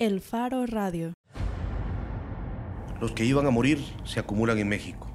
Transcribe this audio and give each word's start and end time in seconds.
El 0.00 0.20
Faro 0.20 0.66
Radio. 0.66 1.12
Los 3.00 3.12
que 3.12 3.24
iban 3.24 3.46
a 3.46 3.50
morir 3.50 3.78
se 4.02 4.18
acumulan 4.18 4.58
en 4.58 4.68
México. 4.68 5.08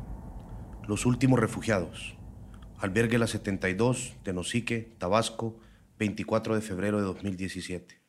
Los 0.88 1.06
últimos 1.06 1.38
refugiados. 1.38 2.16
Albergue 2.78 3.18
La 3.18 3.28
72, 3.28 4.16
Tenosique, 4.24 4.96
Tabasco, 4.98 5.60
24 5.98 6.56
de 6.56 6.62
febrero 6.62 6.98
de 6.98 7.04
2017. 7.04 8.00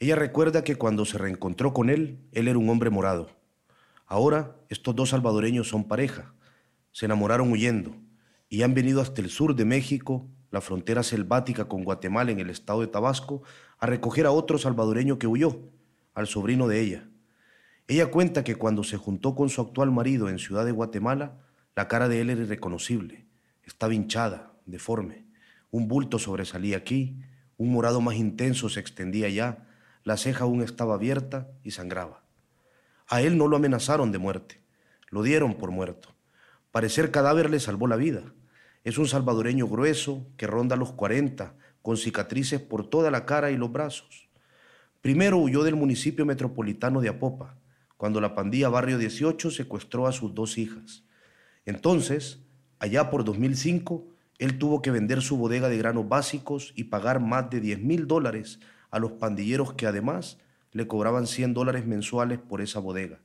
Ella 0.00 0.16
recuerda 0.16 0.64
que 0.64 0.76
cuando 0.76 1.04
se 1.04 1.18
reencontró 1.18 1.74
con 1.74 1.90
él, 1.90 2.18
él 2.32 2.48
era 2.48 2.58
un 2.58 2.70
hombre 2.70 2.88
morado. 2.88 3.36
Ahora 4.06 4.56
estos 4.70 4.96
dos 4.96 5.10
salvadoreños 5.10 5.68
son 5.68 5.86
pareja. 5.86 6.32
Se 6.92 7.04
enamoraron 7.04 7.52
huyendo 7.52 7.94
y 8.48 8.62
han 8.62 8.72
venido 8.72 9.02
hasta 9.02 9.20
el 9.20 9.28
sur 9.28 9.54
de 9.54 9.66
México, 9.66 10.26
la 10.50 10.62
frontera 10.62 11.02
selvática 11.02 11.68
con 11.68 11.84
Guatemala 11.84 12.30
en 12.30 12.40
el 12.40 12.48
estado 12.48 12.80
de 12.80 12.86
Tabasco, 12.86 13.42
a 13.78 13.86
recoger 13.86 14.26
a 14.26 14.32
otro 14.32 14.58
salvadoreño 14.58 15.18
que 15.18 15.26
huyó, 15.26 15.58
al 16.14 16.26
sobrino 16.26 16.66
de 16.66 16.80
ella. 16.80 17.08
Ella 17.86 18.06
cuenta 18.06 18.44
que 18.44 18.56
cuando 18.56 18.84
se 18.84 18.96
juntó 18.96 19.34
con 19.34 19.48
su 19.48 19.60
actual 19.60 19.90
marido 19.90 20.28
en 20.28 20.38
Ciudad 20.38 20.64
de 20.64 20.72
Guatemala, 20.72 21.38
la 21.74 21.88
cara 21.88 22.08
de 22.08 22.20
él 22.20 22.30
era 22.30 22.42
irreconocible. 22.42 23.26
Estaba 23.62 23.94
hinchada, 23.94 24.52
deforme. 24.66 25.26
Un 25.70 25.88
bulto 25.88 26.18
sobresalía 26.18 26.76
aquí, 26.76 27.20
un 27.56 27.72
morado 27.72 28.00
más 28.00 28.16
intenso 28.16 28.68
se 28.68 28.80
extendía 28.80 29.26
allá, 29.26 29.66
la 30.04 30.16
ceja 30.16 30.44
aún 30.44 30.62
estaba 30.62 30.94
abierta 30.94 31.48
y 31.62 31.72
sangraba. 31.72 32.22
A 33.06 33.22
él 33.22 33.38
no 33.38 33.48
lo 33.48 33.56
amenazaron 33.56 34.12
de 34.12 34.18
muerte, 34.18 34.60
lo 35.10 35.22
dieron 35.22 35.54
por 35.54 35.70
muerto. 35.70 36.14
Parecer 36.72 37.10
cadáver 37.10 37.50
le 37.50 37.60
salvó 37.60 37.86
la 37.86 37.96
vida. 37.96 38.22
Es 38.84 38.98
un 38.98 39.08
salvadoreño 39.08 39.66
grueso 39.66 40.26
que 40.36 40.46
ronda 40.46 40.76
los 40.76 40.92
40, 40.92 41.54
con 41.88 41.96
cicatrices 41.96 42.60
por 42.60 42.86
toda 42.86 43.10
la 43.10 43.24
cara 43.24 43.50
y 43.50 43.56
los 43.56 43.72
brazos. 43.72 44.28
Primero 45.00 45.38
huyó 45.38 45.64
del 45.64 45.74
municipio 45.74 46.26
metropolitano 46.26 47.00
de 47.00 47.08
Apopa, 47.08 47.56
cuando 47.96 48.20
la 48.20 48.34
pandilla 48.34 48.68
Barrio 48.68 48.98
18 48.98 49.50
secuestró 49.50 50.06
a 50.06 50.12
sus 50.12 50.34
dos 50.34 50.58
hijas. 50.58 51.04
Entonces, 51.64 52.40
allá 52.78 53.08
por 53.08 53.24
2005, 53.24 54.06
él 54.36 54.58
tuvo 54.58 54.82
que 54.82 54.90
vender 54.90 55.22
su 55.22 55.38
bodega 55.38 55.70
de 55.70 55.78
granos 55.78 56.06
básicos 56.06 56.74
y 56.76 56.84
pagar 56.84 57.20
más 57.20 57.48
de 57.48 57.60
10 57.60 57.80
mil 57.80 58.06
dólares 58.06 58.60
a 58.90 58.98
los 58.98 59.12
pandilleros 59.12 59.72
que 59.72 59.86
además 59.86 60.36
le 60.72 60.86
cobraban 60.86 61.26
100 61.26 61.54
dólares 61.54 61.86
mensuales 61.86 62.38
por 62.38 62.60
esa 62.60 62.80
bodega. 62.80 63.20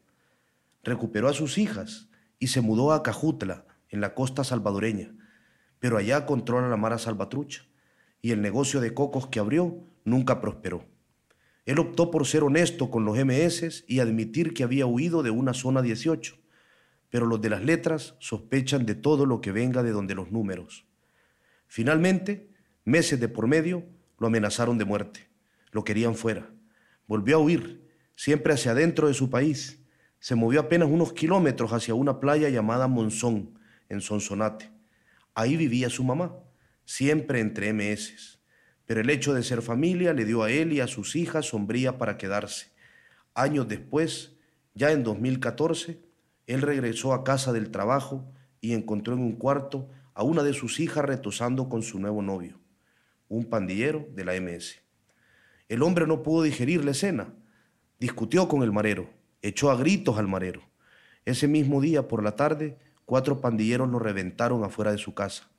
Recuperó 0.85 1.27
a 1.27 1.33
sus 1.33 1.57
hijas 1.57 2.07
y 2.39 2.47
se 2.47 2.61
mudó 2.61 2.93
a 2.93 3.03
Cajutla, 3.03 3.65
en 3.89 3.99
la 3.99 4.13
costa 4.13 4.45
salvadoreña, 4.45 5.13
pero 5.79 5.97
allá 5.97 6.25
controla 6.25 6.69
la 6.69 6.77
Mara 6.77 6.97
Salvatrucha 6.97 7.65
y 8.23 8.31
el 8.31 8.41
negocio 8.41 8.79
de 8.79 8.93
cocos 8.93 9.27
que 9.27 9.39
abrió 9.39 9.83
nunca 10.05 10.39
prosperó. 10.39 10.85
Él 11.65 11.77
optó 11.77 12.09
por 12.09 12.25
ser 12.25 12.43
honesto 12.43 12.89
con 12.89 13.03
los 13.03 13.17
MS 13.17 13.83
y 13.85 13.99
admitir 13.99 14.53
que 14.53 14.63
había 14.63 14.85
huido 14.85 15.23
de 15.23 15.29
una 15.29 15.53
zona 15.53 15.81
18, 15.81 16.37
pero 17.09 17.25
los 17.25 17.41
de 17.41 17.49
las 17.49 17.63
letras 17.63 18.15
sospechan 18.19 18.85
de 18.85 18.95
todo 18.95 19.25
lo 19.25 19.41
que 19.41 19.51
venga 19.51 19.83
de 19.83 19.91
donde 19.91 20.15
los 20.15 20.31
números. 20.31 20.85
Finalmente, 21.67 22.49
meses 22.85 23.19
de 23.19 23.27
por 23.27 23.47
medio, 23.47 23.83
lo 24.17 24.27
amenazaron 24.27 24.77
de 24.77 24.85
muerte, 24.85 25.27
lo 25.71 25.83
querían 25.83 26.15
fuera. 26.15 26.49
Volvió 27.07 27.35
a 27.35 27.39
huir, 27.39 27.89
siempre 28.15 28.53
hacia 28.53 28.71
adentro 28.71 29.09
de 29.09 29.13
su 29.13 29.29
país. 29.29 29.83
Se 30.19 30.35
movió 30.35 30.61
apenas 30.61 30.87
unos 30.89 31.11
kilómetros 31.11 31.73
hacia 31.73 31.93
una 31.93 32.21
playa 32.21 32.47
llamada 32.47 32.87
Monzón, 32.87 33.59
en 33.89 33.99
Sonsonate. 33.99 34.71
Ahí 35.35 35.57
vivía 35.57 35.89
su 35.89 36.05
mamá 36.05 36.33
siempre 36.85 37.39
entre 37.39 37.73
MS. 37.73 38.39
Pero 38.85 39.01
el 39.01 39.09
hecho 39.09 39.33
de 39.33 39.43
ser 39.43 39.61
familia 39.61 40.13
le 40.13 40.25
dio 40.25 40.43
a 40.43 40.51
él 40.51 40.73
y 40.73 40.79
a 40.79 40.87
sus 40.87 41.15
hijas 41.15 41.47
sombría 41.47 41.97
para 41.97 42.17
quedarse. 42.17 42.71
Años 43.33 43.67
después, 43.67 44.35
ya 44.73 44.91
en 44.91 45.03
2014, 45.03 46.01
él 46.47 46.61
regresó 46.61 47.13
a 47.13 47.23
casa 47.23 47.53
del 47.53 47.71
trabajo 47.71 48.29
y 48.61 48.73
encontró 48.73 49.13
en 49.13 49.21
un 49.21 49.33
cuarto 49.33 49.89
a 50.13 50.23
una 50.23 50.43
de 50.43 50.53
sus 50.53 50.79
hijas 50.79 51.05
retosando 51.05 51.69
con 51.69 51.83
su 51.83 51.99
nuevo 51.99 52.21
novio, 52.21 52.59
un 53.29 53.45
pandillero 53.45 54.07
de 54.13 54.25
la 54.25 54.39
MS. 54.39 54.81
El 55.69 55.81
hombre 55.81 56.05
no 56.05 56.21
pudo 56.21 56.43
digerir 56.43 56.85
la 56.85 56.91
escena, 56.91 57.33
discutió 57.99 58.47
con 58.47 58.63
el 58.63 58.71
marero, 58.71 59.09
echó 59.41 59.71
a 59.71 59.75
gritos 59.75 60.17
al 60.17 60.27
marero. 60.27 60.61
Ese 61.25 61.47
mismo 61.47 61.81
día 61.81 62.07
por 62.07 62.21
la 62.21 62.35
tarde, 62.35 62.77
cuatro 63.05 63.41
pandilleros 63.41 63.89
lo 63.89 63.99
reventaron 63.99 64.63
afuera 64.63 64.91
de 64.91 64.97
su 64.97 65.13
casa. 65.13 65.49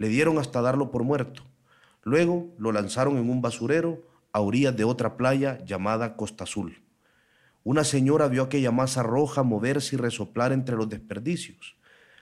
Le 0.00 0.08
dieron 0.08 0.38
hasta 0.38 0.62
darlo 0.62 0.90
por 0.90 1.04
muerto. 1.04 1.42
Luego 2.04 2.54
lo 2.56 2.72
lanzaron 2.72 3.18
en 3.18 3.28
un 3.28 3.42
basurero 3.42 4.02
a 4.32 4.40
orillas 4.40 4.74
de 4.74 4.84
otra 4.84 5.18
playa 5.18 5.62
llamada 5.66 6.16
Costa 6.16 6.44
Azul. 6.44 6.80
Una 7.64 7.84
señora 7.84 8.26
vio 8.28 8.44
aquella 8.44 8.70
masa 8.70 9.02
roja 9.02 9.42
moverse 9.42 9.96
y 9.96 9.98
resoplar 9.98 10.52
entre 10.52 10.74
los 10.74 10.88
desperdicios. 10.88 11.76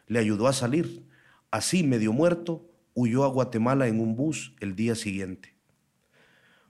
Le 0.08 0.18
ayudó 0.18 0.48
a 0.48 0.52
salir. 0.52 1.06
Así, 1.52 1.84
medio 1.84 2.12
muerto, 2.12 2.68
huyó 2.94 3.22
a 3.22 3.28
Guatemala 3.28 3.86
en 3.86 4.00
un 4.00 4.16
bus 4.16 4.56
el 4.58 4.74
día 4.74 4.96
siguiente. 4.96 5.54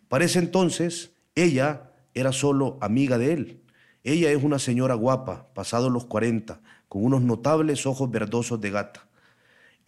Parece 0.09 0.41
entonces, 0.41 1.15
ella 1.35 1.91
era 2.13 2.33
solo 2.33 2.77
amiga 2.83 3.17
de 3.17 3.33
él. 3.33 3.63
Ella 4.05 4.31
es 4.31 4.45
una 4.45 4.59
señora 4.59 4.93
guapa, 4.93 5.49
pasados 5.55 5.91
los 5.91 6.05
40, 6.05 6.61
con 6.87 7.03
unos 7.03 7.23
notables 7.23 7.87
ojos 7.87 8.11
verdosos 8.11 8.61
de 8.61 8.71
gata. 8.71 9.08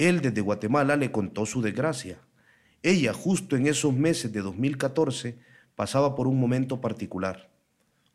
Él 0.00 0.22
desde 0.22 0.40
Guatemala 0.40 0.96
le 0.96 1.12
contó 1.12 1.44
su 1.44 1.60
desgracia. 1.60 2.20
Ella, 2.82 3.12
justo 3.12 3.54
en 3.54 3.66
esos 3.66 3.92
meses 3.92 4.32
de 4.32 4.40
2014, 4.40 5.38
pasaba 5.74 6.14
por 6.14 6.26
un 6.26 6.40
momento 6.40 6.80
particular. 6.80 7.50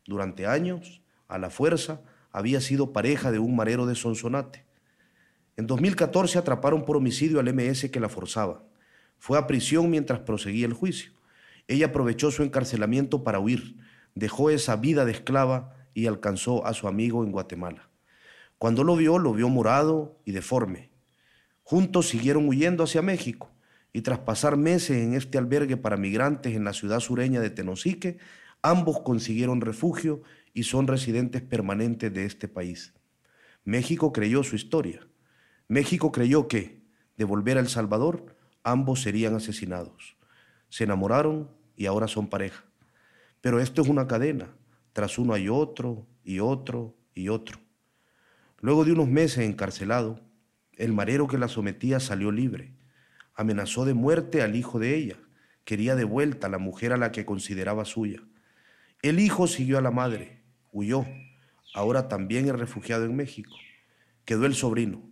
Durante 0.04 0.48
años, 0.48 1.00
a 1.28 1.38
la 1.38 1.48
fuerza, 1.48 2.00
había 2.32 2.60
sido 2.60 2.92
pareja 2.92 3.30
de 3.30 3.38
un 3.38 3.54
marero 3.54 3.86
de 3.86 3.94
Sonsonate. 3.94 4.64
En 5.56 5.68
2014 5.68 6.40
atraparon 6.40 6.84
por 6.84 6.96
homicidio 6.96 7.38
al 7.38 7.54
MS 7.54 7.88
que 7.92 8.00
la 8.00 8.08
forzaba. 8.08 8.64
Fue 9.20 9.38
a 9.38 9.46
prisión 9.46 9.88
mientras 9.88 10.18
proseguía 10.18 10.66
el 10.66 10.72
juicio. 10.72 11.12
Ella 11.68 11.86
aprovechó 11.86 12.32
su 12.32 12.42
encarcelamiento 12.42 13.22
para 13.22 13.38
huir, 13.38 13.76
dejó 14.16 14.50
esa 14.50 14.74
vida 14.74 15.04
de 15.04 15.12
esclava 15.12 15.76
y 15.94 16.08
alcanzó 16.08 16.66
a 16.66 16.74
su 16.74 16.88
amigo 16.88 17.22
en 17.22 17.30
Guatemala. 17.30 17.88
Cuando 18.58 18.82
lo 18.82 18.96
vio, 18.96 19.20
lo 19.20 19.34
vio 19.34 19.48
morado 19.48 20.18
y 20.24 20.32
deforme. 20.32 20.95
Juntos 21.68 22.06
siguieron 22.06 22.48
huyendo 22.48 22.84
hacia 22.84 23.02
México 23.02 23.50
y 23.92 24.02
tras 24.02 24.20
pasar 24.20 24.56
meses 24.56 24.98
en 24.98 25.14
este 25.14 25.36
albergue 25.36 25.76
para 25.76 25.96
migrantes 25.96 26.54
en 26.54 26.62
la 26.62 26.72
ciudad 26.72 27.00
sureña 27.00 27.40
de 27.40 27.50
Tenosique, 27.50 28.18
ambos 28.62 29.00
consiguieron 29.00 29.60
refugio 29.60 30.22
y 30.54 30.62
son 30.62 30.86
residentes 30.86 31.42
permanentes 31.42 32.14
de 32.14 32.24
este 32.24 32.46
país. 32.46 32.94
México 33.64 34.12
creyó 34.12 34.44
su 34.44 34.54
historia. 34.54 35.08
México 35.66 36.12
creyó 36.12 36.46
que, 36.46 36.84
de 37.16 37.24
volver 37.24 37.56
a 37.56 37.60
El 37.62 37.68
Salvador, 37.68 38.36
ambos 38.62 39.02
serían 39.02 39.34
asesinados. 39.34 40.16
Se 40.68 40.84
enamoraron 40.84 41.50
y 41.74 41.86
ahora 41.86 42.06
son 42.06 42.28
pareja. 42.28 42.64
Pero 43.40 43.58
esto 43.58 43.82
es 43.82 43.88
una 43.88 44.06
cadena. 44.06 44.54
Tras 44.92 45.18
uno 45.18 45.34
hay 45.34 45.48
otro 45.48 46.06
y 46.22 46.38
otro 46.38 46.94
y 47.12 47.28
otro. 47.28 47.58
Luego 48.60 48.84
de 48.84 48.92
unos 48.92 49.08
meses 49.08 49.38
encarcelado, 49.38 50.20
el 50.76 50.92
marero 50.92 51.26
que 51.26 51.38
la 51.38 51.48
sometía 51.48 52.00
salió 52.00 52.30
libre. 52.30 52.72
Amenazó 53.34 53.84
de 53.84 53.94
muerte 53.94 54.42
al 54.42 54.56
hijo 54.56 54.78
de 54.78 54.94
ella. 54.94 55.16
Quería 55.64 55.96
de 55.96 56.04
vuelta 56.04 56.46
a 56.46 56.50
la 56.50 56.58
mujer 56.58 56.92
a 56.92 56.96
la 56.96 57.12
que 57.12 57.24
consideraba 57.24 57.84
suya. 57.84 58.22
El 59.02 59.20
hijo 59.20 59.46
siguió 59.46 59.78
a 59.78 59.82
la 59.82 59.90
madre, 59.90 60.42
huyó. 60.72 61.06
Ahora 61.74 62.08
también 62.08 62.46
es 62.46 62.52
refugiado 62.52 63.04
en 63.04 63.16
México. 63.16 63.54
Quedó 64.24 64.46
el 64.46 64.54
sobrino. 64.54 65.02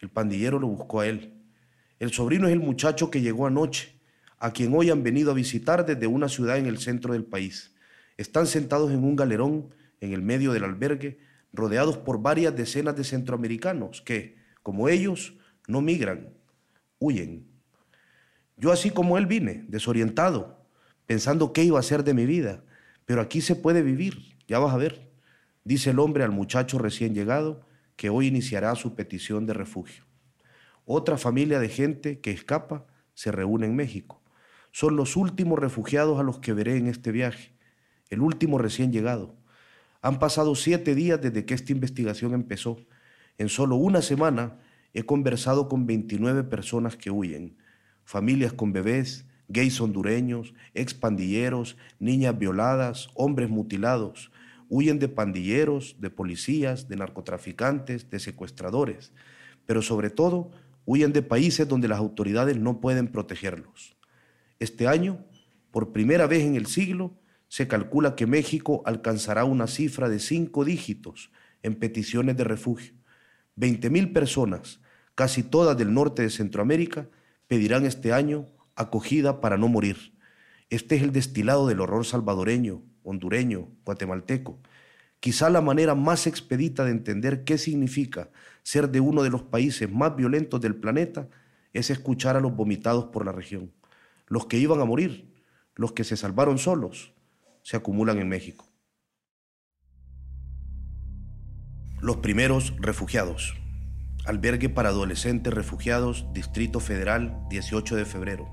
El 0.00 0.10
pandillero 0.10 0.58
lo 0.58 0.68
buscó 0.68 1.00
a 1.00 1.06
él. 1.06 1.34
El 1.98 2.12
sobrino 2.12 2.48
es 2.48 2.52
el 2.52 2.60
muchacho 2.60 3.10
que 3.10 3.20
llegó 3.20 3.46
anoche, 3.46 4.00
a 4.38 4.50
quien 4.52 4.74
hoy 4.74 4.90
han 4.90 5.04
venido 5.04 5.30
a 5.30 5.34
visitar 5.34 5.86
desde 5.86 6.08
una 6.08 6.28
ciudad 6.28 6.58
en 6.58 6.66
el 6.66 6.78
centro 6.78 7.12
del 7.12 7.24
país. 7.24 7.74
Están 8.16 8.46
sentados 8.48 8.90
en 8.90 9.04
un 9.04 9.14
galerón 9.14 9.72
en 10.00 10.12
el 10.12 10.22
medio 10.22 10.52
del 10.52 10.64
albergue, 10.64 11.20
rodeados 11.52 11.98
por 11.98 12.20
varias 12.20 12.56
decenas 12.56 12.96
de 12.96 13.04
centroamericanos 13.04 14.02
que, 14.02 14.41
como 14.62 14.88
ellos, 14.88 15.34
no 15.66 15.80
migran, 15.80 16.34
huyen. 16.98 17.46
Yo 18.56 18.72
así 18.72 18.90
como 18.90 19.18
él 19.18 19.26
vine, 19.26 19.64
desorientado, 19.68 20.66
pensando 21.06 21.52
qué 21.52 21.64
iba 21.64 21.78
a 21.78 21.80
hacer 21.80 22.04
de 22.04 22.14
mi 22.14 22.26
vida, 22.26 22.64
pero 23.04 23.20
aquí 23.20 23.40
se 23.40 23.56
puede 23.56 23.82
vivir, 23.82 24.36
ya 24.46 24.58
vas 24.58 24.72
a 24.74 24.78
ver, 24.78 25.10
dice 25.64 25.90
el 25.90 25.98
hombre 25.98 26.24
al 26.24 26.30
muchacho 26.30 26.78
recién 26.78 27.14
llegado 27.14 27.66
que 27.96 28.10
hoy 28.10 28.26
iniciará 28.28 28.74
su 28.74 28.94
petición 28.94 29.46
de 29.46 29.54
refugio. 29.54 30.04
Otra 30.84 31.18
familia 31.18 31.60
de 31.60 31.68
gente 31.68 32.20
que 32.20 32.30
escapa 32.30 32.86
se 33.14 33.30
reúne 33.30 33.66
en 33.66 33.76
México. 33.76 34.22
Son 34.72 34.96
los 34.96 35.16
últimos 35.16 35.58
refugiados 35.58 36.18
a 36.18 36.22
los 36.22 36.38
que 36.38 36.52
veré 36.52 36.76
en 36.76 36.86
este 36.86 37.12
viaje, 37.12 37.52
el 38.10 38.20
último 38.20 38.58
recién 38.58 38.92
llegado. 38.92 39.36
Han 40.00 40.18
pasado 40.18 40.54
siete 40.54 40.94
días 40.94 41.20
desde 41.20 41.44
que 41.44 41.54
esta 41.54 41.72
investigación 41.72 42.34
empezó 42.34 42.78
en 43.42 43.48
solo 43.48 43.74
una 43.74 44.02
semana 44.02 44.60
he 44.94 45.02
conversado 45.02 45.68
con 45.68 45.84
29 45.84 46.44
personas 46.44 46.96
que 46.96 47.10
huyen, 47.10 47.56
familias 48.04 48.52
con 48.52 48.72
bebés, 48.72 49.26
gays 49.48 49.80
hondureños, 49.80 50.54
expandilleros, 50.74 51.76
niñas 51.98 52.38
violadas, 52.38 53.08
hombres 53.14 53.50
mutilados. 53.50 54.30
Huyen 54.68 55.00
de 55.00 55.08
pandilleros, 55.08 55.96
de 55.98 56.08
policías, 56.08 56.88
de 56.88 56.94
narcotraficantes, 56.94 58.08
de 58.08 58.20
secuestradores, 58.20 59.12
pero 59.66 59.82
sobre 59.82 60.08
todo 60.08 60.52
huyen 60.84 61.12
de 61.12 61.22
países 61.22 61.66
donde 61.66 61.88
las 61.88 61.98
autoridades 61.98 62.56
no 62.56 62.80
pueden 62.80 63.08
protegerlos. 63.08 63.96
Este 64.60 64.86
año, 64.86 65.18
por 65.72 65.92
primera 65.92 66.28
vez 66.28 66.44
en 66.44 66.54
el 66.54 66.66
siglo, 66.66 67.18
se 67.48 67.66
calcula 67.66 68.14
que 68.14 68.26
México 68.26 68.82
alcanzará 68.86 69.44
una 69.44 69.66
cifra 69.66 70.08
de 70.08 70.20
cinco 70.20 70.64
dígitos 70.64 71.32
en 71.64 71.74
peticiones 71.74 72.36
de 72.36 72.44
refugio. 72.44 73.01
20.000 73.56 74.12
personas, 74.12 74.80
casi 75.14 75.42
todas 75.42 75.76
del 75.76 75.92
norte 75.92 76.22
de 76.22 76.30
Centroamérica, 76.30 77.08
pedirán 77.46 77.84
este 77.84 78.12
año 78.12 78.46
acogida 78.76 79.40
para 79.40 79.56
no 79.58 79.68
morir. 79.68 80.16
Este 80.70 80.96
es 80.96 81.02
el 81.02 81.12
destilado 81.12 81.66
del 81.66 81.80
horror 81.80 82.06
salvadoreño, 82.06 82.82
hondureño, 83.02 83.68
guatemalteco. 83.84 84.58
Quizá 85.20 85.50
la 85.50 85.60
manera 85.60 85.94
más 85.94 86.26
expedita 86.26 86.84
de 86.84 86.92
entender 86.92 87.44
qué 87.44 87.58
significa 87.58 88.30
ser 88.62 88.90
de 88.90 89.00
uno 89.00 89.22
de 89.22 89.30
los 89.30 89.42
países 89.42 89.90
más 89.90 90.16
violentos 90.16 90.60
del 90.60 90.76
planeta 90.76 91.28
es 91.72 91.90
escuchar 91.90 92.36
a 92.36 92.40
los 92.40 92.56
vomitados 92.56 93.06
por 93.06 93.24
la 93.24 93.32
región. 93.32 93.72
Los 94.26 94.46
que 94.46 94.58
iban 94.58 94.80
a 94.80 94.84
morir, 94.84 95.30
los 95.74 95.92
que 95.92 96.04
se 96.04 96.16
salvaron 96.16 96.58
solos, 96.58 97.12
se 97.62 97.76
acumulan 97.76 98.18
en 98.18 98.28
México. 98.28 98.71
Los 102.02 102.16
primeros 102.16 102.74
refugiados. 102.80 103.54
Albergue 104.24 104.68
para 104.68 104.88
adolescentes 104.88 105.54
refugiados, 105.54 106.26
Distrito 106.32 106.80
Federal, 106.80 107.46
18 107.48 107.94
de 107.94 108.04
febrero. 108.04 108.48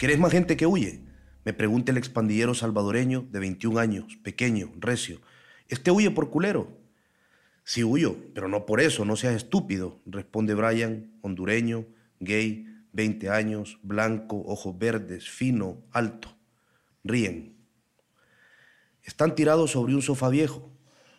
¿Querés 0.00 0.18
más 0.18 0.32
gente 0.32 0.56
que 0.56 0.66
huye? 0.66 1.04
Me 1.44 1.52
pregunta 1.52 1.92
el 1.92 1.96
expandillero 1.96 2.54
salvadoreño 2.54 3.28
de 3.30 3.38
21 3.38 3.78
años, 3.78 4.18
pequeño, 4.24 4.72
recio. 4.80 5.20
¿Este 5.68 5.92
huye 5.92 6.10
por 6.10 6.28
culero? 6.28 6.76
Sí 7.62 7.84
huyo, 7.84 8.16
pero 8.34 8.48
no 8.48 8.66
por 8.66 8.80
eso, 8.80 9.04
no 9.04 9.14
seas 9.14 9.36
estúpido, 9.36 10.00
responde 10.04 10.54
Brian, 10.54 11.12
hondureño, 11.22 11.86
gay, 12.18 12.66
20 12.94 13.30
años, 13.30 13.78
blanco, 13.84 14.42
ojos 14.44 14.76
verdes, 14.76 15.30
fino, 15.30 15.84
alto. 15.92 16.36
Ríen. 17.04 17.54
Están 19.04 19.36
tirados 19.36 19.70
sobre 19.70 19.94
un 19.94 20.02
sofá 20.02 20.28
viejo 20.30 20.72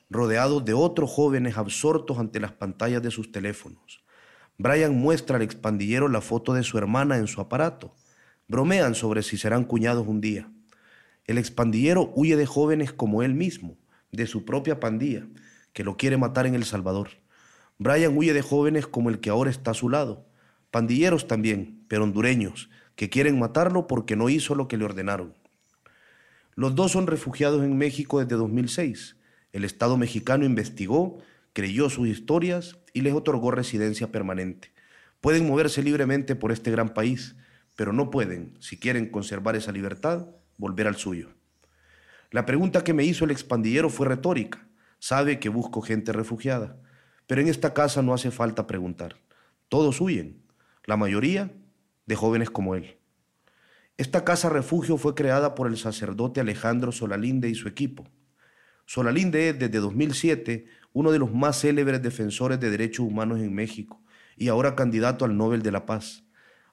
rodeados 0.09 0.65
de 0.65 0.73
otros 0.73 1.09
jóvenes 1.09 1.57
absortos 1.57 2.17
ante 2.17 2.39
las 2.39 2.51
pantallas 2.51 3.01
de 3.03 3.11
sus 3.11 3.31
teléfonos. 3.31 4.03
Brian 4.57 4.95
muestra 4.95 5.37
al 5.37 5.43
expandillero 5.43 6.09
la 6.09 6.21
foto 6.21 6.53
de 6.53 6.63
su 6.63 6.77
hermana 6.77 7.17
en 7.17 7.27
su 7.27 7.39
aparato. 7.39 7.93
Bromean 8.47 8.95
sobre 8.95 9.21
si 9.21 9.37
serán 9.37 9.63
cuñados 9.63 10.07
un 10.07 10.19
día. 10.19 10.51
El 11.25 11.37
expandillero 11.37 12.11
huye 12.15 12.35
de 12.35 12.47
jóvenes 12.47 12.91
como 12.91 13.21
él 13.21 13.35
mismo, 13.35 13.77
de 14.11 14.25
su 14.25 14.45
propia 14.45 14.79
pandilla, 14.79 15.27
que 15.73 15.83
lo 15.83 15.95
quiere 15.95 16.17
matar 16.17 16.47
en 16.47 16.55
El 16.55 16.65
Salvador. 16.65 17.09
Brian 17.77 18.17
huye 18.17 18.33
de 18.33 18.41
jóvenes 18.41 18.87
como 18.87 19.09
el 19.09 19.19
que 19.19 19.29
ahora 19.29 19.51
está 19.51 19.71
a 19.71 19.75
su 19.75 19.89
lado, 19.89 20.25
pandilleros 20.71 21.27
también, 21.27 21.85
pero 21.87 22.03
hondureños, 22.03 22.69
que 22.95 23.09
quieren 23.09 23.39
matarlo 23.39 23.87
porque 23.87 24.15
no 24.15 24.27
hizo 24.29 24.55
lo 24.55 24.67
que 24.67 24.77
le 24.77 24.85
ordenaron. 24.85 25.35
Los 26.55 26.75
dos 26.75 26.91
son 26.91 27.07
refugiados 27.07 27.63
en 27.63 27.77
México 27.77 28.19
desde 28.19 28.35
2006 28.35 29.15
el 29.51 29.65
Estado 29.65 29.97
mexicano 29.97 30.45
investigó, 30.45 31.19
creyó 31.53 31.89
sus 31.89 32.07
historias 32.07 32.77
y 32.93 33.01
les 33.01 33.13
otorgó 33.13 33.51
residencia 33.51 34.11
permanente. 34.11 34.71
Pueden 35.21 35.47
moverse 35.47 35.83
libremente 35.83 36.35
por 36.35 36.51
este 36.51 36.71
gran 36.71 36.93
país, 36.93 37.35
pero 37.75 37.93
no 37.93 38.09
pueden, 38.09 38.55
si 38.59 38.77
quieren 38.77 39.09
conservar 39.09 39.55
esa 39.55 39.71
libertad, 39.71 40.27
volver 40.57 40.87
al 40.87 40.95
suyo. 40.95 41.29
La 42.31 42.45
pregunta 42.45 42.83
que 42.83 42.93
me 42.93 43.03
hizo 43.03 43.25
el 43.25 43.31
expandillero 43.31 43.89
fue 43.89 44.07
retórica. 44.07 44.67
Sabe 44.99 45.39
que 45.39 45.49
busco 45.49 45.81
gente 45.81 46.11
refugiada, 46.11 46.77
pero 47.25 47.41
en 47.41 47.47
esta 47.47 47.73
casa 47.73 48.01
no 48.01 48.13
hace 48.13 48.31
falta 48.31 48.67
preguntar. 48.67 49.17
Todos 49.67 49.99
huyen, 50.01 50.43
la 50.85 50.97
mayoría 50.97 51.51
de 52.05 52.15
jóvenes 52.15 52.49
como 52.49 52.75
él. 52.75 52.97
Esta 53.97 54.23
casa 54.23 54.49
refugio 54.49 54.97
fue 54.97 55.15
creada 55.15 55.55
por 55.55 55.67
el 55.67 55.77
sacerdote 55.77 56.39
Alejandro 56.39 56.91
Solalinde 56.91 57.49
y 57.49 57.55
su 57.55 57.67
equipo. 57.67 58.07
Solalinde 58.89 59.49
es 59.49 59.59
desde 59.59 59.77
2007 59.77 60.65
uno 60.93 61.11
de 61.11 61.19
los 61.19 61.31
más 61.31 61.61
célebres 61.61 62.01
defensores 62.01 62.59
de 62.59 62.71
derechos 62.71 63.05
humanos 63.05 63.39
en 63.39 63.53
México 63.53 64.01
y 64.35 64.47
ahora 64.47 64.75
candidato 64.75 65.25
al 65.25 65.37
Nobel 65.37 65.61
de 65.61 65.71
la 65.71 65.85
Paz. 65.85 66.23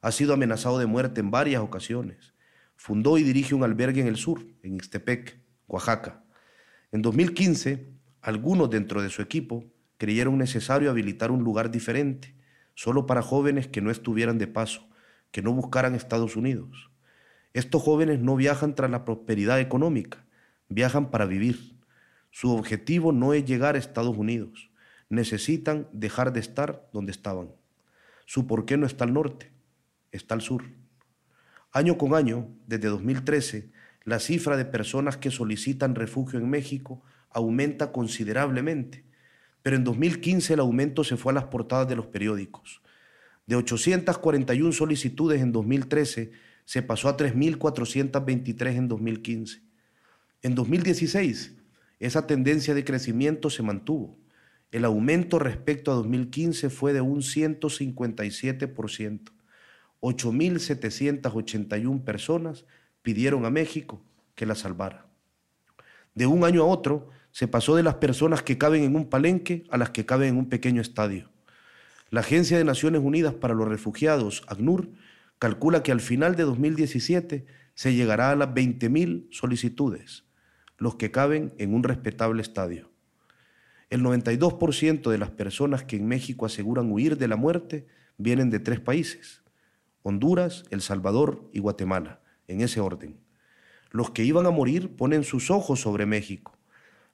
Ha 0.01 0.11
sido 0.13 0.33
amenazado 0.33 0.79
de 0.79 0.87
muerte 0.87 1.21
en 1.21 1.31
varias 1.31 1.61
ocasiones. 1.61 2.33
Fundó 2.75 3.19
y 3.19 3.23
dirige 3.23 3.55
un 3.55 3.65
albergue 3.65 4.01
en 4.01 4.07
el 4.07 4.17
sur, 4.17 4.47
en 4.63 4.77
Ixtepec, 4.77 5.39
Oaxaca. 5.67 6.25
En 6.91 7.03
2015, 7.03 7.93
algunos 8.23 8.71
dentro 8.71 9.03
de 9.03 9.11
su 9.11 9.21
equipo 9.21 9.67
creyeron 9.99 10.39
necesario 10.39 10.89
habilitar 10.89 11.31
un 11.31 11.45
lugar 11.45 11.71
diferente, 11.71 12.35
solo 12.75 13.05
para 13.05 13.21
jóvenes 13.21 13.69
que 13.69 13.83
no 13.83 13.91
estuvieran 13.91 14.39
de 14.39 14.47
paso, 14.47 14.89
que 15.33 15.43
no 15.43 15.53
buscaran 15.53 15.95
Estados 15.95 16.35
Unidos. 16.35 16.91
Estos 17.53 17.83
jóvenes 17.83 18.21
no 18.21 18.37
viajan 18.37 18.75
tras 18.75 18.91
la 18.91 19.05
prosperidad 19.05 19.61
económica, 19.61 20.25
viajan 20.71 21.11
para 21.11 21.27
vivir 21.27 21.76
su 22.39 22.51
objetivo 22.51 23.13
no 23.13 23.33
es 23.33 23.47
llegar 23.47 23.77
a 23.77 23.79
Estados 23.79 24.15
Unidos. 24.15 24.69
Necesitan 25.09 25.89
dejar 25.95 26.35
de 26.35 26.41
estar 26.41 26.87
donde 26.93 27.11
estaban. 27.11 27.49
Su 28.27 28.47
por 28.47 28.67
qué 28.67 28.77
no 28.77 28.85
está 28.85 29.05
al 29.05 29.15
norte, 29.15 29.53
está 30.13 30.35
al 30.35 30.43
sur. 30.43 30.65
Año 31.73 31.97
con 31.97 32.15
año, 32.15 32.51
desde 32.67 32.89
2013, 32.89 33.71
la 34.05 34.21
cifra 34.21 34.59
de 34.59 34.67
personas 34.67 35.17
que 35.17 35.31
solicitan 35.31 35.95
refugio 35.95 36.39
en 36.39 36.51
México 36.51 37.03
aumenta 37.31 37.91
considerablemente, 37.91 39.07
pero 39.63 39.77
en 39.77 39.85
2015 39.85 40.53
el 40.53 40.61
aumento 40.61 41.05
se 41.05 41.17
fue 41.17 41.33
a 41.33 41.37
las 41.37 41.45
portadas 41.45 41.89
de 41.89 41.97
los 41.97 42.05
periódicos. 42.05 42.83
De 43.47 43.57
841 43.57 44.73
solicitudes 44.73 45.41
en 45.41 45.53
2013 45.53 46.33
se 46.67 46.83
pasó 46.83 47.09
a 47.09 47.17
3.423 47.17 48.77
en 48.77 48.89
2015. 48.89 49.63
En 50.43 50.55
2016 50.55 51.56
esa 51.99 52.27
tendencia 52.27 52.75
de 52.75 52.85
crecimiento 52.85 53.49
se 53.51 53.63
mantuvo. 53.63 54.19
El 54.71 54.85
aumento 54.85 55.39
respecto 55.39 55.91
a 55.91 55.95
2015 55.95 56.69
fue 56.71 56.93
de 56.93 57.01
un 57.01 57.23
157%. 57.23 59.33
8.781 60.01 62.05
personas 62.05 62.67
pidieron 63.03 63.47
a 63.47 63.51
México 63.51 64.03
que 64.35 64.45
la 64.45 64.55
salvara. 64.55 65.07
De 66.15 66.27
un 66.27 66.45
año 66.45 66.63
a 66.63 66.67
otro 66.67 67.09
se 67.31 67.49
pasó 67.49 67.77
de 67.77 67.83
las 67.83 67.95
personas 67.95 68.43
que 68.43 68.59
caben 68.59 68.85
en 68.85 68.95
un 68.95 69.09
palenque 69.09 69.65
a 69.71 69.79
las 69.79 69.89
que 69.91 70.05
caben 70.05 70.29
en 70.31 70.37
un 70.37 70.51
pequeño 70.51 70.83
estadio. 70.83 71.31
La 72.11 72.21
Agencia 72.21 72.59
de 72.59 72.65
Naciones 72.65 73.01
Unidas 73.03 73.35
para 73.35 73.55
los 73.55 73.69
Refugiados, 73.69 74.45
ACNUR, 74.49 74.91
calcula 75.39 75.83
que 75.83 75.93
al 75.93 76.01
final 76.01 76.35
de 76.37 76.45
2017 76.45 77.47
se 77.75 77.95
llegará 77.95 78.31
a 78.31 78.37
las 78.37 78.51
20.000 78.51 79.29
solicitudes 79.31 80.26
los 80.79 80.97
que 80.97 81.11
caben 81.11 81.55
en 81.59 81.75
un 81.75 81.83
respetable 81.83 82.43
estadio. 82.43 82.91
El 83.89 84.03
92% 84.03 85.11
de 85.11 85.19
las 85.19 85.31
personas 85.31 85.85
que 85.85 85.97
en 85.97 86.09
México 86.09 86.47
aseguran 86.47 86.91
huir 86.91 87.19
de 87.19 87.29
la 87.29 87.37
muerte 87.37 87.87
vienen 88.19 88.51
de 88.51 88.59
tres 88.59 88.81
países, 88.81 89.43
Honduras, 90.03 90.65
El 90.71 90.83
Salvador 90.83 91.49
y 91.53 91.61
Guatemala, 91.61 92.21
en 92.49 92.61
ese 92.61 92.81
orden. 92.81 93.19
Los 93.91 94.11
que 94.11 94.25
iban 94.25 94.47
a 94.47 94.51
morir 94.51 94.97
ponen 94.97 95.25
sus 95.25 95.51
ojos 95.51 95.81
sobre 95.81 96.07
México. 96.07 96.57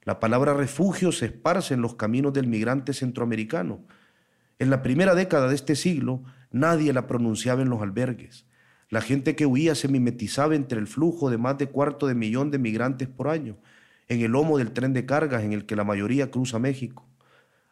La 0.03 0.19
palabra 0.19 0.55
refugio 0.55 1.13
se 1.13 1.27
esparce 1.27 1.75
en 1.75 1.83
los 1.83 1.95
caminos 1.95 2.33
del 2.33 2.49
migrante 2.49 2.93
centroamericano. 2.93 3.85
En 4.59 4.71
la 4.71 4.83
primera 4.83 5.15
década 5.15 5.49
de 5.49 5.55
este 5.55 5.77
siglo 5.77 6.23
nadie 6.51 6.93
la 6.93 7.07
pronunciaba 7.07 7.63
en 7.63 7.69
los 7.69 7.83
albergues. 7.83 8.47
La 8.93 9.01
gente 9.01 9.35
que 9.35 9.47
huía 9.47 9.75
se 9.75 9.89
mimetizaba 9.89 10.55
entre 10.55 10.79
el 10.79 10.87
flujo 10.87 11.31
de 11.31 11.39
más 11.39 11.57
de 11.57 11.67
cuarto 11.67 12.07
de 12.07 12.15
millón 12.15 12.51
de 12.51 12.59
migrantes 12.59 13.09
por 13.09 13.29
año, 13.29 13.57
en 14.07 14.21
el 14.21 14.33
lomo 14.33 14.59
del 14.59 14.73
tren 14.73 14.93
de 14.93 15.07
cargas 15.07 15.45
en 15.45 15.55
el 15.55 15.65
que 15.65 15.77
la 15.77 15.83
mayoría 15.83 16.31
cruza 16.31 16.59
México. 16.59 17.09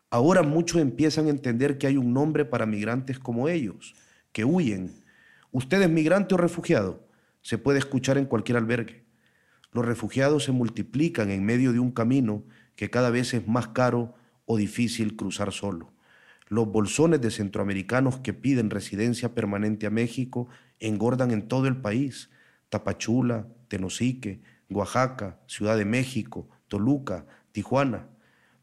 Ahora 0.08 0.42
muchos 0.42 0.80
empiezan 0.80 1.26
a 1.26 1.28
entender 1.28 1.76
que 1.76 1.86
hay 1.86 1.98
un 1.98 2.14
nombre 2.14 2.46
para 2.46 2.64
migrantes 2.64 3.18
como 3.18 3.50
ellos, 3.50 3.94
que 4.32 4.46
huyen. 4.46 4.94
Usted 5.52 5.82
es 5.82 5.90
migrante 5.90 6.36
o 6.36 6.38
refugiado, 6.38 7.06
se 7.42 7.58
puede 7.58 7.80
escuchar 7.80 8.16
en 8.16 8.24
cualquier 8.24 8.56
albergue. 8.56 9.04
Los 9.72 9.84
refugiados 9.84 10.44
se 10.44 10.52
multiplican 10.52 11.30
en 11.30 11.44
medio 11.44 11.74
de 11.74 11.80
un 11.80 11.90
camino 11.90 12.44
que 12.76 12.88
cada 12.88 13.10
vez 13.10 13.34
es 13.34 13.46
más 13.46 13.68
caro 13.68 14.14
o 14.46 14.56
difícil 14.56 15.16
cruzar 15.16 15.52
solo. 15.52 15.92
Los 16.50 16.66
bolsones 16.66 17.21
de 17.21 17.30
centroamericanos 17.30 18.19
que 18.19 18.35
piden 18.35 18.71
residencia 18.71 19.37
permanente 19.37 19.87
a 19.87 19.90
México 19.90 20.49
engordan 20.80 21.30
en 21.30 21.47
todo 21.47 21.69
el 21.69 21.80
país. 21.80 22.28
Tapachula, 22.71 23.47
Tenosique, 23.69 24.42
Oaxaca, 24.69 25.38
Ciudad 25.47 25.76
de 25.76 25.85
México, 25.85 26.49
Toluca, 26.66 27.25
Tijuana. 27.52 28.09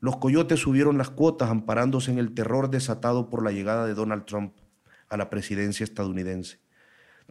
Los 0.01 0.17
coyotes 0.17 0.59
subieron 0.59 0.97
las 0.97 1.09
cuotas 1.09 1.49
amparándose 1.49 2.11
en 2.11 2.17
el 2.17 2.33
terror 2.33 2.69
desatado 2.69 3.29
por 3.29 3.41
la 3.41 3.53
llegada 3.53 3.85
de 3.85 3.93
Donald 3.93 4.25
Trump 4.25 4.53
a 5.07 5.15
la 5.15 5.29
presidencia 5.29 5.85
estadounidense. 5.85 6.59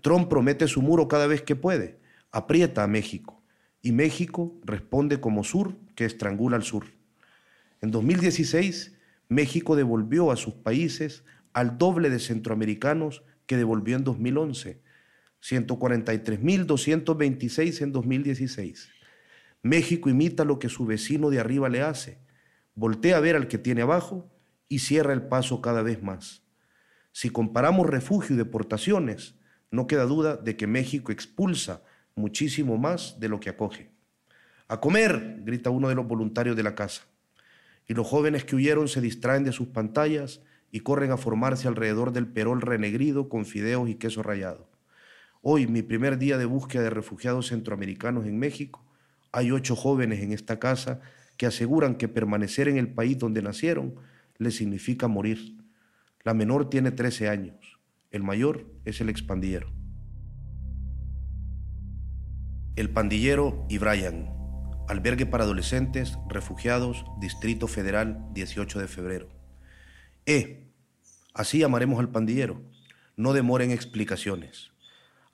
Trump 0.01 0.31
promete 0.31 0.69
su 0.69 0.81
muro 0.81 1.07
cada 1.07 1.27
vez 1.27 1.43
que 1.43 1.55
puede, 1.55 2.01
aprieta 2.33 2.83
a 2.83 2.87
México 2.87 3.43
y 3.83 3.93
México 3.93 4.59
responde 4.65 5.21
como 5.21 5.45
sur 5.45 5.77
que 5.95 6.07
estrangula 6.07 6.57
al 6.57 6.63
sur. 6.63 6.87
En 7.83 7.91
2016, 7.91 8.96
México 9.29 9.77
devolvió 9.77 10.31
a 10.31 10.37
sus 10.37 10.55
países 10.55 11.25
al 11.53 11.79
doble 11.79 12.11
de 12.11 12.19
centroamericanos 12.19 13.23
que 13.47 13.57
devolvió 13.57 13.97
en 13.97 14.05
2011, 14.05 14.83
143.226 15.43 17.83
en 17.83 17.93
2016. 17.93 18.91
México 19.63 20.09
imita 20.09 20.45
lo 20.45 20.59
que 20.59 20.69
su 20.69 20.87
vecino 20.87 21.31
de 21.31 21.41
arriba 21.41 21.69
le 21.69 21.83
hace, 21.83 22.19
voltea 22.75 23.17
a 23.17 23.21
ver 23.21 23.37
al 23.37 23.49
que 23.49 23.59
tiene 23.59 23.83
abajo 23.83 24.31
y 24.69 24.81
cierra 24.81 25.13
el 25.13 25.23
paso 25.23 25.61
cada 25.61 25.83
vez 25.83 26.03
más. 26.03 26.43
Si 27.13 27.31
comparamos 27.31 27.87
refugio 27.87 28.35
y 28.35 28.39
deportaciones, 28.39 29.37
no 29.71 29.87
queda 29.87 30.05
duda 30.05 30.37
de 30.37 30.57
que 30.57 30.67
México 30.67 31.13
expulsa 31.13 31.83
muchísimo 32.15 32.79
más 32.79 33.21
de 33.21 33.29
lo 33.29 33.41
que 33.41 33.51
acoge. 33.51 33.91
A 34.69 34.81
comer, 34.81 35.43
grita 35.45 35.71
uno 35.71 35.89
de 35.89 35.95
los 35.95 36.07
voluntarios 36.07 36.57
de 36.57 36.63
la 36.63 36.75
casa. 36.75 37.03
Y 37.87 37.95
los 37.95 38.07
jóvenes 38.07 38.45
que 38.45 38.57
huyeron 38.57 38.89
se 38.89 39.01
distraen 39.01 39.45
de 39.45 39.53
sus 39.53 39.69
pantallas 39.69 40.41
y 40.71 40.81
corren 40.81 41.13
a 41.13 41.17
formarse 41.17 41.69
alrededor 41.69 42.13
del 42.13 42.27
perol 42.27 42.61
renegrido 42.61 43.29
con 43.29 43.47
fideos 43.47 43.89
y 43.89 43.95
queso 43.95 44.23
rallado. 44.23 44.69
Hoy, 45.43 45.67
mi 45.67 45.83
primer 45.83 46.19
día 46.19 46.39
de 46.39 46.45
búsqueda 46.45 46.83
de 46.83 46.91
refugiados 46.91 47.49
centroamericanos 47.49 48.27
en 48.27 48.39
México, 48.39 48.85
hay 49.33 49.53
ocho 49.53 49.77
jóvenes 49.77 50.21
en 50.21 50.33
esta 50.33 50.59
casa 50.59 51.01
que 51.37 51.47
aseguran 51.47 51.97
que 51.97 52.09
permanecer 52.09 52.69
en 52.69 52.79
el 52.79 52.93
país 52.93 53.19
donde 53.19 53.43
nacieron 53.43 53.95
les 54.39 54.57
significa 54.57 55.09
morir. 55.09 55.57
La 56.25 56.35
menor 56.35 56.69
tiene 56.69 56.91
13 56.91 57.29
años, 57.29 57.79
el 58.11 58.23
mayor 58.23 58.67
es 58.85 59.01
el 59.01 59.09
expandillero. 59.09 59.73
El 62.75 62.91
pandillero 62.91 63.67
y 63.71 63.79
Brian, 63.79 64.36
albergue 64.89 65.27
para 65.27 65.45
adolescentes, 65.45 66.19
refugiados, 66.29 67.05
Distrito 67.19 67.67
Federal, 67.67 68.25
18 68.33 68.79
de 68.79 68.89
febrero. 68.89 69.29
E, 70.27 70.69
así 71.35 71.59
llamaremos 71.59 71.99
al 71.99 72.11
pandillero. 72.11 72.63
No 73.17 73.33
demoren 73.33 73.71
explicaciones. 73.71 74.71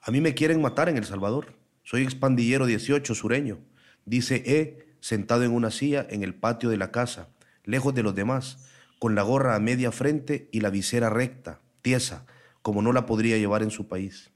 A 0.01 0.11
mí 0.11 0.21
me 0.21 0.33
quieren 0.33 0.61
matar 0.61 0.89
en 0.89 0.97
El 0.97 1.05
Salvador. 1.05 1.55
Soy 1.83 2.03
expandillero 2.03 2.65
18 2.65 3.15
sureño. 3.15 3.59
Dice 4.05 4.43
E, 4.45 4.95
sentado 4.99 5.43
en 5.43 5.51
una 5.51 5.71
silla 5.71 6.05
en 6.09 6.23
el 6.23 6.33
patio 6.33 6.69
de 6.69 6.77
la 6.77 6.91
casa, 6.91 7.29
lejos 7.63 7.93
de 7.93 8.03
los 8.03 8.15
demás, 8.15 8.69
con 8.99 9.15
la 9.15 9.21
gorra 9.21 9.55
a 9.55 9.59
media 9.59 9.91
frente 9.91 10.49
y 10.51 10.61
la 10.61 10.69
visera 10.69 11.09
recta, 11.09 11.61
tiesa, 11.81 12.25
como 12.61 12.81
no 12.81 12.93
la 12.93 13.05
podría 13.05 13.37
llevar 13.37 13.63
en 13.63 13.71
su 13.71 13.87
país. 13.87 14.32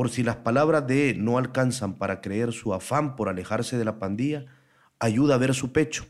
Por 0.00 0.08
si 0.08 0.22
las 0.22 0.36
palabras 0.36 0.86
de 0.86 1.10
E 1.10 1.14
no 1.14 1.36
alcanzan 1.36 1.98
para 1.98 2.22
creer 2.22 2.52
su 2.52 2.72
afán 2.72 3.16
por 3.16 3.28
alejarse 3.28 3.76
de 3.76 3.84
la 3.84 3.98
pandilla, 3.98 4.46
ayuda 4.98 5.34
a 5.34 5.36
ver 5.36 5.52
su 5.52 5.72
pecho. 5.72 6.06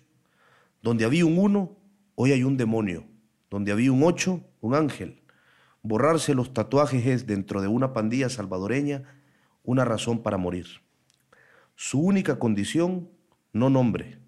Donde 0.80 1.04
había 1.04 1.26
un 1.26 1.36
uno, 1.36 1.76
hoy 2.14 2.30
hay 2.30 2.44
un 2.44 2.56
demonio. 2.56 3.08
Donde 3.50 3.72
había 3.72 3.90
un 3.90 4.04
ocho, 4.04 4.44
un 4.60 4.76
ángel. 4.76 5.24
Borrarse 5.82 6.36
los 6.36 6.54
tatuajes 6.54 7.04
es, 7.04 7.26
dentro 7.26 7.60
de 7.60 7.66
una 7.66 7.92
pandilla 7.92 8.28
salvadoreña, 8.28 9.02
una 9.64 9.84
razón 9.84 10.22
para 10.22 10.36
morir. 10.36 10.68
Su 11.74 12.00
única 12.00 12.38
condición, 12.38 13.10
no 13.52 13.70
nombre. 13.70 14.20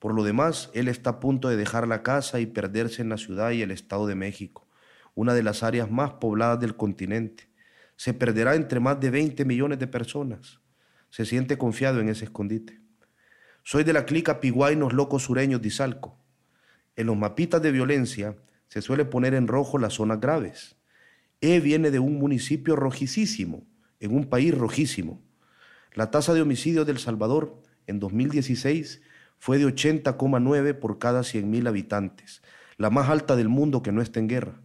Por 0.00 0.12
lo 0.12 0.22
demás, 0.22 0.70
él 0.74 0.88
está 0.88 1.08
a 1.08 1.18
punto 1.18 1.48
de 1.48 1.56
dejar 1.56 1.88
la 1.88 2.02
casa 2.02 2.40
y 2.40 2.44
perderse 2.44 3.00
en 3.00 3.08
la 3.08 3.16
ciudad 3.16 3.52
y 3.52 3.62
el 3.62 3.70
Estado 3.70 4.06
de 4.06 4.16
México, 4.16 4.68
una 5.14 5.32
de 5.32 5.42
las 5.42 5.62
áreas 5.62 5.90
más 5.90 6.12
pobladas 6.12 6.60
del 6.60 6.76
continente. 6.76 7.51
Se 7.96 8.14
perderá 8.14 8.54
entre 8.54 8.80
más 8.80 9.00
de 9.00 9.10
20 9.10 9.44
millones 9.44 9.78
de 9.78 9.86
personas. 9.86 10.60
Se 11.10 11.24
siente 11.24 11.58
confiado 11.58 12.00
en 12.00 12.08
ese 12.08 12.24
escondite. 12.24 12.80
Soy 13.62 13.84
de 13.84 13.92
la 13.92 14.06
clica 14.06 14.40
Piguainos 14.40 14.92
Locos 14.92 15.24
Sureños 15.24 15.62
de 15.62 15.68
Izalco. 15.68 16.18
En 16.96 17.06
los 17.06 17.16
mapitas 17.16 17.62
de 17.62 17.70
violencia 17.70 18.36
se 18.68 18.82
suele 18.82 19.04
poner 19.04 19.34
en 19.34 19.46
rojo 19.46 19.78
las 19.78 19.94
zonas 19.94 20.20
graves. 20.20 20.76
E 21.40 21.60
viene 21.60 21.90
de 21.90 21.98
un 21.98 22.18
municipio 22.18 22.76
rojicísimo, 22.76 23.66
en 24.00 24.14
un 24.14 24.28
país 24.28 24.56
rojísimo. 24.56 25.22
La 25.94 26.10
tasa 26.10 26.34
de 26.34 26.42
homicidios 26.42 26.86
del 26.86 26.98
Salvador 26.98 27.62
en 27.86 28.00
2016 28.00 29.02
fue 29.38 29.58
de 29.58 29.66
80,9 29.66 30.78
por 30.78 30.98
cada 30.98 31.20
100.000 31.20 31.68
habitantes, 31.68 32.42
la 32.78 32.90
más 32.90 33.08
alta 33.08 33.36
del 33.36 33.48
mundo 33.48 33.82
que 33.82 33.92
no 33.92 34.00
está 34.00 34.20
en 34.20 34.28
guerra. 34.28 34.60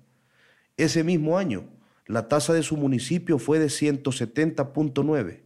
Ese 0.78 1.04
mismo 1.04 1.38
año, 1.38 1.68
la 2.08 2.30
tasa 2.30 2.54
de 2.54 2.64
su 2.64 2.78
municipio 2.78 3.38
fue 3.38 3.60
de 3.60 3.68
170.9. 3.68 5.44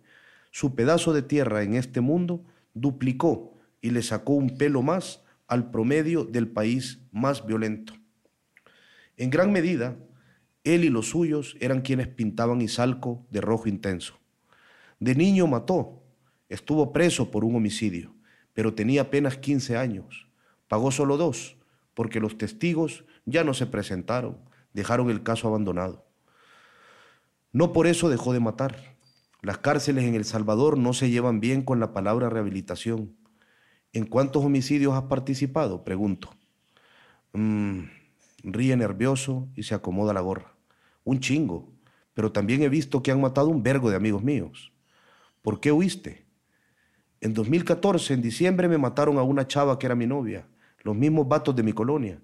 Su 0.52 0.76
pedazo 0.76 1.12
de 1.12 1.24
tierra 1.24 1.64
en 1.64 1.74
este 1.74 2.02
mundo 2.02 2.46
duplicó 2.74 3.58
y 3.82 3.90
le 3.90 4.04
sacó 4.04 4.34
un 4.34 4.58
pelo 4.58 4.82
más 4.84 5.24
al 5.48 5.72
promedio 5.72 6.24
del 6.24 6.48
país 6.48 7.00
más 7.12 7.46
violento. 7.46 7.94
En 9.18 9.30
gran 9.30 9.52
medida, 9.52 9.98
él 10.64 10.86
y 10.86 10.90
los 10.90 11.10
suyos 11.10 11.58
eran 11.60 11.82
quienes 11.82 12.08
pintaban 12.08 12.62
Izalco 12.62 13.26
de 13.32 13.42
rojo 13.42 13.68
intenso. 13.68 14.20
De 15.00 15.16
niño 15.16 15.48
mató, 15.48 16.04
estuvo 16.48 16.94
preso 16.94 17.32
por 17.32 17.44
un 17.44 17.56
homicidio, 17.56 18.14
pero 18.54 18.76
tenía 18.76 19.02
apenas 19.02 19.38
15 19.38 19.78
años. 19.78 20.28
Pagó 20.68 20.92
solo 20.92 21.18
dos, 21.18 21.58
porque 21.96 22.20
los 22.20 22.38
testigos 22.38 23.04
ya 23.26 23.44
no 23.44 23.56
se 23.56 23.66
presentaron, 23.66 24.38
dejaron 24.74 25.10
el 25.10 25.24
caso 25.24 25.48
abandonado. 25.48 26.11
No 27.54 27.74
por 27.74 27.88
eso 27.88 28.10
dejó 28.10 28.34
de 28.34 28.40
matar. 28.40 28.96
Las 29.42 29.58
cárceles 29.58 30.06
en 30.06 30.16
El 30.16 30.24
Salvador 30.24 30.78
no 30.78 30.94
se 30.94 31.10
llevan 31.10 31.40
bien 31.40 31.64
con 31.64 31.80
la 31.80 31.94
palabra 31.94 32.30
rehabilitación. 32.30 33.16
¿En 33.92 34.06
cuántos 34.06 34.46
homicidios 34.46 34.94
has 34.94 35.04
participado? 35.04 35.84
Pregunto. 35.84 36.30
Mm, 37.34 37.82
ríe 38.44 38.76
nervioso 38.78 39.50
y 39.56 39.64
se 39.64 39.76
acomoda 39.76 40.14
la 40.14 40.22
gorra. 40.22 40.54
Un 41.04 41.20
chingo, 41.20 41.74
pero 42.14 42.32
también 42.32 42.62
he 42.62 42.70
visto 42.70 43.04
que 43.04 43.12
han 43.12 43.20
matado 43.20 43.50
un 43.50 43.64
vergo 43.64 43.90
de 43.90 43.98
amigos 43.98 44.24
míos. 44.24 44.72
¿Por 45.42 45.60
qué 45.60 45.72
huiste? 45.72 46.26
En 47.20 47.34
2014, 47.34 48.14
en 48.14 48.22
diciembre, 48.22 48.68
me 48.68 48.78
mataron 48.78 49.18
a 49.18 49.24
una 49.24 49.46
chava 49.46 49.78
que 49.78 49.88
era 49.88 49.96
mi 49.96 50.08
novia, 50.08 50.48
los 50.84 50.96
mismos 50.96 51.28
vatos 51.28 51.56
de 51.56 51.64
mi 51.64 51.74
colonia. 51.74 52.22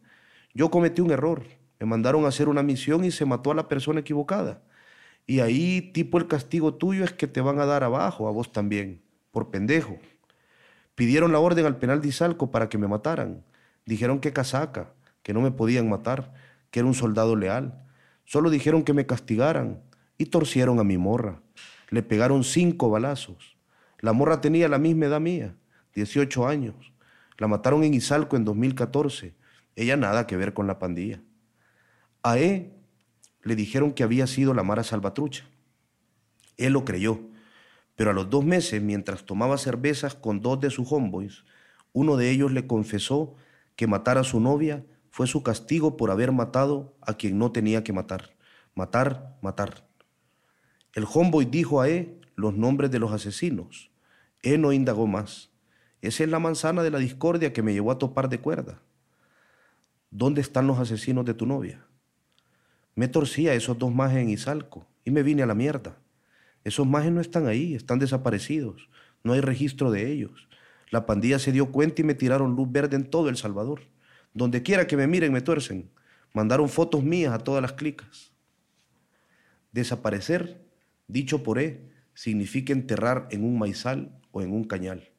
Yo 0.54 0.72
cometí 0.72 1.02
un 1.02 1.12
error. 1.12 1.44
Me 1.80 1.86
mandaron 1.86 2.26
a 2.26 2.30
hacer 2.30 2.48
una 2.48 2.64
misión 2.64 3.04
y 3.06 3.12
se 3.12 3.26
mató 3.26 3.52
a 3.52 3.56
la 3.56 3.68
persona 3.68 4.00
equivocada. 4.00 4.64
Y 5.30 5.42
ahí, 5.42 5.82
tipo, 5.82 6.18
el 6.18 6.28
castigo 6.28 6.74
tuyo 6.76 7.04
es 7.04 7.12
que 7.12 7.28
te 7.28 7.42
van 7.42 7.60
a 7.60 7.66
dar 7.66 7.84
abajo, 7.84 8.30
a 8.30 8.32
vos 8.32 8.54
también, 8.54 9.02
por 9.32 9.52
pendejo. 9.52 10.00
Pidieron 10.96 11.34
la 11.34 11.40
orden 11.40 11.66
al 11.66 11.78
penal 11.78 12.02
de 12.02 12.08
Izalco 12.08 12.50
para 12.50 12.70
que 12.70 12.78
me 12.78 12.88
mataran. 12.88 13.44
Dijeron 13.86 14.20
que 14.22 14.32
casaca, 14.32 14.94
que 15.24 15.34
no 15.34 15.42
me 15.42 15.52
podían 15.52 15.90
matar, 15.90 16.34
que 16.72 16.80
era 16.80 16.88
un 16.88 16.94
soldado 16.94 17.36
leal. 17.36 17.86
Solo 18.24 18.50
dijeron 18.50 18.84
que 18.84 18.94
me 18.94 19.06
castigaran 19.06 19.84
y 20.18 20.28
torcieron 20.28 20.80
a 20.80 20.86
mi 20.86 20.98
morra. 20.98 21.42
Le 21.90 22.04
pegaron 22.04 22.46
cinco 22.46 22.90
balazos. 22.90 23.58
La 24.00 24.14
morra 24.14 24.40
tenía 24.40 24.70
la 24.70 24.78
misma 24.78 25.08
edad 25.08 25.20
mía, 25.20 25.56
18 25.94 26.48
años. 26.48 26.94
La 27.38 27.48
mataron 27.48 27.84
en 27.84 27.94
Izalco 27.94 28.38
en 28.38 28.46
2014. 28.46 29.36
Ella 29.76 29.98
nada 29.98 30.26
que 30.26 30.38
ver 30.38 30.54
con 30.54 30.68
la 30.68 30.80
pandilla. 30.80 31.22
A 32.24 32.38
él 32.40 32.77
le 33.48 33.56
dijeron 33.56 33.94
que 33.94 34.04
había 34.04 34.28
sido 34.28 34.54
la 34.54 34.64
Mara 34.64 34.84
Salvatrucha. 34.84 35.46
Él 36.58 36.74
lo 36.74 36.86
creyó, 36.86 37.20
pero 37.96 38.12
a 38.12 38.14
los 38.14 38.30
dos 38.30 38.46
meses, 38.46 38.82
mientras 38.82 39.26
tomaba 39.26 39.58
cervezas 39.58 40.14
con 40.14 40.42
dos 40.42 40.60
de 40.60 40.70
sus 40.70 40.92
homeboys, 40.92 41.46
uno 41.94 42.18
de 42.18 42.30
ellos 42.30 42.52
le 42.52 42.68
confesó 42.68 43.36
que 43.76 43.88
matar 43.88 44.18
a 44.18 44.24
su 44.24 44.40
novia 44.40 44.86
fue 45.10 45.26
su 45.26 45.42
castigo 45.42 45.98
por 45.98 46.12
haber 46.12 46.32
matado 46.32 46.96
a 47.02 47.16
quien 47.16 47.40
no 47.40 47.52
tenía 47.52 47.84
que 47.84 47.94
matar. 47.94 48.36
Matar, 48.76 49.36
matar. 49.42 49.88
El 50.94 51.06
homeboy 51.12 51.46
dijo 51.46 51.82
a 51.82 51.90
E 51.90 52.22
los 52.36 52.54
nombres 52.56 52.92
de 52.92 53.00
los 53.00 53.12
asesinos. 53.12 53.90
E 54.44 54.60
no 54.60 54.74
indagó 54.74 55.08
más. 55.08 55.50
Esa 56.02 56.24
es 56.24 56.30
la 56.30 56.38
manzana 56.38 56.84
de 56.84 56.92
la 56.92 57.00
discordia 57.00 57.54
que 57.54 57.64
me 57.64 57.74
llevó 57.74 57.92
a 57.92 57.98
topar 57.98 58.30
de 58.30 58.40
cuerda. 58.40 58.82
¿Dónde 60.12 60.42
están 60.42 60.68
los 60.68 60.78
asesinos 60.78 61.26
de 61.26 61.34
tu 61.34 61.48
novia? 61.48 61.87
Me 62.98 63.08
torcí 63.08 63.48
a 63.48 63.54
esos 63.54 63.78
dos 63.78 63.94
majes 63.94 64.18
en 64.18 64.32
Izalco 64.32 64.88
y 65.06 65.12
me 65.12 65.22
vine 65.22 65.44
a 65.44 65.46
la 65.46 65.54
mierda. 65.54 66.00
Esos 66.64 66.88
majes 66.88 67.12
no 67.12 67.22
están 67.22 67.46
ahí, 67.46 67.76
están 67.76 68.00
desaparecidos. 68.00 68.90
No 69.24 69.34
hay 69.34 69.42
registro 69.42 69.92
de 69.92 70.12
ellos. 70.12 70.50
La 70.90 71.06
pandilla 71.06 71.38
se 71.38 71.52
dio 71.52 71.72
cuenta 71.72 72.02
y 72.02 72.06
me 72.06 72.16
tiraron 72.16 72.56
luz 72.56 72.72
verde 72.72 72.96
en 72.96 73.08
todo 73.08 73.30
El 73.30 73.38
Salvador. 73.38 73.82
Donde 74.34 74.64
quiera 74.64 74.88
que 74.88 74.98
me 74.98 75.06
miren, 75.06 75.32
me 75.32 75.42
tuercen. 75.42 75.92
Mandaron 76.34 76.70
fotos 76.70 77.04
mías 77.04 77.36
a 77.36 77.38
todas 77.38 77.62
las 77.62 77.74
clicas. 77.74 78.34
Desaparecer 79.72 80.66
dicho 81.08 81.44
por 81.44 81.60
E, 81.60 81.92
significa 82.16 82.74
enterrar 82.74 83.28
en 83.30 83.44
un 83.44 83.60
maizal 83.60 84.20
o 84.32 84.42
en 84.42 84.52
un 84.52 84.64
cañal. 84.64 85.12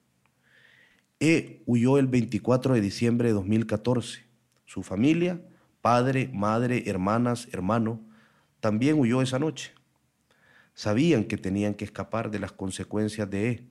E 1.20 1.62
huyó 1.64 1.98
el 1.98 2.08
24 2.08 2.74
de 2.74 2.80
diciembre 2.80 3.28
de 3.28 3.34
2014. 3.34 4.24
Su 4.66 4.82
familia, 4.82 5.40
padre, 5.80 6.30
madre, 6.32 6.84
hermanas, 6.86 7.48
hermano, 7.52 8.00
también 8.60 8.98
huyó 8.98 9.22
esa 9.22 9.38
noche. 9.38 9.72
Sabían 10.74 11.24
que 11.24 11.36
tenían 11.36 11.74
que 11.74 11.84
escapar 11.84 12.30
de 12.30 12.38
las 12.38 12.52
consecuencias 12.52 13.28
de 13.30 13.50
E. 13.50 13.64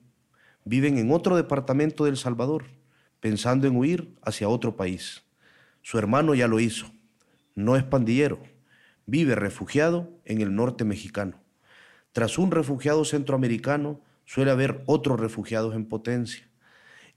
Viven 0.65 0.97
en 0.97 1.11
otro 1.11 1.35
departamento 1.35 2.05
del 2.05 2.17
Salvador, 2.17 2.65
pensando 3.19 3.67
en 3.67 3.75
huir 3.75 4.13
hacia 4.21 4.49
otro 4.49 4.75
país. 4.75 5.23
Su 5.81 5.97
hermano 5.97 6.35
ya 6.35 6.47
lo 6.47 6.59
hizo. 6.59 6.91
No 7.55 7.75
es 7.75 7.83
pandillero. 7.83 8.39
Vive 9.05 9.35
refugiado 9.35 10.09
en 10.25 10.41
el 10.41 10.53
norte 10.53 10.83
mexicano. 10.83 11.39
Tras 12.11 12.37
un 12.37 12.51
refugiado 12.51 13.05
centroamericano, 13.05 14.01
suele 14.25 14.51
haber 14.51 14.83
otros 14.85 15.19
refugiados 15.19 15.75
en 15.75 15.85
potencia. 15.85 16.46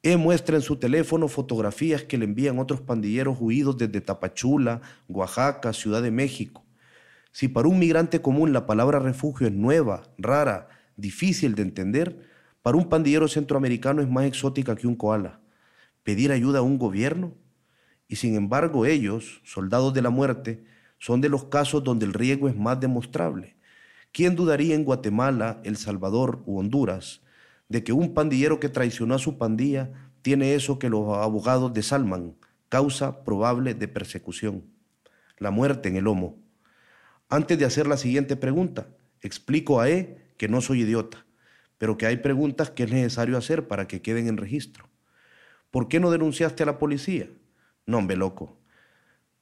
E 0.02 0.16
muestra 0.16 0.56
en 0.56 0.62
su 0.62 0.76
teléfono 0.76 1.28
fotografías 1.28 2.04
que 2.04 2.16
le 2.16 2.24
envían 2.24 2.58
otros 2.58 2.80
pandilleros 2.80 3.36
huidos 3.38 3.76
desde 3.76 4.00
Tapachula, 4.00 4.80
Oaxaca, 5.08 5.74
Ciudad 5.74 6.00
de 6.00 6.10
México. 6.10 6.64
Si 7.32 7.48
para 7.48 7.68
un 7.68 7.78
migrante 7.78 8.22
común 8.22 8.54
la 8.54 8.64
palabra 8.64 8.98
refugio 8.98 9.46
es 9.46 9.52
nueva, 9.52 10.04
rara, 10.16 10.68
difícil 10.96 11.54
de 11.54 11.62
entender, 11.62 12.30
para 12.62 12.78
un 12.78 12.88
pandillero 12.88 13.28
centroamericano 13.28 14.00
es 14.00 14.08
más 14.08 14.24
exótica 14.24 14.74
que 14.74 14.86
un 14.86 14.96
koala. 14.96 15.40
¿Pedir 16.02 16.32
ayuda 16.32 16.60
a 16.60 16.62
un 16.62 16.78
gobierno? 16.78 17.34
Y 18.08 18.16
sin 18.16 18.36
embargo 18.36 18.86
ellos, 18.86 19.42
soldados 19.44 19.92
de 19.92 20.00
la 20.00 20.10
muerte, 20.10 20.64
son 20.98 21.20
de 21.20 21.28
los 21.28 21.44
casos 21.44 21.84
donde 21.84 22.06
el 22.06 22.14
riesgo 22.14 22.48
es 22.48 22.56
más 22.56 22.80
demostrable. 22.80 23.54
¿Quién 24.12 24.34
dudaría 24.34 24.74
en 24.74 24.84
Guatemala, 24.84 25.60
El 25.62 25.76
Salvador 25.76 26.42
u 26.46 26.58
Honduras 26.58 27.20
de 27.70 27.84
que 27.84 27.92
un 27.92 28.12
pandillero 28.12 28.58
que 28.58 28.68
traicionó 28.68 29.14
a 29.14 29.20
su 29.20 29.38
pandilla 29.38 29.92
tiene 30.22 30.54
eso 30.54 30.78
que 30.78 30.90
los 30.90 31.16
abogados 31.16 31.72
desalman, 31.72 32.34
causa 32.68 33.24
probable 33.24 33.74
de 33.74 33.86
persecución, 33.86 34.64
la 35.38 35.52
muerte 35.52 35.88
en 35.88 35.96
el 35.96 36.04
lomo. 36.04 36.36
Antes 37.28 37.58
de 37.58 37.64
hacer 37.64 37.86
la 37.86 37.96
siguiente 37.96 38.34
pregunta, 38.34 38.88
explico 39.22 39.80
a 39.80 39.88
E 39.88 40.34
que 40.36 40.48
no 40.48 40.60
soy 40.60 40.80
idiota, 40.80 41.24
pero 41.78 41.96
que 41.96 42.06
hay 42.06 42.16
preguntas 42.16 42.70
que 42.70 42.82
es 42.82 42.90
necesario 42.90 43.38
hacer 43.38 43.68
para 43.68 43.86
que 43.86 44.02
queden 44.02 44.26
en 44.26 44.36
registro. 44.36 44.88
¿Por 45.70 45.86
qué 45.86 46.00
no 46.00 46.10
denunciaste 46.10 46.64
a 46.64 46.66
la 46.66 46.78
policía? 46.78 47.30
No, 47.86 47.98
hombre, 47.98 48.16
loco. 48.16 48.58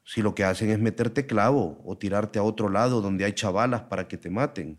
Si 0.04 0.20
lo 0.20 0.34
que 0.34 0.44
hacen 0.44 0.68
es 0.68 0.78
meterte 0.78 1.26
clavo 1.26 1.80
o 1.82 1.96
tirarte 1.96 2.38
a 2.38 2.42
otro 2.42 2.68
lado 2.68 3.00
donde 3.00 3.24
hay 3.24 3.32
chavalas 3.32 3.82
para 3.84 4.06
que 4.06 4.18
te 4.18 4.28
maten. 4.28 4.78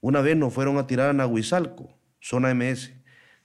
Una 0.00 0.20
vez 0.20 0.36
nos 0.36 0.52
fueron 0.52 0.78
a 0.78 0.88
tirar 0.88 1.10
a 1.10 1.12
Nahuizalco 1.12 1.97
zona 2.28 2.52
MS, 2.52 2.92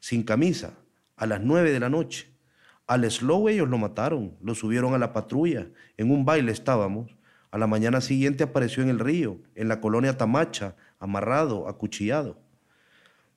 sin 0.02 0.24
camisa, 0.24 0.74
a 1.16 1.26
las 1.26 1.40
9 1.40 1.72
de 1.72 1.80
la 1.80 1.90
noche. 1.90 2.36
Al 2.86 3.10
slow 3.10 3.48
ellos 3.48 3.70
lo 3.70 3.78
mataron, 3.78 4.36
lo 4.42 4.56
subieron 4.56 4.94
a 4.94 4.98
la 4.98 5.14
patrulla, 5.14 5.70
en 5.96 6.12
un 6.12 6.26
baile 6.26 6.52
estábamos. 6.52 7.16
A 7.50 7.58
la 7.58 7.66
mañana 7.66 8.02
siguiente 8.02 8.44
apareció 8.44 8.84
en 8.84 8.90
el 8.90 9.00
río, 9.00 9.40
en 9.56 9.70
la 9.70 9.80
colonia 9.80 10.18
Tamacha, 10.18 10.76
amarrado, 11.00 11.70
acuchillado. 11.70 12.42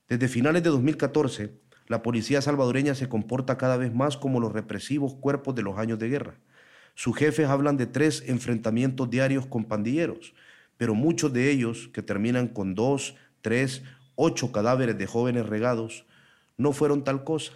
Desde 0.08 0.26
finales 0.26 0.64
de 0.64 0.70
2014, 0.70 1.52
la 1.86 2.02
policía 2.02 2.42
salvadoreña 2.42 2.96
se 2.96 3.08
comporta 3.08 3.56
cada 3.56 3.76
vez 3.76 3.94
más 3.94 4.16
como 4.16 4.40
los 4.40 4.52
represivos 4.52 5.14
cuerpos 5.14 5.54
de 5.54 5.62
los 5.62 5.78
años 5.78 6.00
de 6.00 6.08
guerra. 6.08 6.40
Sus 6.96 7.16
jefes 7.16 7.46
hablan 7.46 7.76
de 7.76 7.86
tres 7.86 8.24
enfrentamientos 8.26 9.08
diarios 9.10 9.46
con 9.46 9.66
pandilleros, 9.66 10.34
pero 10.76 10.96
muchos 10.96 11.32
de 11.32 11.52
ellos, 11.52 11.88
que 11.92 12.02
terminan 12.02 12.48
con 12.48 12.74
dos, 12.74 13.14
tres 13.42 13.84
ocho 14.16 14.50
cadáveres 14.50 14.98
de 14.98 15.06
jóvenes 15.06 15.46
regados, 15.46 16.06
no 16.56 16.72
fueron 16.72 17.04
tal 17.04 17.22
cosa. 17.22 17.52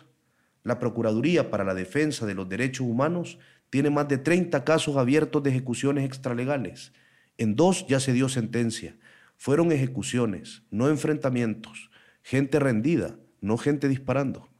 La 0.63 0.79
Procuraduría 0.79 1.51
para 1.51 1.65
la 1.65 1.75
Defensa 1.75 2.27
de 2.27 2.35
los 2.35 2.49
Derechos 2.49 2.87
Humanos 2.87 3.39
tiene 3.71 3.91
más 3.91 4.09
de 4.09 4.19
30 4.19 4.63
casos 4.65 4.97
abiertos 4.97 5.43
de 5.43 5.51
ejecuciones 5.51 6.05
extralegales. 6.05 6.93
En 7.39 7.57
dos 7.57 7.87
ya 7.89 7.99
se 7.99 8.13
dio 8.13 8.29
sentencia. 8.29 8.97
Fueron 9.37 9.73
ejecuciones, 9.73 10.63
no 10.71 10.89
enfrentamientos. 10.89 11.91
Gente 12.23 12.59
rendida, 12.59 13.17
no 13.41 13.57
gente 13.57 13.89
disparando. 13.89 14.51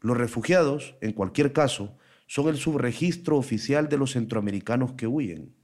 Los 0.00 0.16
refugiados, 0.16 0.94
en 1.00 1.12
cualquier 1.12 1.52
caso, 1.52 1.96
son 2.26 2.48
el 2.48 2.56
subregistro 2.56 3.36
oficial 3.36 3.88
de 3.88 3.98
los 3.98 4.12
centroamericanos 4.12 4.92
que 4.92 5.06
huyen. 5.06 5.54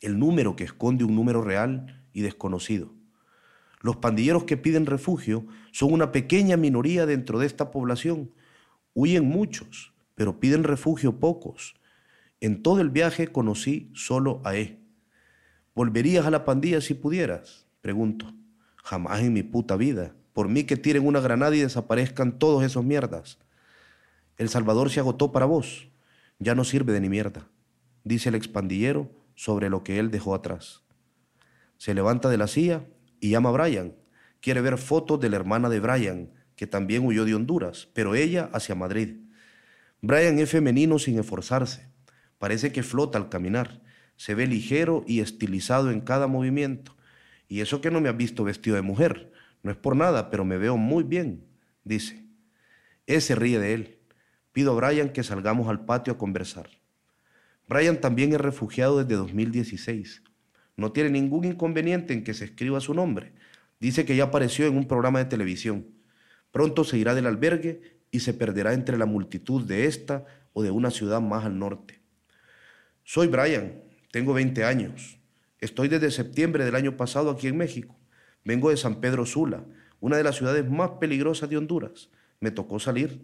El 0.00 0.18
número 0.18 0.56
que 0.56 0.64
esconde 0.64 1.04
un 1.04 1.14
número 1.14 1.42
real 1.42 2.04
y 2.12 2.20
desconocido. 2.20 2.99
Los 3.80 3.96
pandilleros 3.96 4.44
que 4.44 4.56
piden 4.56 4.86
refugio 4.86 5.46
son 5.72 5.92
una 5.92 6.12
pequeña 6.12 6.56
minoría 6.56 7.06
dentro 7.06 7.38
de 7.38 7.46
esta 7.46 7.70
población. 7.70 8.30
Huyen 8.94 9.24
muchos, 9.24 9.92
pero 10.14 10.38
piden 10.38 10.64
refugio 10.64 11.18
pocos. 11.18 11.74
En 12.40 12.62
todo 12.62 12.80
el 12.80 12.90
viaje 12.90 13.28
conocí 13.28 13.90
solo 13.94 14.42
a 14.44 14.54
E. 14.54 14.78
¿Volverías 15.74 16.26
a 16.26 16.30
la 16.30 16.44
pandilla 16.44 16.80
si 16.80 16.94
pudieras? 16.94 17.66
Pregunto. 17.80 18.32
Jamás 18.76 19.20
en 19.20 19.32
mi 19.32 19.42
puta 19.42 19.76
vida. 19.76 20.14
Por 20.34 20.48
mí 20.48 20.64
que 20.64 20.76
tiren 20.76 21.06
una 21.06 21.20
granada 21.20 21.56
y 21.56 21.60
desaparezcan 21.60 22.38
todos 22.38 22.62
esos 22.64 22.84
mierdas. 22.84 23.38
El 24.36 24.48
Salvador 24.48 24.90
se 24.90 25.00
agotó 25.00 25.32
para 25.32 25.46
vos. 25.46 25.88
Ya 26.38 26.54
no 26.54 26.64
sirve 26.64 26.92
de 26.92 27.00
ni 27.00 27.10
mierda, 27.10 27.46
dice 28.04 28.30
el 28.30 28.34
expandillero 28.34 29.10
sobre 29.34 29.68
lo 29.68 29.84
que 29.84 29.98
él 29.98 30.10
dejó 30.10 30.34
atrás. 30.34 30.82
Se 31.76 31.92
levanta 31.92 32.30
de 32.30 32.38
la 32.38 32.46
silla 32.46 32.84
y 33.20 33.30
llama 33.30 33.50
a 33.50 33.52
Brian. 33.52 33.94
Quiere 34.40 34.60
ver 34.60 34.78
fotos 34.78 35.20
de 35.20 35.28
la 35.28 35.36
hermana 35.36 35.68
de 35.68 35.80
Brian, 35.80 36.32
que 36.56 36.66
también 36.66 37.04
huyó 37.04 37.24
de 37.24 37.34
Honduras, 37.34 37.88
pero 37.92 38.14
ella 38.14 38.50
hacia 38.52 38.74
Madrid. 38.74 39.18
Brian 40.00 40.38
es 40.38 40.50
femenino 40.50 40.98
sin 40.98 41.18
esforzarse. 41.18 41.88
Parece 42.38 42.72
que 42.72 42.82
flota 42.82 43.18
al 43.18 43.28
caminar. 43.28 43.82
Se 44.16 44.34
ve 44.34 44.46
ligero 44.46 45.04
y 45.06 45.20
estilizado 45.20 45.90
en 45.90 46.00
cada 46.00 46.26
movimiento. 46.26 46.96
Y 47.48 47.60
eso 47.60 47.80
que 47.80 47.90
no 47.90 48.00
me 48.00 48.08
has 48.08 48.16
visto 48.16 48.44
vestido 48.44 48.76
de 48.76 48.82
mujer. 48.82 49.32
No 49.62 49.70
es 49.70 49.76
por 49.76 49.94
nada, 49.94 50.30
pero 50.30 50.44
me 50.44 50.56
veo 50.56 50.76
muy 50.76 51.04
bien, 51.04 51.46
dice. 51.84 52.24
Ese 53.06 53.34
ríe 53.34 53.58
de 53.58 53.74
él. 53.74 53.98
Pido 54.52 54.72
a 54.72 54.74
Brian 54.74 55.10
que 55.10 55.22
salgamos 55.22 55.68
al 55.68 55.84
patio 55.84 56.14
a 56.14 56.18
conversar. 56.18 56.70
Brian 57.68 58.00
también 58.00 58.32
es 58.32 58.40
refugiado 58.40 58.98
desde 58.98 59.16
2016. 59.16 60.22
No 60.76 60.92
tiene 60.92 61.10
ningún 61.10 61.44
inconveniente 61.44 62.14
en 62.14 62.24
que 62.24 62.34
se 62.34 62.46
escriba 62.46 62.80
su 62.80 62.94
nombre. 62.94 63.32
Dice 63.80 64.04
que 64.04 64.16
ya 64.16 64.24
apareció 64.24 64.66
en 64.66 64.76
un 64.76 64.86
programa 64.86 65.18
de 65.18 65.24
televisión. 65.24 65.86
Pronto 66.52 66.84
se 66.84 66.98
irá 66.98 67.14
del 67.14 67.26
albergue 67.26 68.00
y 68.10 68.20
se 68.20 68.34
perderá 68.34 68.72
entre 68.74 68.98
la 68.98 69.06
multitud 69.06 69.64
de 69.64 69.86
esta 69.86 70.24
o 70.52 70.62
de 70.62 70.70
una 70.70 70.90
ciudad 70.90 71.20
más 71.20 71.44
al 71.44 71.58
norte. 71.58 72.00
Soy 73.04 73.28
Brian, 73.28 73.82
tengo 74.10 74.34
20 74.34 74.64
años. 74.64 75.18
Estoy 75.58 75.88
desde 75.88 76.10
septiembre 76.10 76.64
del 76.64 76.74
año 76.74 76.96
pasado 76.96 77.30
aquí 77.30 77.46
en 77.46 77.56
México. 77.56 77.96
Vengo 78.44 78.70
de 78.70 78.76
San 78.76 79.00
Pedro 79.00 79.26
Sula, 79.26 79.64
una 80.00 80.16
de 80.16 80.24
las 80.24 80.36
ciudades 80.36 80.68
más 80.68 80.92
peligrosas 81.00 81.50
de 81.50 81.56
Honduras. 81.56 82.10
Me 82.40 82.50
tocó 82.50 82.78
salir. 82.78 83.20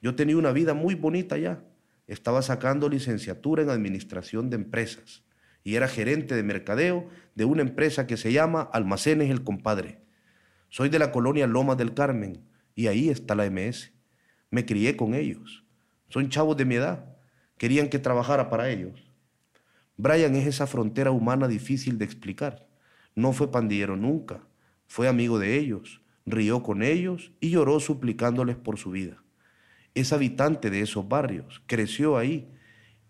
Yo 0.00 0.14
tenía 0.14 0.36
una 0.36 0.52
vida 0.52 0.74
muy 0.74 0.94
bonita 0.94 1.36
ya. 1.36 1.64
Estaba 2.06 2.42
sacando 2.42 2.88
licenciatura 2.88 3.62
en 3.62 3.70
administración 3.70 4.50
de 4.50 4.56
empresas 4.56 5.24
y 5.64 5.76
era 5.76 5.88
gerente 5.88 6.34
de 6.34 6.42
mercadeo 6.42 7.08
de 7.34 7.44
una 7.44 7.62
empresa 7.62 8.06
que 8.06 8.16
se 8.16 8.32
llama 8.32 8.68
Almacenes 8.72 9.30
El 9.30 9.44
Compadre. 9.44 10.00
Soy 10.68 10.88
de 10.88 10.98
la 10.98 11.12
colonia 11.12 11.46
Lomas 11.46 11.76
del 11.76 11.94
Carmen 11.94 12.44
y 12.74 12.86
ahí 12.88 13.08
está 13.08 13.34
la 13.34 13.48
MS. 13.48 13.92
Me 14.50 14.66
crié 14.66 14.96
con 14.96 15.14
ellos. 15.14 15.64
Son 16.08 16.28
chavos 16.28 16.56
de 16.56 16.64
mi 16.64 16.76
edad. 16.76 17.16
Querían 17.58 17.88
que 17.88 17.98
trabajara 17.98 18.50
para 18.50 18.70
ellos. 18.70 19.10
Brian 19.96 20.34
es 20.34 20.46
esa 20.46 20.66
frontera 20.66 21.10
humana 21.10 21.46
difícil 21.48 21.98
de 21.98 22.04
explicar. 22.04 22.66
No 23.14 23.32
fue 23.32 23.52
pandillero 23.52 23.96
nunca. 23.96 24.40
Fue 24.86 25.08
amigo 25.08 25.38
de 25.38 25.58
ellos, 25.58 26.02
rió 26.26 26.62
con 26.62 26.82
ellos 26.82 27.32
y 27.40 27.50
lloró 27.50 27.80
suplicándoles 27.80 28.56
por 28.56 28.78
su 28.78 28.90
vida. 28.90 29.22
Es 29.94 30.12
habitante 30.12 30.70
de 30.70 30.80
esos 30.80 31.08
barrios, 31.08 31.62
creció 31.66 32.18
ahí. 32.18 32.50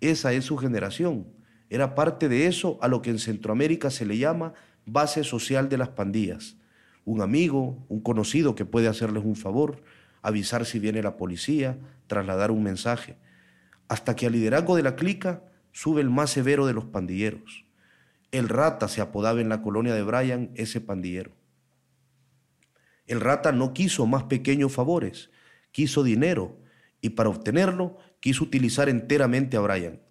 Esa 0.00 0.32
es 0.32 0.44
su 0.44 0.56
generación 0.56 1.26
era 1.72 1.94
parte 1.94 2.28
de 2.28 2.48
eso 2.48 2.78
a 2.82 2.88
lo 2.88 3.00
que 3.00 3.08
en 3.08 3.18
Centroamérica 3.18 3.88
se 3.88 4.04
le 4.04 4.18
llama 4.18 4.52
base 4.84 5.24
social 5.24 5.70
de 5.70 5.78
las 5.78 5.88
pandillas. 5.88 6.58
Un 7.06 7.22
amigo, 7.22 7.82
un 7.88 8.02
conocido 8.02 8.54
que 8.54 8.66
puede 8.66 8.88
hacerles 8.88 9.24
un 9.24 9.36
favor, 9.36 9.82
avisar 10.20 10.66
si 10.66 10.78
viene 10.78 11.02
la 11.02 11.16
policía, 11.16 11.78
trasladar 12.08 12.50
un 12.50 12.62
mensaje, 12.62 13.16
hasta 13.88 14.14
que 14.14 14.26
al 14.26 14.34
liderazgo 14.34 14.76
de 14.76 14.82
la 14.82 14.96
clica 14.96 15.44
sube 15.72 16.02
el 16.02 16.10
más 16.10 16.28
severo 16.28 16.66
de 16.66 16.74
los 16.74 16.84
pandilleros. 16.84 17.64
El 18.32 18.50
rata 18.50 18.86
se 18.86 19.00
apodaba 19.00 19.40
en 19.40 19.48
la 19.48 19.62
colonia 19.62 19.94
de 19.94 20.02
Brian 20.02 20.50
ese 20.56 20.82
pandillero. 20.82 21.30
El 23.06 23.22
rata 23.22 23.50
no 23.50 23.72
quiso 23.72 24.04
más 24.04 24.24
pequeños 24.24 24.72
favores, 24.72 25.30
quiso 25.70 26.02
dinero 26.02 26.54
y 27.00 27.10
para 27.10 27.30
obtenerlo 27.30 27.96
quiso 28.20 28.44
utilizar 28.44 28.90
enteramente 28.90 29.56
a 29.56 29.60
Brian. 29.60 30.02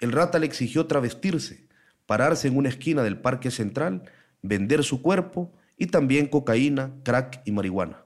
El 0.00 0.12
rata 0.12 0.38
le 0.38 0.46
exigió 0.46 0.86
travestirse, 0.86 1.66
pararse 2.06 2.48
en 2.48 2.56
una 2.56 2.70
esquina 2.70 3.02
del 3.02 3.20
parque 3.20 3.50
central, 3.50 4.04
vender 4.42 4.82
su 4.82 5.02
cuerpo 5.02 5.52
y 5.76 5.86
también 5.86 6.26
cocaína, 6.26 6.92
crack 7.04 7.42
y 7.44 7.52
marihuana. 7.52 8.04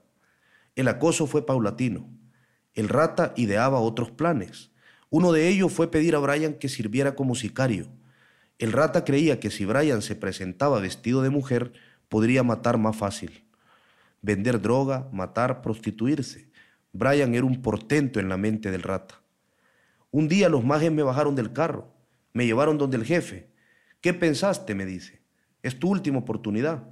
El 0.75 0.89
acoso 0.89 1.25
fue 1.25 1.45
paulatino. 1.45 2.09
El 2.73 2.89
rata 2.89 3.33
ideaba 3.37 3.79
otros 3.79 4.11
planes. 4.11 4.71
Uno 5.09 5.31
de 5.31 5.47
ellos 5.47 5.71
fue 5.71 5.89
pedir 5.89 6.15
a 6.15 6.19
Brian 6.19 6.55
que 6.55 6.67
sirviera 6.67 7.15
como 7.15 7.33
sicario. 7.33 7.87
El 8.59 8.73
rata 8.73 9.05
creía 9.05 9.39
que 9.39 9.49
si 9.49 9.63
Brian 9.63 10.01
se 10.01 10.15
presentaba 10.15 10.81
vestido 10.81 11.21
de 11.21 11.29
mujer, 11.29 11.71
podría 12.09 12.43
matar 12.43 12.77
más 12.77 12.97
fácil. 12.97 13.45
Vender 14.21 14.61
droga, 14.61 15.07
matar, 15.13 15.61
prostituirse. 15.61 16.49
Brian 16.91 17.33
era 17.35 17.45
un 17.45 17.61
portento 17.61 18.19
en 18.19 18.27
la 18.27 18.37
mente 18.37 18.71
del 18.71 18.83
rata. 18.83 19.21
Un 20.15 20.29
día 20.29 20.47
los 20.47 20.63
majes 20.63 20.93
me 20.93 21.03
bajaron 21.03 21.35
del 21.35 21.51
carro, 21.51 21.93
me 22.31 22.45
llevaron 22.45 22.77
donde 22.77 22.95
el 22.95 23.03
jefe. 23.03 23.49
¿Qué 23.99 24.13
pensaste? 24.13 24.73
me 24.73 24.85
dice. 24.85 25.21
Es 25.61 25.77
tu 25.77 25.89
última 25.89 26.19
oportunidad. 26.19 26.87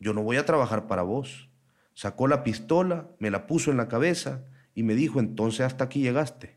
Yo 0.00 0.14
no 0.14 0.22
voy 0.22 0.38
a 0.38 0.46
trabajar 0.46 0.86
para 0.86 1.02
vos. 1.02 1.50
Sacó 1.92 2.28
la 2.28 2.42
pistola, 2.42 3.10
me 3.18 3.30
la 3.30 3.46
puso 3.46 3.70
en 3.70 3.76
la 3.76 3.88
cabeza 3.88 4.46
y 4.74 4.84
me 4.84 4.94
dijo, 4.94 5.20
entonces 5.20 5.66
hasta 5.66 5.84
aquí 5.84 6.00
llegaste. 6.00 6.56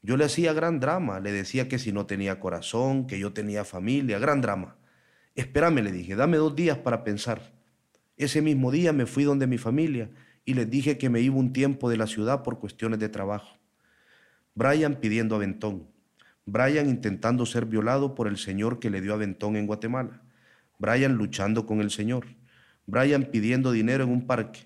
Yo 0.00 0.16
le 0.16 0.24
hacía 0.24 0.54
gran 0.54 0.80
drama, 0.80 1.20
le 1.20 1.32
decía 1.32 1.68
que 1.68 1.78
si 1.78 1.92
no 1.92 2.06
tenía 2.06 2.40
corazón, 2.40 3.06
que 3.06 3.18
yo 3.18 3.34
tenía 3.34 3.66
familia, 3.66 4.18
gran 4.18 4.40
drama. 4.40 4.78
Espérame, 5.34 5.82
le 5.82 5.92
dije, 5.92 6.16
dame 6.16 6.38
dos 6.38 6.56
días 6.56 6.78
para 6.78 7.04
pensar. 7.04 7.52
Ese 8.16 8.40
mismo 8.40 8.70
día 8.70 8.94
me 8.94 9.04
fui 9.04 9.24
donde 9.24 9.46
mi 9.46 9.58
familia 9.58 10.08
y 10.46 10.54
les 10.54 10.70
dije 10.70 10.96
que 10.96 11.10
me 11.10 11.20
iba 11.20 11.36
un 11.36 11.52
tiempo 11.52 11.90
de 11.90 11.98
la 11.98 12.06
ciudad 12.06 12.42
por 12.42 12.58
cuestiones 12.58 12.98
de 13.00 13.10
trabajo. 13.10 13.58
Brian 14.54 14.96
pidiendo 14.96 15.34
aventón. 15.34 15.88
Brian 16.46 16.88
intentando 16.88 17.44
ser 17.44 17.66
violado 17.66 18.14
por 18.14 18.28
el 18.28 18.36
señor 18.36 18.78
que 18.78 18.90
le 18.90 19.00
dio 19.00 19.14
aventón 19.14 19.56
en 19.56 19.66
Guatemala. 19.66 20.22
Brian 20.78 21.14
luchando 21.14 21.66
con 21.66 21.80
el 21.80 21.90
señor. 21.90 22.26
Brian 22.86 23.24
pidiendo 23.24 23.72
dinero 23.72 24.04
en 24.04 24.10
un 24.10 24.26
parque. 24.26 24.60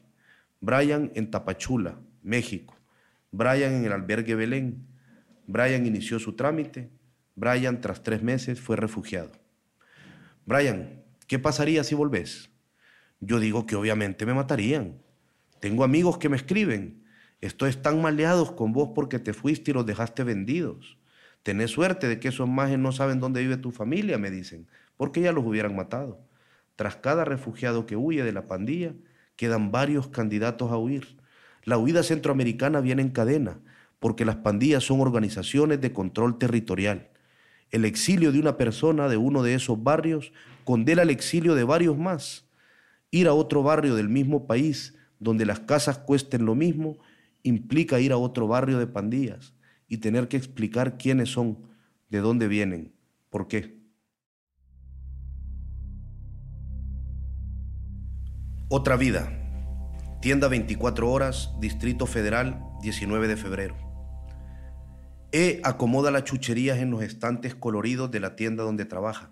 Brian 0.61 1.11
en 1.15 1.31
Tapachula, 1.31 1.99
México. 2.23 2.77
Brian 3.31 3.73
en 3.73 3.85
el 3.85 3.93
albergue 3.93 4.35
Belén. 4.35 4.87
Brian 5.47 5.87
inició 5.87 6.19
su 6.19 6.35
trámite. 6.35 6.91
Brian, 7.35 7.81
tras 7.81 8.03
tres 8.03 8.23
meses, 8.23 8.61
fue 8.61 8.77
refugiado. 8.77 9.31
Brian, 10.45 11.03
¿qué 11.27 11.39
pasaría 11.39 11.85
si 11.85 11.95
volvés? 11.95 12.51
Yo 13.21 13.39
digo 13.39 13.65
que 13.65 13.77
obviamente 13.77 14.27
me 14.27 14.35
matarían. 14.35 15.01
Tengo 15.61 15.85
amigos 15.85 16.19
que 16.19 16.29
me 16.29 16.37
escriben. 16.37 17.05
Estoy 17.41 17.73
tan 17.75 18.03
maleados 18.03 18.53
con 18.53 18.73
vos 18.73 18.91
porque 18.95 19.19
te 19.19 19.33
fuiste 19.33 19.71
y 19.71 19.75
los 19.75 19.87
dejaste 19.87 20.25
vendidos. 20.25 20.99
Tenés 21.45 21.71
suerte 21.71 22.09
de 22.09 22.19
que 22.19 22.29
esos 22.29 22.49
majes 22.49 22.79
no 22.79 22.91
saben 22.91 23.21
dónde 23.21 23.41
vive 23.41 23.57
tu 23.57 23.71
familia, 23.71 24.19
me 24.19 24.31
dicen, 24.31 24.67
porque 24.97 25.21
ya 25.21 25.33
los 25.33 25.45
hubieran 25.45 25.77
matado. 25.77 26.21
Tras 26.75 26.97
cada 26.97 27.25
refugiado 27.25 27.87
que 27.87 27.97
huye 27.97 28.25
de 28.25 28.33
la 28.33 28.47
pandilla, 28.47 28.93
quedan 29.37 29.71
varios 29.71 30.09
candidatos 30.09 30.73
a 30.73 30.79
huir. 30.79 31.17
La 31.65 31.79
huida 31.79 32.03
centroamericana 32.03 32.81
viene 32.81 33.03
en 33.03 33.11
cadena, 33.11 33.61
porque 34.01 34.25
las 34.25 34.37
pandillas 34.37 34.85
son 34.85 35.01
organizaciones 35.01 35.81
de 35.81 35.93
control 35.93 36.39
territorial. 36.39 37.09
El 37.71 37.85
exilio 37.85 38.33
de 38.33 38.41
una 38.41 38.57
persona 38.57 39.09
de 39.09 39.17
uno 39.17 39.43
de 39.43 39.55
esos 39.55 39.83
barrios 39.83 40.33
condena 40.65 41.03
el 41.03 41.11
exilio 41.11 41.55
de 41.55 41.65
varios 41.65 41.97
más. 41.97 42.47
Ir 43.11 43.29
a 43.29 43.35
otro 43.35 43.63
barrio 43.63 43.95
del 43.95 44.09
mismo 44.09 44.47
país 44.47 44.95
donde 45.21 45.47
las 45.47 45.61
casas 45.61 45.99
cuesten 45.99 46.45
lo 46.45 46.55
mismo 46.55 46.99
implica 47.49 47.99
ir 48.01 48.13
a 48.13 48.17
otro 48.17 48.47
barrio 48.47 48.79
de 48.79 48.87
pandillas 48.87 49.55
y 49.89 49.99
tener 49.99 50.29
que 50.29 50.37
explicar 50.37 50.99
quiénes 50.99 51.31
son, 51.31 51.59
de 52.11 52.19
dónde 52.19 52.49
vienen, 52.49 52.95
por 53.31 53.49
qué. 53.49 53.79
Otra 58.69 58.97
vida. 58.97 59.33
Tienda 60.21 60.49
24 60.49 61.11
horas, 61.11 61.53
Distrito 61.61 62.07
Federal, 62.07 62.63
19 62.83 63.29
de 63.29 63.37
febrero. 63.37 63.77
E 65.33 65.61
acomoda 65.65 66.11
las 66.11 66.25
chucherías 66.25 66.79
en 66.79 66.91
los 66.91 67.03
estantes 67.03 67.55
coloridos 67.55 68.11
de 68.11 68.21
la 68.21 68.37
tienda 68.37 68.65
donde 68.65 68.85
trabaja. 68.85 69.31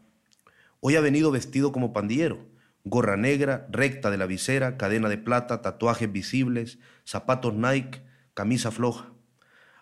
Hoy 0.81 0.97
ha 0.97 1.01
venido 1.01 1.31
vestido 1.31 1.73
como 1.73 1.93
pandillero 1.93 2.47
gorra 2.87 3.17
negra, 3.17 3.67
recta 3.69 4.13
de 4.13 4.17
la 4.17 4.27
visera, 4.27 4.77
cadena 4.77 5.09
de 5.09 5.19
plata, 5.19 5.61
tatuajes 5.61 6.11
visibles, 6.11 6.79
zapatos 7.05 7.53
Nike, 7.53 8.01
camisa 8.37 8.71
floja. 8.71 9.15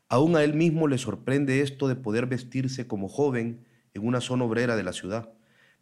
Aún 0.08 0.36
a 0.36 0.44
él 0.44 0.54
mismo 0.54 0.86
le 0.86 0.96
sorprende 0.96 1.60
esto 1.60 1.88
de 1.88 1.96
poder 1.96 2.26
vestirse 2.26 2.86
como 2.86 3.08
joven 3.08 3.66
en 3.94 4.06
una 4.06 4.20
zona 4.20 4.44
obrera 4.44 4.76
de 4.76 4.84
la 4.84 4.92
ciudad. 4.92 5.32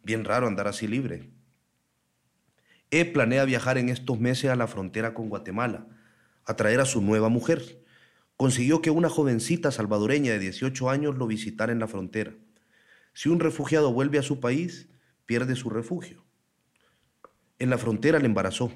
Bien 0.01 0.25
raro 0.25 0.47
andar 0.47 0.67
así 0.67 0.87
libre. 0.87 1.29
E 2.89 3.05
planea 3.05 3.45
viajar 3.45 3.77
en 3.77 3.89
estos 3.89 4.19
meses 4.19 4.49
a 4.49 4.55
la 4.55 4.65
frontera 4.65 5.13
con 5.13 5.29
Guatemala, 5.29 5.85
a 6.45 6.55
traer 6.55 6.79
a 6.79 6.85
su 6.85 6.99
nueva 6.99 7.29
mujer. 7.29 7.83
Consiguió 8.37 8.81
que 8.81 8.89
una 8.89 9.07
jovencita 9.07 9.69
salvadoreña 9.69 10.31
de 10.31 10.39
18 10.39 10.89
años 10.89 11.15
lo 11.15 11.27
visitara 11.27 11.71
en 11.71 11.79
la 11.79 11.87
frontera. 11.87 12.33
Si 13.13 13.29
un 13.29 13.39
refugiado 13.39 13.93
vuelve 13.93 14.17
a 14.17 14.23
su 14.23 14.39
país, 14.39 14.89
pierde 15.27 15.55
su 15.55 15.69
refugio. 15.69 16.25
En 17.59 17.69
la 17.69 17.77
frontera 17.77 18.17
le 18.17 18.25
embarazó. 18.25 18.71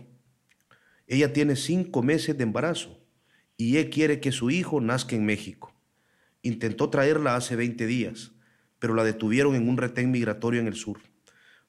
Ella 1.08 1.34
tiene 1.34 1.56
cinco 1.56 2.04
meses 2.04 2.38
de 2.38 2.44
embarazo 2.44 3.07
y 3.58 3.78
él 3.78 3.90
quiere 3.90 4.20
que 4.20 4.32
su 4.32 4.52
hijo 4.52 4.80
nazca 4.80 5.16
en 5.16 5.26
México. 5.26 5.74
Intentó 6.44 6.90
traerla 6.90 7.36
hace 7.36 7.56
20 7.56 7.88
días, 7.88 8.32
pero 8.80 8.94
la 8.94 9.04
detuvieron 9.04 9.56
en 9.56 9.68
un 9.68 9.78
retén 9.78 10.12
migratorio 10.12 10.62
en 10.62 10.68
el 10.68 10.76
sur. 10.76 11.00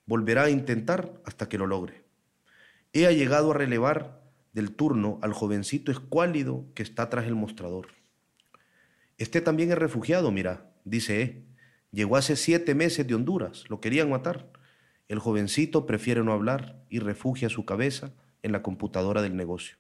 Volverá 0.04 0.44
a 0.44 0.50
intentar 0.50 1.20
hasta 1.24 1.48
que 1.48 1.58
lo 1.58 1.66
logre. 1.66 2.04
He 2.92 3.06
ha 3.06 3.12
llegado 3.12 3.50
a 3.50 3.54
relevar 3.54 4.22
del 4.52 4.72
turno 4.72 5.18
al 5.22 5.32
jovencito 5.32 5.90
escuálido 5.90 6.66
que 6.74 6.82
está 6.82 7.08
tras 7.08 7.26
el 7.26 7.34
mostrador. 7.34 7.88
Este 9.16 9.40
también 9.40 9.70
es 9.72 9.78
refugiado, 9.78 10.30
mira, 10.30 10.70
dice 10.84 11.22
E. 11.22 11.44
Llegó 11.90 12.16
hace 12.16 12.36
siete 12.36 12.74
meses 12.74 13.06
de 13.06 13.14
Honduras, 13.14 13.64
lo 13.68 13.80
querían 13.80 14.10
matar. 14.10 14.50
El 15.08 15.18
jovencito 15.18 15.86
prefiere 15.86 16.22
no 16.22 16.32
hablar 16.32 16.84
y 16.90 16.98
refugia 16.98 17.48
su 17.48 17.64
cabeza 17.64 18.12
en 18.42 18.52
la 18.52 18.62
computadora 18.62 19.22
del 19.22 19.36
negocio. 19.36 19.78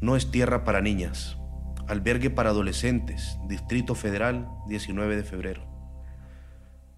No 0.00 0.14
es 0.14 0.30
tierra 0.30 0.62
para 0.62 0.80
niñas. 0.80 1.38
Albergue 1.88 2.30
para 2.30 2.50
adolescentes, 2.50 3.36
Distrito 3.48 3.96
Federal, 3.96 4.48
19 4.68 5.16
de 5.16 5.24
febrero. 5.24 5.66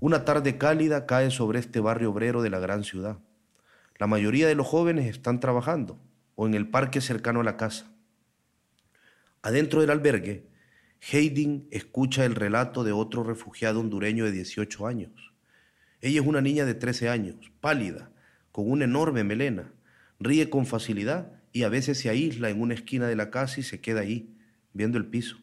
Una 0.01 0.27
tarde 0.27 0.59
cálida 0.59 1.07
cae 1.07 1.31
sobre 1.31 1.61
este 1.61 1.81
barrio 1.81 2.11
obrero 2.11 2.43
de 2.43 2.51
la 2.51 2.59
gran 2.59 2.85
ciudad. 2.85 3.17
La 3.99 4.07
mayoría 4.07 4.47
de 4.49 4.55
los 4.55 4.67
jóvenes 4.67 5.07
están 5.07 5.41
trabajando 5.41 5.99
o 6.35 6.47
en 6.47 6.53
el 6.53 6.69
parque 6.69 7.01
cercano 7.01 7.41
a 7.41 7.45
la 7.45 7.57
casa. 7.57 7.91
Adentro 9.41 9.81
del 9.81 9.91
albergue 9.91 10.51
Hayden 11.11 11.69
escucha 11.71 12.27
el 12.27 12.35
relato 12.35 12.85
de 12.85 12.93
otro 12.93 13.25
refugiado 13.25 13.81
hondureño 13.81 14.27
de 14.27 14.33
18 14.33 14.87
años. 14.87 15.33
Ella 16.03 16.21
es 16.21 16.27
una 16.27 16.43
niña 16.43 16.67
de 16.67 16.75
13 16.75 17.09
años, 17.09 17.51
pálida, 17.63 18.11
con 18.53 18.71
una 18.71 18.85
enorme 18.85 19.25
melena. 19.25 19.73
Ríe 20.19 20.51
con 20.51 20.67
facilidad 20.67 21.40
y 21.53 21.63
a 21.65 21.69
veces 21.69 21.99
se 21.99 22.09
aísla 22.09 22.51
en 22.51 22.61
una 22.61 22.75
esquina 22.75 23.07
de 23.07 23.17
la 23.17 23.31
casa 23.31 23.61
y 23.61 23.63
se 23.63 23.81
queda 23.81 24.01
ahí, 24.01 24.37
viendo 24.73 24.99
el 24.99 25.07
piso. 25.07 25.39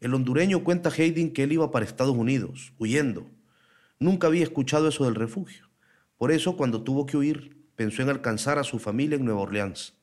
El 0.00 0.14
hondureño 0.14 0.64
cuenta 0.64 0.90
a 0.90 0.92
Hayden 0.92 1.32
que 1.32 1.44
él 1.44 1.52
iba 1.52 1.70
para 1.70 1.84
Estados 1.84 2.16
Unidos, 2.16 2.72
huyendo. 2.78 3.26
Nunca 3.98 4.26
había 4.26 4.42
escuchado 4.42 4.88
eso 4.88 5.04
del 5.04 5.14
refugio. 5.14 5.70
Por 6.18 6.30
eso, 6.30 6.56
cuando 6.56 6.82
tuvo 6.82 7.06
que 7.06 7.16
huir, 7.16 7.56
pensó 7.76 8.02
en 8.02 8.10
alcanzar 8.10 8.58
a 8.58 8.64
su 8.64 8.78
familia 8.78 9.16
en 9.16 9.24
Nueva 9.24 9.40
Orleans. 9.40 9.94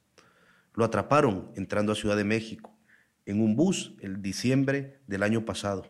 Lo 0.73 0.85
atraparon 0.85 1.51
entrando 1.55 1.91
a 1.91 1.95
Ciudad 1.95 2.17
de 2.17 2.23
México 2.23 2.77
en 3.25 3.41
un 3.41 3.55
bus 3.55 3.93
el 4.01 4.21
diciembre 4.21 4.99
del 5.07 5.23
año 5.23 5.45
pasado 5.45 5.85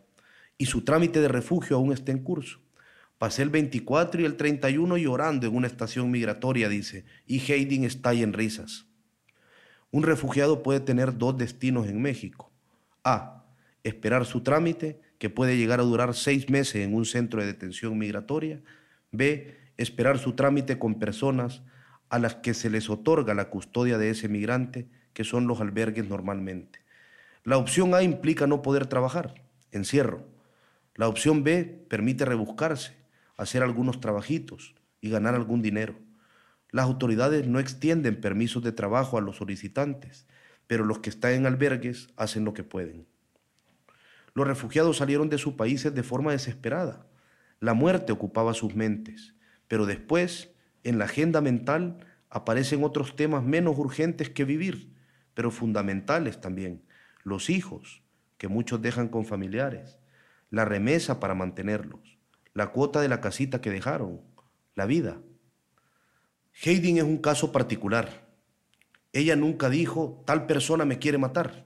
y 0.58 0.68
su 0.68 0.84
trámite 0.84 1.22
de 1.22 1.28
refugio 1.28 1.76
aún 1.76 1.92
está 1.92 2.12
en 2.12 2.20
curso. 2.20 2.61
Pasé 3.22 3.44
el 3.44 3.52
24 3.52 4.20
y 4.20 4.26
el 4.26 4.36
31 4.36 4.98
llorando 4.98 5.46
en 5.46 5.56
una 5.56 5.68
estación 5.68 6.10
migratoria, 6.10 6.70
dice, 6.70 7.06
y 7.28 7.40
Hayden 7.40 7.84
está 7.84 8.14
en 8.14 8.34
risas. 8.34 8.88
Un 9.92 10.02
refugiado 10.02 10.64
puede 10.64 10.80
tener 10.80 11.16
dos 11.16 11.38
destinos 11.38 11.86
en 11.86 12.02
México. 12.02 12.52
A. 13.04 13.46
Esperar 13.84 14.26
su 14.26 14.42
trámite, 14.42 15.00
que 15.20 15.30
puede 15.30 15.56
llegar 15.56 15.80
a 15.80 15.84
durar 15.84 16.16
seis 16.16 16.50
meses 16.50 16.78
en 16.78 16.96
un 16.96 17.06
centro 17.06 17.42
de 17.42 17.46
detención 17.46 17.96
migratoria. 17.96 18.60
B. 19.12 19.56
Esperar 19.78 20.18
su 20.18 20.34
trámite 20.34 20.80
con 20.80 20.98
personas 20.98 21.62
a 22.10 22.18
las 22.18 22.34
que 22.34 22.56
se 22.56 22.72
les 22.72 22.90
otorga 22.90 23.36
la 23.36 23.52
custodia 23.52 24.00
de 24.00 24.10
ese 24.10 24.30
migrante, 24.30 24.88
que 25.14 25.26
son 25.26 25.46
los 25.46 25.62
albergues 25.62 26.10
normalmente. 26.10 26.80
La 27.44 27.58
opción 27.58 27.94
A 27.94 28.02
implica 28.02 28.48
no 28.48 28.64
poder 28.64 28.88
trabajar, 28.88 29.44
encierro. 29.72 30.26
La 30.96 31.08
opción 31.08 31.44
B 31.44 31.86
permite 31.88 32.26
rebuscarse, 32.26 33.00
hacer 33.42 33.64
algunos 33.64 34.00
trabajitos 34.00 34.76
y 35.02 35.10
ganar 35.10 35.34
algún 35.34 35.64
dinero. 35.64 35.96
Las 36.70 36.86
autoridades 36.86 37.48
no 37.48 37.60
extienden 37.60 38.22
permisos 38.22 38.64
de 38.64 38.72
trabajo 38.72 39.18
a 39.18 39.22
los 39.22 39.38
solicitantes, 39.38 40.28
pero 40.68 40.86
los 40.86 41.00
que 41.00 41.10
están 41.10 41.34
en 41.34 41.48
albergues 41.48 42.10
hacen 42.18 42.46
lo 42.46 42.54
que 42.54 42.64
pueden. 42.64 43.08
Los 44.36 44.46
refugiados 44.46 44.98
salieron 44.98 45.28
de 45.30 45.40
sus 45.40 45.56
países 45.56 45.94
de 45.96 46.04
forma 46.04 46.34
desesperada. 46.34 47.08
La 47.60 47.74
muerte 47.74 48.12
ocupaba 48.12 48.54
sus 48.54 48.76
mentes, 48.76 49.34
pero 49.68 49.88
después, 49.88 50.52
en 50.84 51.00
la 51.00 51.06
agenda 51.06 51.42
mental, 51.42 51.98
aparecen 52.30 52.84
otros 52.84 53.16
temas 53.16 53.44
menos 53.44 53.76
urgentes 53.78 54.30
que 54.30 54.46
vivir, 54.46 54.94
pero 55.34 55.50
fundamentales 55.50 56.40
también, 56.40 56.84
los 57.24 57.50
hijos, 57.50 58.04
que 58.38 58.48
muchos 58.48 58.84
dejan 58.84 59.08
con 59.10 59.26
familiares, 59.26 59.98
la 60.52 60.64
remesa 60.64 61.20
para 61.20 61.34
mantenerlos, 61.34 62.11
la 62.54 62.72
cuota 62.72 63.02
de 63.02 63.10
la 63.10 63.22
casita 63.22 63.62
que 63.62 63.70
dejaron, 63.70 64.22
la 64.76 64.86
vida. 64.86 65.22
Hayden 66.66 66.98
es 66.98 67.04
un 67.04 67.18
caso 67.18 67.52
particular. 67.52 68.28
Ella 69.14 69.36
nunca 69.36 69.70
dijo, 69.70 70.24
tal 70.26 70.46
persona 70.46 70.86
me 70.86 71.00
quiere 71.00 71.18
matar, 71.18 71.66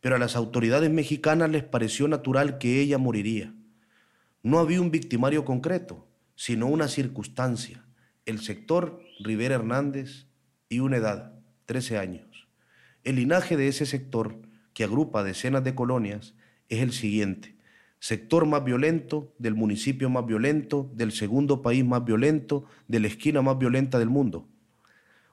pero 0.00 0.16
a 0.16 0.18
las 0.18 0.36
autoridades 0.36 0.90
mexicanas 0.90 1.50
les 1.50 1.64
pareció 1.64 2.08
natural 2.08 2.58
que 2.58 2.80
ella 2.80 2.98
moriría. 2.98 3.54
No 4.42 4.58
había 4.58 4.80
un 4.80 4.90
victimario 4.90 5.44
concreto, 5.44 6.08
sino 6.34 6.66
una 6.66 6.88
circunstancia, 6.88 7.84
el 8.24 8.40
sector 8.40 9.02
Rivera 9.18 9.56
Hernández 9.56 10.26
y 10.68 10.80
una 10.80 10.96
edad, 10.96 11.34
13 11.66 11.98
años. 11.98 12.48
El 13.04 13.16
linaje 13.16 13.56
de 13.56 13.68
ese 13.68 13.84
sector, 13.84 14.40
que 14.72 14.84
agrupa 14.84 15.22
decenas 15.22 15.64
de 15.64 15.74
colonias, 15.74 16.34
es 16.68 16.80
el 16.80 16.92
siguiente. 16.92 17.56
Sector 18.00 18.46
más 18.46 18.64
violento, 18.64 19.32
del 19.38 19.54
municipio 19.54 20.08
más 20.08 20.26
violento, 20.26 20.90
del 20.94 21.12
segundo 21.12 21.62
país 21.62 21.84
más 21.84 22.04
violento, 22.04 22.64
de 22.88 22.98
la 22.98 23.06
esquina 23.06 23.42
más 23.42 23.58
violenta 23.58 23.98
del 23.98 24.08
mundo. 24.08 24.48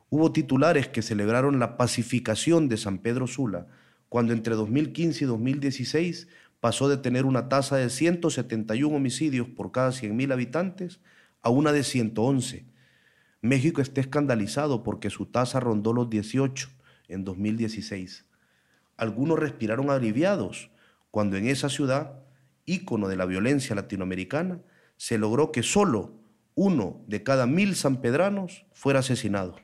Hubo 0.10 0.32
titulares 0.32 0.88
que 0.90 1.02
celebraron 1.02 1.60
la 1.60 1.78
pacificación 1.78 2.68
de 2.68 2.78
San 2.78 3.00
Pedro 3.00 3.26
Sula, 3.26 3.68
cuando 4.10 4.34
entre 4.34 4.56
2015 4.56 5.24
y 5.24 5.28
2016 5.28 6.28
pasó 6.60 6.90
de 6.90 6.98
tener 6.98 7.26
una 7.26 7.50
tasa 7.50 7.78
de 7.78 7.90
171 7.90 8.96
homicidios 8.96 9.48
por 9.48 9.72
cada 9.72 9.90
100.000 9.90 10.34
habitantes 10.34 11.00
a 11.42 11.50
una 11.50 11.72
de 11.72 11.84
111. 11.84 12.66
México 13.42 13.82
está 13.82 14.02
escandalizado 14.02 14.84
porque 14.84 15.10
su 15.10 15.26
tasa 15.26 15.60
rondó 15.60 15.94
los 15.94 16.10
18 16.10 16.70
en 17.08 17.24
2016. 17.24 18.26
Algunos 18.98 19.40
respiraron 19.40 19.90
aliviados 19.90 20.70
cuando 21.12 21.38
en 21.38 21.48
esa 21.48 21.70
ciudad, 21.70 22.27
ícono 22.68 23.08
de 23.08 23.16
la 23.16 23.26
violencia 23.26 23.76
latinoamericana, 23.76 24.62
se 24.98 25.18
logró 25.18 25.52
que 25.52 25.64
solo 25.64 26.14
uno 26.54 27.04
de 27.08 27.24
cada 27.24 27.48
mil 27.48 27.76
sanpedranos 27.76 28.66
fuera 28.74 29.00
asesinado. 29.00 29.56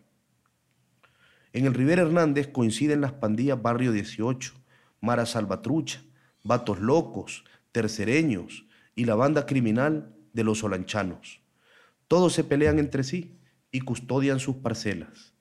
En 1.52 1.66
el 1.66 1.76
Rivera 1.76 2.02
Hernández 2.02 2.48
coinciden 2.48 3.02
las 3.02 3.12
pandillas 3.14 3.62
Barrio 3.62 3.92
18, 3.92 4.54
Mara 5.02 5.28
Salvatrucha, 5.28 6.02
Vatos 6.44 6.80
Locos, 6.80 7.46
Tercereños 7.72 8.66
y 8.96 9.06
la 9.06 9.16
banda 9.16 9.46
criminal 9.46 10.16
de 10.34 10.44
los 10.44 10.64
Olanchanos. 10.64 11.42
Todos 12.08 12.34
se 12.34 12.44
pelean 12.44 12.80
entre 12.80 13.04
sí 13.04 13.38
y 13.72 13.82
custodian 13.82 14.40
sus 14.40 14.58
parcelas. 14.58 15.34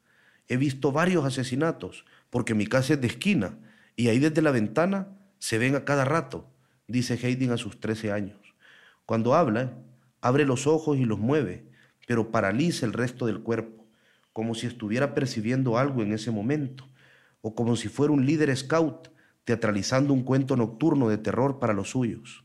He 0.48 0.56
visto 0.56 0.92
varios 0.92 1.24
asesinatos 1.24 2.04
porque 2.28 2.54
mi 2.54 2.66
casa 2.66 2.94
es 2.94 3.00
de 3.00 3.06
esquina 3.06 3.58
y 3.96 4.08
ahí 4.08 4.18
desde 4.18 4.42
la 4.42 4.50
ventana 4.50 5.08
se 5.38 5.58
ven 5.58 5.76
a 5.76 5.84
cada 5.84 6.04
rato, 6.04 6.51
dice 6.92 7.14
Hayden 7.14 7.50
a 7.50 7.56
sus 7.56 7.80
13 7.80 8.12
años. 8.12 8.38
Cuando 9.06 9.34
habla, 9.34 9.72
abre 10.20 10.44
los 10.44 10.66
ojos 10.66 10.98
y 10.98 11.04
los 11.04 11.18
mueve, 11.18 11.66
pero 12.06 12.30
paraliza 12.30 12.86
el 12.86 12.92
resto 12.92 13.26
del 13.26 13.42
cuerpo, 13.42 13.84
como 14.32 14.54
si 14.54 14.66
estuviera 14.66 15.14
percibiendo 15.14 15.78
algo 15.78 16.02
en 16.02 16.12
ese 16.12 16.30
momento, 16.30 16.88
o 17.40 17.54
como 17.54 17.74
si 17.74 17.88
fuera 17.88 18.12
un 18.12 18.24
líder 18.24 18.56
scout 18.56 19.08
teatralizando 19.44 20.14
un 20.14 20.22
cuento 20.22 20.56
nocturno 20.56 21.08
de 21.08 21.18
terror 21.18 21.58
para 21.58 21.72
los 21.72 21.90
suyos. 21.90 22.44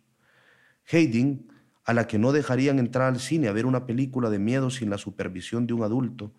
Hayden, 0.92 1.52
a 1.86 1.94
la 1.94 2.08
que 2.08 2.18
no 2.18 2.32
dejarían 2.32 2.80
entrar 2.80 3.08
al 3.14 3.20
cine 3.20 3.48
a 3.48 3.54
ver 3.54 3.66
una 3.66 3.86
película 3.86 4.30
de 4.30 4.40
miedo 4.40 4.70
sin 4.70 4.90
la 4.90 4.98
supervisión 4.98 5.68
de 5.68 5.74
un 5.74 5.84
adulto, 5.84 6.34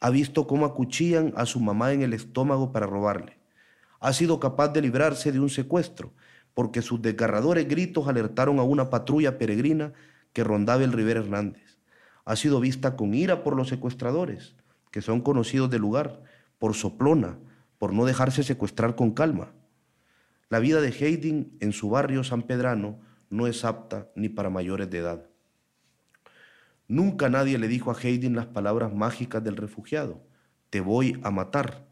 ha 0.00 0.10
visto 0.10 0.46
cómo 0.46 0.66
acuchillan 0.66 1.32
a 1.36 1.46
su 1.46 1.60
mamá 1.60 1.92
en 1.92 2.02
el 2.02 2.12
estómago 2.14 2.72
para 2.72 2.86
robarle. 2.86 3.38
Ha 4.00 4.12
sido 4.12 4.40
capaz 4.40 4.68
de 4.68 4.82
librarse 4.82 5.30
de 5.30 5.40
un 5.40 5.50
secuestro, 5.50 6.12
porque 6.60 6.82
sus 6.82 7.00
desgarradores 7.00 7.66
gritos 7.66 8.06
alertaron 8.06 8.58
a 8.58 8.64
una 8.64 8.90
patrulla 8.90 9.38
peregrina 9.38 9.94
que 10.34 10.44
rondaba 10.44 10.84
el 10.84 10.92
Rivera 10.92 11.20
Hernández. 11.20 11.78
Ha 12.26 12.36
sido 12.36 12.60
vista 12.60 12.96
con 12.96 13.14
ira 13.14 13.42
por 13.42 13.56
los 13.56 13.70
secuestradores, 13.70 14.56
que 14.90 15.00
son 15.00 15.22
conocidos 15.22 15.70
del 15.70 15.80
lugar, 15.80 16.22
por 16.58 16.74
soplona, 16.74 17.38
por 17.78 17.94
no 17.94 18.04
dejarse 18.04 18.42
secuestrar 18.42 18.94
con 18.94 19.12
calma. 19.12 19.52
La 20.50 20.58
vida 20.58 20.82
de 20.82 20.88
Hayden 20.88 21.56
en 21.60 21.72
su 21.72 21.88
barrio 21.88 22.24
San 22.24 22.42
Pedrano 22.42 23.00
no 23.30 23.46
es 23.46 23.64
apta 23.64 24.10
ni 24.14 24.28
para 24.28 24.50
mayores 24.50 24.90
de 24.90 24.98
edad. 24.98 25.24
Nunca 26.88 27.30
nadie 27.30 27.56
le 27.56 27.68
dijo 27.68 27.90
a 27.90 27.96
Hayden 27.98 28.36
las 28.36 28.48
palabras 28.48 28.92
mágicas 28.92 29.42
del 29.42 29.56
refugiado, 29.56 30.20
te 30.68 30.82
voy 30.82 31.18
a 31.22 31.30
matar, 31.30 31.86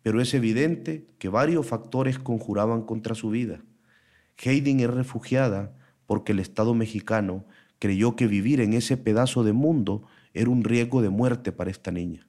pero 0.00 0.22
es 0.22 0.32
evidente 0.32 1.06
que 1.18 1.28
varios 1.28 1.66
factores 1.66 2.18
conjuraban 2.18 2.80
contra 2.80 3.14
su 3.14 3.28
vida. 3.28 3.60
Hayden 4.44 4.80
es 4.80 4.90
refugiada 4.90 5.76
porque 6.06 6.32
el 6.32 6.38
Estado 6.38 6.74
mexicano 6.74 7.44
creyó 7.78 8.16
que 8.16 8.26
vivir 8.26 8.60
en 8.60 8.72
ese 8.72 8.96
pedazo 8.96 9.44
de 9.44 9.52
mundo 9.52 10.06
era 10.34 10.50
un 10.50 10.64
riesgo 10.64 11.02
de 11.02 11.10
muerte 11.10 11.52
para 11.52 11.70
esta 11.70 11.90
niña. 11.90 12.26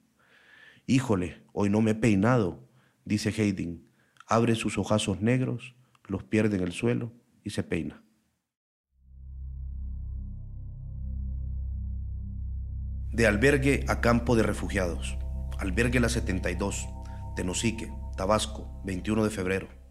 Híjole, 0.86 1.42
hoy 1.52 1.70
no 1.70 1.80
me 1.80 1.92
he 1.92 1.94
peinado, 1.94 2.68
dice 3.04 3.30
Hayden, 3.30 3.86
abre 4.26 4.54
sus 4.54 4.78
ojazos 4.78 5.20
negros, 5.20 5.74
los 6.06 6.24
pierde 6.24 6.56
en 6.56 6.62
el 6.62 6.72
suelo 6.72 7.12
y 7.44 7.50
se 7.50 7.62
peina. 7.62 8.02
De 13.12 13.26
albergue 13.26 13.84
a 13.88 14.00
campo 14.00 14.36
de 14.36 14.42
refugiados. 14.42 15.18
Albergue 15.58 16.00
La 16.00 16.08
72, 16.08 16.88
Tenosique, 17.36 17.92
Tabasco, 18.16 18.80
21 18.84 19.24
de 19.24 19.30
febrero. 19.30 19.81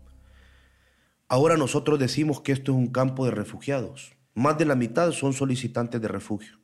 Ahora 1.31 1.55
nosotros 1.55 1.97
decimos 1.97 2.41
que 2.41 2.51
esto 2.51 2.73
es 2.73 2.77
un 2.77 2.87
campo 2.87 3.23
de 3.23 3.31
refugiados. 3.31 4.17
Más 4.33 4.57
de 4.57 4.65
la 4.65 4.75
mitad 4.75 5.13
son 5.13 5.31
solicitantes 5.31 6.01
de 6.01 6.09
refugio. 6.09 6.57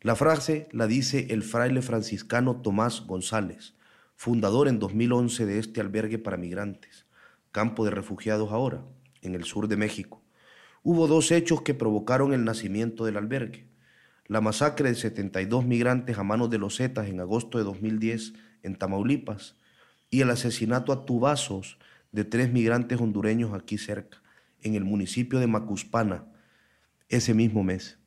La 0.00 0.16
frase 0.16 0.66
la 0.72 0.88
dice 0.88 1.28
el 1.30 1.44
fraile 1.44 1.82
franciscano 1.82 2.56
Tomás 2.62 3.06
González, 3.06 3.76
fundador 4.16 4.66
en 4.66 4.80
2011 4.80 5.46
de 5.46 5.60
este 5.60 5.80
albergue 5.80 6.18
para 6.18 6.36
migrantes, 6.36 7.06
campo 7.52 7.84
de 7.84 7.92
refugiados 7.92 8.50
ahora, 8.50 8.82
en 9.20 9.36
el 9.36 9.44
sur 9.44 9.68
de 9.68 9.76
México. 9.76 10.20
Hubo 10.82 11.06
dos 11.06 11.30
hechos 11.30 11.62
que 11.62 11.72
provocaron 11.72 12.32
el 12.32 12.42
nacimiento 12.42 13.04
del 13.04 13.18
albergue. 13.18 13.68
La 14.26 14.40
masacre 14.40 14.88
de 14.88 14.96
72 14.96 15.64
migrantes 15.64 16.18
a 16.18 16.24
manos 16.24 16.50
de 16.50 16.58
los 16.58 16.78
Zetas 16.78 17.06
en 17.06 17.20
agosto 17.20 17.56
de 17.56 17.62
2010 17.62 18.32
en 18.64 18.74
Tamaulipas 18.74 19.54
y 20.10 20.22
el 20.22 20.30
asesinato 20.30 20.92
a 20.92 21.06
tubazos 21.06 21.78
de 22.12 22.24
tres 22.24 22.52
migrantes 22.52 23.00
hondureños 23.00 23.52
aquí 23.54 23.78
cerca, 23.78 24.22
en 24.60 24.74
el 24.74 24.84
municipio 24.84 25.38
de 25.38 25.46
Macuspana, 25.46 26.26
ese 27.08 27.34
mismo 27.34 27.64
mes. 27.64 27.98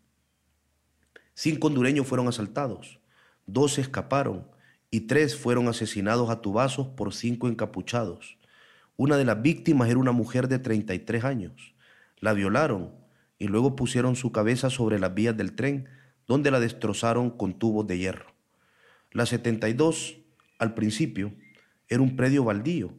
Cinco 1.33 1.67
hondureños 1.67 2.07
fueron 2.07 2.27
asaltados, 2.27 2.99
dos 3.45 3.77
escaparon 3.77 4.47
y 4.89 5.01
tres 5.01 5.35
fueron 5.35 5.67
asesinados 5.67 6.29
a 6.29 6.41
tubazos 6.41 6.87
por 6.87 7.13
cinco 7.13 7.49
encapuchados. 7.49 8.37
Una 8.95 9.17
de 9.17 9.25
las 9.25 9.41
víctimas 9.41 9.89
era 9.89 9.99
una 9.99 10.13
mujer 10.13 10.47
de 10.47 10.59
33 10.59 11.25
años. 11.25 11.75
La 12.19 12.31
violaron 12.31 12.93
y 13.37 13.47
luego 13.47 13.75
pusieron 13.75 14.15
su 14.15 14.31
cabeza 14.31 14.69
sobre 14.69 14.99
las 14.99 15.13
vías 15.13 15.35
del 15.35 15.53
tren, 15.53 15.89
donde 16.27 16.51
la 16.51 16.61
destrozaron 16.61 17.29
con 17.29 17.59
tubos 17.59 17.85
de 17.87 17.97
hierro. 17.97 18.33
La 19.11 19.25
72, 19.25 20.17
al 20.57 20.73
principio, 20.73 21.33
era 21.89 22.01
un 22.01 22.15
predio 22.15 22.45
baldío, 22.45 22.93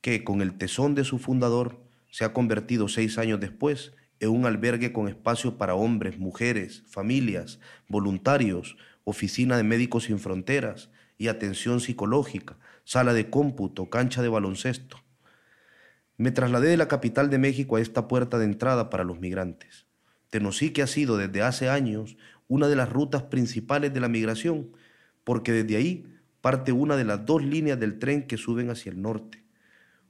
que 0.00 0.24
con 0.24 0.40
el 0.40 0.58
tesón 0.58 0.94
de 0.94 1.04
su 1.04 1.18
fundador 1.18 1.80
se 2.10 2.24
ha 2.24 2.32
convertido 2.32 2.88
seis 2.88 3.18
años 3.18 3.40
después 3.40 3.92
en 4.20 4.30
un 4.30 4.46
albergue 4.46 4.92
con 4.92 5.08
espacio 5.08 5.58
para 5.58 5.74
hombres, 5.74 6.18
mujeres, 6.18 6.82
familias, 6.86 7.60
voluntarios, 7.88 8.76
oficina 9.04 9.56
de 9.56 9.62
Médicos 9.62 10.04
Sin 10.04 10.18
Fronteras, 10.18 10.90
y 11.18 11.28
atención 11.28 11.80
psicológica, 11.80 12.58
sala 12.84 13.14
de 13.14 13.30
cómputo, 13.30 13.88
cancha 13.88 14.22
de 14.22 14.28
baloncesto. 14.28 14.98
Me 16.18 16.30
trasladé 16.30 16.68
de 16.68 16.76
la 16.76 16.88
capital 16.88 17.30
de 17.30 17.38
México 17.38 17.76
a 17.76 17.80
esta 17.80 18.08
puerta 18.08 18.38
de 18.38 18.44
entrada 18.46 18.90
para 18.90 19.04
los 19.04 19.18
migrantes. 19.18 19.86
Tenosique 20.30 20.82
ha 20.82 20.86
sido 20.86 21.16
desde 21.16 21.42
hace 21.42 21.68
años 21.68 22.16
una 22.48 22.68
de 22.68 22.76
las 22.76 22.90
rutas 22.90 23.24
principales 23.24 23.92
de 23.92 24.00
la 24.00 24.08
migración, 24.08 24.72
porque 25.24 25.52
desde 25.52 25.76
ahí 25.76 26.06
parte 26.40 26.72
una 26.72 26.96
de 26.96 27.04
las 27.04 27.24
dos 27.26 27.44
líneas 27.44 27.78
del 27.80 27.98
tren 27.98 28.26
que 28.26 28.36
suben 28.36 28.70
hacia 28.70 28.92
el 28.92 29.02
norte. 29.02 29.45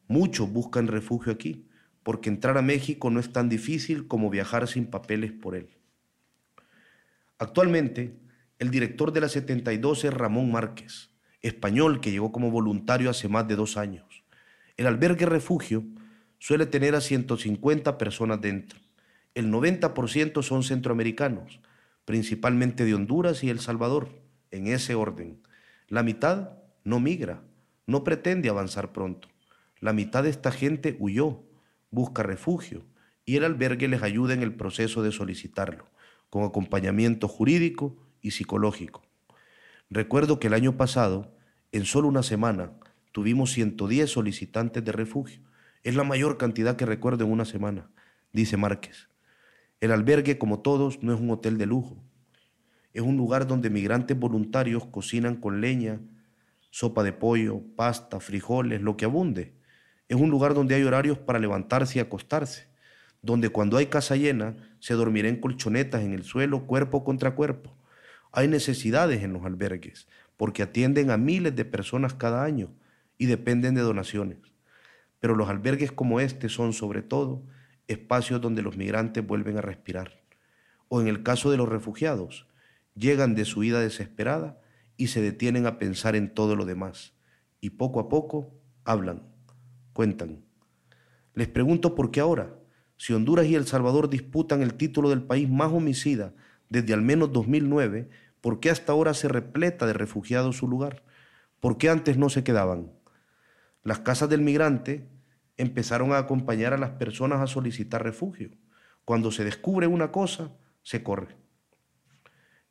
Muchos 0.08 0.50
buscan 0.52 0.86
refugio 0.86 1.32
aquí, 1.32 1.66
porque 2.02 2.28
entrar 2.28 2.56
a 2.56 2.62
México 2.62 3.10
no 3.10 3.18
es 3.18 3.32
tan 3.32 3.48
difícil 3.48 4.06
como 4.06 4.30
viajar 4.30 4.68
sin 4.68 4.86
papeles 4.86 5.32
por 5.32 5.56
él. 5.56 5.68
Actualmente, 7.38 8.16
el 8.58 8.70
director 8.70 9.12
de 9.12 9.20
la 9.20 9.28
72 9.28 10.04
es 10.04 10.14
Ramón 10.14 10.52
Márquez, 10.52 11.10
español 11.42 12.00
que 12.00 12.10
llegó 12.10 12.32
como 12.32 12.50
voluntario 12.50 13.10
hace 13.10 13.28
más 13.28 13.46
de 13.48 13.56
dos 13.56 13.76
años. 13.76 14.24
El 14.76 14.86
albergue 14.86 15.26
refugio 15.26 15.84
suele 16.38 16.66
tener 16.66 16.94
a 16.94 17.00
150 17.00 17.98
personas 17.98 18.40
dentro. 18.40 18.78
El 19.34 19.50
90% 19.50 20.42
son 20.42 20.62
centroamericanos, 20.62 21.60
principalmente 22.04 22.84
de 22.84 22.94
Honduras 22.94 23.42
y 23.44 23.50
El 23.50 23.60
Salvador, 23.60 24.08
en 24.50 24.68
ese 24.68 24.94
orden. 24.94 25.42
La 25.88 26.02
mitad 26.02 26.52
no 26.84 27.00
migra, 27.00 27.42
no 27.86 28.04
pretende 28.04 28.48
avanzar 28.48 28.92
pronto. 28.92 29.28
La 29.80 29.92
mitad 29.92 30.22
de 30.22 30.30
esta 30.30 30.50
gente 30.50 30.96
huyó, 30.98 31.42
busca 31.90 32.22
refugio 32.22 32.84
y 33.24 33.36
el 33.36 33.44
albergue 33.44 33.88
les 33.88 34.02
ayuda 34.02 34.34
en 34.34 34.42
el 34.42 34.54
proceso 34.54 35.02
de 35.02 35.12
solicitarlo 35.12 35.86
con 36.30 36.44
acompañamiento 36.44 37.28
jurídico 37.28 37.96
y 38.20 38.32
psicológico. 38.32 39.02
Recuerdo 39.90 40.38
que 40.38 40.48
el 40.48 40.54
año 40.54 40.76
pasado, 40.76 41.34
en 41.72 41.84
solo 41.84 42.08
una 42.08 42.22
semana, 42.22 42.72
tuvimos 43.12 43.52
110 43.52 44.10
solicitantes 44.10 44.84
de 44.84 44.92
refugio. 44.92 45.40
Es 45.84 45.94
la 45.94 46.04
mayor 46.04 46.36
cantidad 46.36 46.76
que 46.76 46.86
recuerdo 46.86 47.24
en 47.24 47.32
una 47.32 47.44
semana, 47.44 47.88
dice 48.32 48.56
Márquez. 48.56 49.08
El 49.80 49.92
albergue, 49.92 50.38
como 50.38 50.60
todos, 50.60 51.02
no 51.02 51.14
es 51.14 51.20
un 51.20 51.30
hotel 51.30 51.58
de 51.58 51.66
lujo. 51.66 52.02
Es 52.92 53.02
un 53.02 53.16
lugar 53.16 53.46
donde 53.46 53.70
migrantes 53.70 54.18
voluntarios 54.18 54.86
cocinan 54.86 55.36
con 55.36 55.60
leña, 55.60 56.00
sopa 56.70 57.02
de 57.02 57.12
pollo, 57.12 57.62
pasta, 57.76 58.20
frijoles, 58.20 58.82
lo 58.82 58.96
que 58.96 59.04
abunde. 59.04 59.55
Es 60.08 60.16
un 60.16 60.30
lugar 60.30 60.54
donde 60.54 60.74
hay 60.74 60.84
horarios 60.84 61.18
para 61.18 61.38
levantarse 61.38 61.98
y 61.98 62.00
acostarse, 62.00 62.68
donde 63.22 63.48
cuando 63.48 63.76
hay 63.76 63.86
casa 63.86 64.16
llena 64.16 64.56
se 64.78 64.94
dormirá 64.94 65.28
en 65.28 65.40
colchonetas 65.40 66.02
en 66.02 66.12
el 66.12 66.22
suelo, 66.22 66.66
cuerpo 66.66 67.02
contra 67.02 67.34
cuerpo. 67.34 67.76
Hay 68.32 68.48
necesidades 68.48 69.22
en 69.22 69.32
los 69.32 69.44
albergues, 69.44 70.06
porque 70.36 70.62
atienden 70.62 71.10
a 71.10 71.16
miles 71.16 71.56
de 71.56 71.64
personas 71.64 72.14
cada 72.14 72.44
año 72.44 72.72
y 73.18 73.26
dependen 73.26 73.74
de 73.74 73.80
donaciones. 73.80 74.38
Pero 75.18 75.34
los 75.34 75.48
albergues 75.48 75.90
como 75.90 76.20
este 76.20 76.48
son, 76.48 76.72
sobre 76.72 77.02
todo, 77.02 77.42
espacios 77.88 78.40
donde 78.40 78.62
los 78.62 78.76
migrantes 78.76 79.26
vuelven 79.26 79.58
a 79.58 79.62
respirar. 79.62 80.22
O 80.88 81.00
en 81.00 81.08
el 81.08 81.22
caso 81.22 81.50
de 81.50 81.56
los 81.56 81.68
refugiados, 81.68 82.46
llegan 82.94 83.34
de 83.34 83.44
su 83.44 83.60
vida 83.60 83.80
desesperada 83.80 84.60
y 84.96 85.08
se 85.08 85.20
detienen 85.20 85.66
a 85.66 85.78
pensar 85.78 86.16
en 86.16 86.32
todo 86.32 86.56
lo 86.56 86.64
demás. 86.64 87.14
Y 87.60 87.70
poco 87.70 88.00
a 88.00 88.08
poco 88.08 88.54
hablan, 88.84 89.22
cuentan. 89.96 90.44
Les 91.32 91.48
pregunto 91.48 91.94
por 91.94 92.10
qué 92.10 92.20
ahora, 92.20 92.54
si 92.98 93.14
Honduras 93.14 93.46
y 93.46 93.54
El 93.54 93.66
Salvador 93.66 94.10
disputan 94.10 94.60
el 94.60 94.74
título 94.74 95.08
del 95.08 95.22
país 95.22 95.48
más 95.48 95.72
homicida 95.72 96.34
desde 96.68 96.92
al 96.92 97.00
menos 97.00 97.32
2009, 97.32 98.10
¿por 98.42 98.60
qué 98.60 98.68
hasta 98.68 98.92
ahora 98.92 99.14
se 99.14 99.28
repleta 99.28 99.86
de 99.86 99.94
refugiados 99.94 100.58
su 100.58 100.68
lugar? 100.68 101.02
¿Por 101.60 101.78
qué 101.78 101.88
antes 101.88 102.18
no 102.18 102.28
se 102.28 102.44
quedaban? 102.44 102.92
Las 103.82 104.00
casas 104.00 104.28
del 104.28 104.42
migrante 104.42 105.08
empezaron 105.56 106.12
a 106.12 106.18
acompañar 106.18 106.74
a 106.74 106.78
las 106.78 106.90
personas 106.90 107.40
a 107.40 107.46
solicitar 107.46 108.04
refugio. 108.04 108.50
Cuando 109.06 109.32
se 109.32 109.44
descubre 109.44 109.86
una 109.86 110.12
cosa, 110.12 110.52
se 110.82 111.02
corre. 111.02 111.36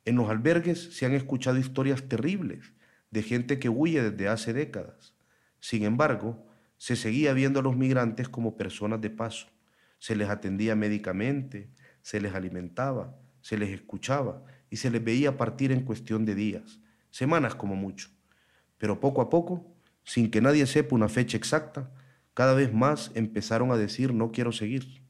En 0.04 0.14
los 0.14 0.30
albergues 0.30 0.96
se 0.96 1.06
han 1.06 1.14
escuchado 1.14 1.58
historias 1.58 2.04
terribles 2.08 2.72
de 3.10 3.24
gente 3.24 3.58
que 3.58 3.68
huye 3.68 4.00
desde 4.00 4.28
hace 4.28 4.52
décadas. 4.52 5.16
Sin 5.58 5.82
embargo, 5.82 6.46
se 6.76 6.96
seguía 6.96 7.32
viendo 7.32 7.60
a 7.60 7.62
los 7.62 7.76
migrantes 7.76 8.28
como 8.28 8.56
personas 8.56 9.00
de 9.00 9.10
paso. 9.10 9.48
Se 9.98 10.14
les 10.14 10.28
atendía 10.28 10.76
médicamente, 10.76 11.70
se 12.02 12.20
les 12.20 12.34
alimentaba, 12.34 13.18
se 13.40 13.56
les 13.56 13.70
escuchaba 13.70 14.44
y 14.70 14.76
se 14.76 14.90
les 14.90 15.02
veía 15.02 15.36
partir 15.36 15.72
en 15.72 15.82
cuestión 15.82 16.24
de 16.24 16.34
días, 16.34 16.80
semanas 17.10 17.54
como 17.54 17.76
mucho. 17.76 18.10
Pero 18.78 19.00
poco 19.00 19.22
a 19.22 19.30
poco, 19.30 19.74
sin 20.04 20.30
que 20.30 20.40
nadie 20.40 20.66
sepa 20.66 20.94
una 20.94 21.08
fecha 21.08 21.36
exacta, 21.36 21.92
cada 22.34 22.54
vez 22.54 22.72
más 22.72 23.10
empezaron 23.14 23.70
a 23.70 23.76
decir 23.76 24.12
no 24.12 24.30
quiero 24.30 24.52
seguir. 24.52 25.02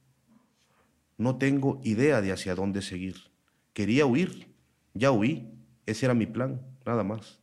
No 1.19 1.37
tengo 1.37 1.81
idea 1.83 2.21
de 2.21 2.33
hacia 2.33 2.55
dónde 2.55 2.83
seguir. 2.83 3.17
Quería 3.73 4.07
huir, 4.07 4.55
ya 4.95 5.11
huí, 5.11 5.51
ese 5.87 6.07
era 6.07 6.15
mi 6.15 6.27
plan, 6.27 6.61
nada 6.85 7.03
más. 7.03 7.41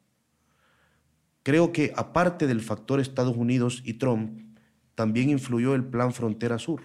Creo 1.43 1.73
que 1.73 1.91
aparte 1.97 2.47
del 2.47 2.62
factor 2.62 3.01
Estados 3.01 3.36
Unidos 3.36 3.82
y 3.86 3.95
Trump, 3.95 4.39
también 4.95 5.29
influyó 5.29 5.75
el 5.75 5.84
plan 5.84 6.13
Frontera 6.13 6.58
Sur, 6.58 6.84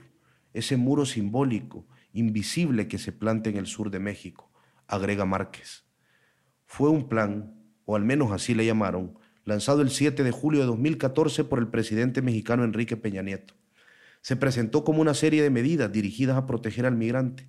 ese 0.53 0.77
muro 0.77 1.07
simbólico, 1.07 1.87
invisible 2.13 2.89
que 2.89 2.99
se 2.99 3.13
planta 3.13 3.51
en 3.51 3.57
el 3.57 3.69
sur 3.69 3.91
de 3.93 4.01
México, 4.01 4.51
agrega 4.89 5.25
Márquez. 5.25 5.85
Fue 6.67 6.91
un 6.91 7.09
plan, 7.09 7.55
o 7.85 7.95
al 7.95 8.03
menos 8.03 8.33
así 8.33 8.53
le 8.53 8.67
llamaron, 8.67 9.17
lanzado 9.45 9.81
el 9.81 9.91
7 9.91 10.25
de 10.25 10.31
julio 10.33 10.61
de 10.61 10.67
2014 10.67 11.45
por 11.45 11.61
el 11.61 11.69
presidente 11.69 12.21
mexicano 12.21 12.65
Enrique 12.65 12.97
Peña 12.97 13.23
Nieto. 13.23 13.55
Se 14.23 14.35
presentó 14.35 14.83
como 14.83 15.01
una 15.01 15.15
serie 15.15 15.41
de 15.41 15.51
medidas 15.51 15.93
dirigidas 15.93 16.37
a 16.37 16.47
proteger 16.47 16.85
al 16.85 16.97
migrante, 16.97 17.47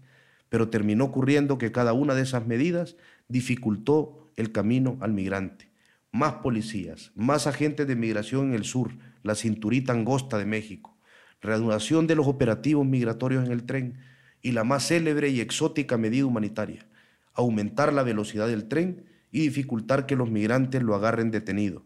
pero 0.50 0.70
terminó 0.70 1.06
ocurriendo 1.06 1.58
que 1.58 1.72
cada 1.72 1.94
una 1.94 2.14
de 2.14 2.22
esas 2.22 2.46
medidas 2.46 2.98
dificultó 3.28 4.32
el 4.36 4.52
camino 4.52 5.00
al 5.02 5.14
migrante. 5.14 5.69
Más 6.12 6.36
policías, 6.36 7.12
más 7.16 7.46
agentes 7.46 7.88
de 7.88 7.96
migración 7.96 8.48
en 8.48 8.54
el 8.56 8.64
sur, 8.64 8.92
la 9.22 9.36
cinturita 9.36 9.94
angosta 9.94 10.40
de 10.40 10.46
México, 10.46 10.98
reanudación 11.40 12.08
de 12.08 12.16
los 12.16 12.28
operativos 12.28 12.86
migratorios 12.86 13.46
en 13.46 13.52
el 13.52 13.66
tren 13.66 14.00
y 14.42 14.54
la 14.54 14.64
más 14.64 14.88
célebre 14.88 15.30
y 15.30 15.40
exótica 15.40 15.98
medida 15.98 16.26
humanitaria, 16.26 16.88
aumentar 17.34 17.94
la 17.94 18.02
velocidad 18.02 18.48
del 18.48 18.68
tren 18.68 19.06
y 19.32 19.42
dificultar 19.42 20.08
que 20.08 20.16
los 20.16 20.32
migrantes 20.32 20.82
lo 20.82 20.96
agarren 20.96 21.30
detenido, 21.30 21.86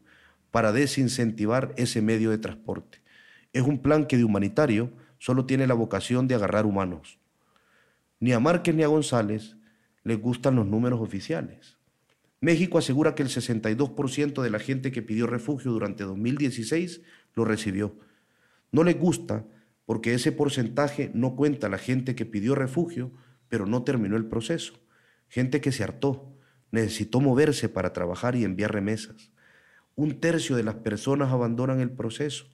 para 0.52 0.72
desincentivar 0.72 1.74
ese 1.76 2.02
medio 2.02 2.30
de 2.30 2.38
transporte. 2.38 3.02
Es 3.52 3.64
un 3.64 3.80
plan 3.80 4.06
que 4.06 4.18
de 4.18 4.24
humanitario 4.24 4.92
solo 5.20 5.46
tiene 5.46 5.68
la 5.68 5.74
vocación 5.74 6.28
de 6.28 6.36
agarrar 6.36 6.66
humanos. 6.66 7.20
Ni 8.20 8.32
a 8.32 8.40
Márquez 8.40 8.74
ni 8.74 8.84
a 8.84 8.88
González 8.88 9.58
les 10.04 10.20
gustan 10.20 10.56
los 10.56 10.66
números 10.66 11.02
oficiales. 11.02 11.78
México 12.44 12.78
asegura 12.78 13.16
que 13.16 13.24
el 13.24 13.30
62% 13.30 14.42
de 14.42 14.50
la 14.50 14.60
gente 14.60 14.92
que 14.92 15.02
pidió 15.02 15.28
refugio 15.28 15.72
durante 15.72 16.04
2016 16.04 17.02
lo 17.36 17.46
recibió. 17.46 17.98
No 18.70 18.84
les 18.84 19.00
gusta 19.00 19.46
porque 19.86 20.14
ese 20.14 20.34
porcentaje 20.34 21.10
no 21.14 21.38
cuenta 21.38 21.70
la 21.70 21.78
gente 21.78 22.16
que 22.16 22.26
pidió 22.26 22.54
refugio, 22.54 23.14
pero 23.48 23.66
no 23.66 23.84
terminó 23.84 24.18
el 24.18 24.26
proceso. 24.26 24.74
Gente 25.30 25.62
que 25.62 25.72
se 25.72 25.86
hartó, 25.86 26.36
necesitó 26.70 27.22
moverse 27.22 27.70
para 27.70 27.94
trabajar 27.94 28.36
y 28.36 28.44
enviar 28.44 28.74
remesas. 28.74 29.32
Un 29.96 30.20
tercio 30.20 30.58
de 30.58 30.64
las 30.64 30.76
personas 30.76 31.32
abandonan 31.32 31.80
el 31.80 31.92
proceso. 31.92 32.48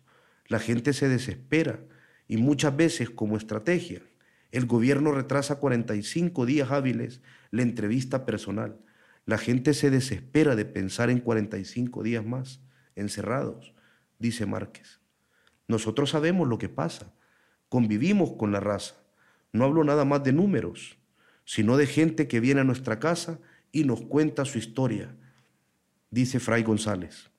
La 0.50 0.60
gente 0.60 0.94
se 0.94 1.10
desespera 1.10 1.80
y 2.28 2.38
muchas 2.38 2.78
veces 2.78 3.10
como 3.10 3.38
estrategia, 3.38 4.04
el 4.52 4.68
gobierno 4.68 5.14
retrasa 5.14 5.56
45 5.56 6.46
días 6.46 6.70
hábiles 6.70 7.22
la 7.50 7.64
entrevista 7.64 8.28
personal. 8.28 8.78
La 9.30 9.38
gente 9.38 9.76
se 9.76 9.92
desespera 9.92 10.56
de 10.56 10.66
pensar 10.66 11.12
en 11.12 11.20
45 11.20 12.02
días 12.02 12.26
más 12.26 12.62
encerrados, 12.96 13.76
dice 14.18 14.48
Márquez. 14.48 15.02
Nosotros 15.68 16.10
sabemos 16.10 16.48
lo 16.48 16.58
que 16.58 16.68
pasa, 16.68 17.14
convivimos 17.70 18.32
con 18.32 18.52
la 18.52 18.60
raza. 18.60 18.96
No 19.54 19.66
hablo 19.66 19.84
nada 19.84 20.04
más 20.04 20.24
de 20.24 20.34
números, 20.34 20.98
sino 21.46 21.78
de 21.78 21.86
gente 21.86 22.28
que 22.28 22.40
viene 22.40 22.62
a 22.62 22.64
nuestra 22.64 22.98
casa 22.98 23.40
y 23.72 23.84
nos 23.84 24.02
cuenta 24.02 24.46
su 24.46 24.58
historia, 24.58 25.16
dice 26.10 26.40
Fray 26.40 26.64
González. 26.64 27.30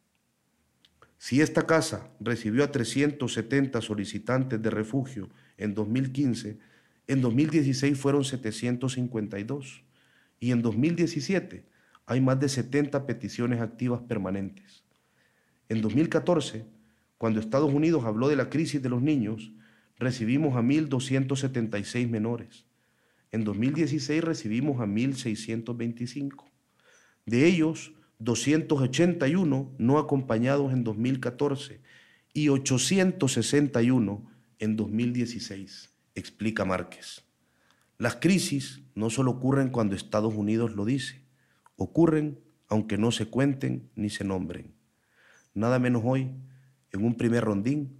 Si 1.18 1.40
esta 1.40 1.66
casa 1.66 2.08
recibió 2.20 2.62
a 2.62 2.70
370 2.70 3.80
solicitantes 3.80 4.62
de 4.62 4.70
refugio 4.70 5.28
en 5.56 5.74
2015, 5.74 6.56
en 7.08 7.20
2016 7.20 7.98
fueron 7.98 8.22
752 8.22 9.82
y 10.38 10.52
en 10.52 10.62
2017 10.62 11.68
hay 12.06 12.20
más 12.20 12.40
de 12.40 12.48
70 12.48 13.06
peticiones 13.06 13.60
activas 13.60 14.00
permanentes. 14.02 14.84
En 15.68 15.82
2014, 15.82 16.64
cuando 17.18 17.40
Estados 17.40 17.72
Unidos 17.72 18.04
habló 18.04 18.28
de 18.28 18.36
la 18.36 18.50
crisis 18.50 18.82
de 18.82 18.88
los 18.88 19.02
niños, 19.02 19.52
recibimos 19.98 20.56
a 20.56 20.62
1.276 20.62 22.08
menores. 22.08 22.64
En 23.30 23.44
2016 23.44 24.24
recibimos 24.24 24.80
a 24.80 24.86
1.625. 24.86 26.44
De 27.26 27.46
ellos, 27.46 27.92
281 28.18 29.74
no 29.78 29.98
acompañados 29.98 30.72
en 30.72 30.82
2014 30.82 31.80
y 32.32 32.48
861 32.48 34.30
en 34.58 34.76
2016, 34.76 35.90
explica 36.14 36.64
Márquez. 36.64 37.24
Las 37.98 38.16
crisis 38.16 38.82
no 38.94 39.10
solo 39.10 39.32
ocurren 39.32 39.70
cuando 39.70 39.94
Estados 39.94 40.34
Unidos 40.34 40.74
lo 40.74 40.84
dice, 40.84 41.22
ocurren 41.82 42.38
aunque 42.68 42.98
no 42.98 43.10
se 43.10 43.26
cuenten 43.26 43.90
ni 43.96 44.10
se 44.10 44.22
nombren. 44.22 44.74
Nada 45.54 45.78
menos 45.78 46.02
hoy, 46.04 46.30
en 46.92 47.04
un 47.04 47.16
primer 47.16 47.42
rondín, 47.42 47.96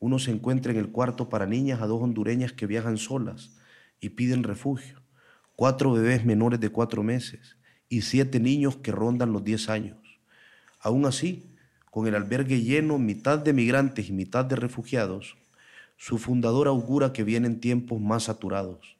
uno 0.00 0.18
se 0.18 0.30
encuentra 0.30 0.70
en 0.70 0.78
el 0.78 0.90
cuarto 0.90 1.30
para 1.30 1.46
niñas 1.46 1.80
a 1.80 1.86
dos 1.86 2.02
hondureñas 2.02 2.52
que 2.52 2.66
viajan 2.66 2.98
solas 2.98 3.56
y 4.00 4.10
piden 4.10 4.42
refugio, 4.42 5.00
cuatro 5.56 5.92
bebés 5.92 6.26
menores 6.26 6.60
de 6.60 6.68
cuatro 6.68 7.02
meses 7.02 7.56
y 7.88 8.02
siete 8.02 8.38
niños 8.38 8.76
que 8.76 8.92
rondan 8.92 9.32
los 9.32 9.42
diez 9.42 9.70
años. 9.70 9.98
Aún 10.78 11.06
así, 11.06 11.56
con 11.90 12.06
el 12.06 12.14
albergue 12.14 12.60
lleno, 12.60 12.98
mitad 12.98 13.38
de 13.38 13.54
migrantes 13.54 14.10
y 14.10 14.12
mitad 14.12 14.44
de 14.44 14.56
refugiados, 14.56 15.38
su 15.96 16.18
fundador 16.18 16.68
augura 16.68 17.14
que 17.14 17.24
vienen 17.24 17.60
tiempos 17.60 17.98
más 17.98 18.24
saturados. 18.24 18.98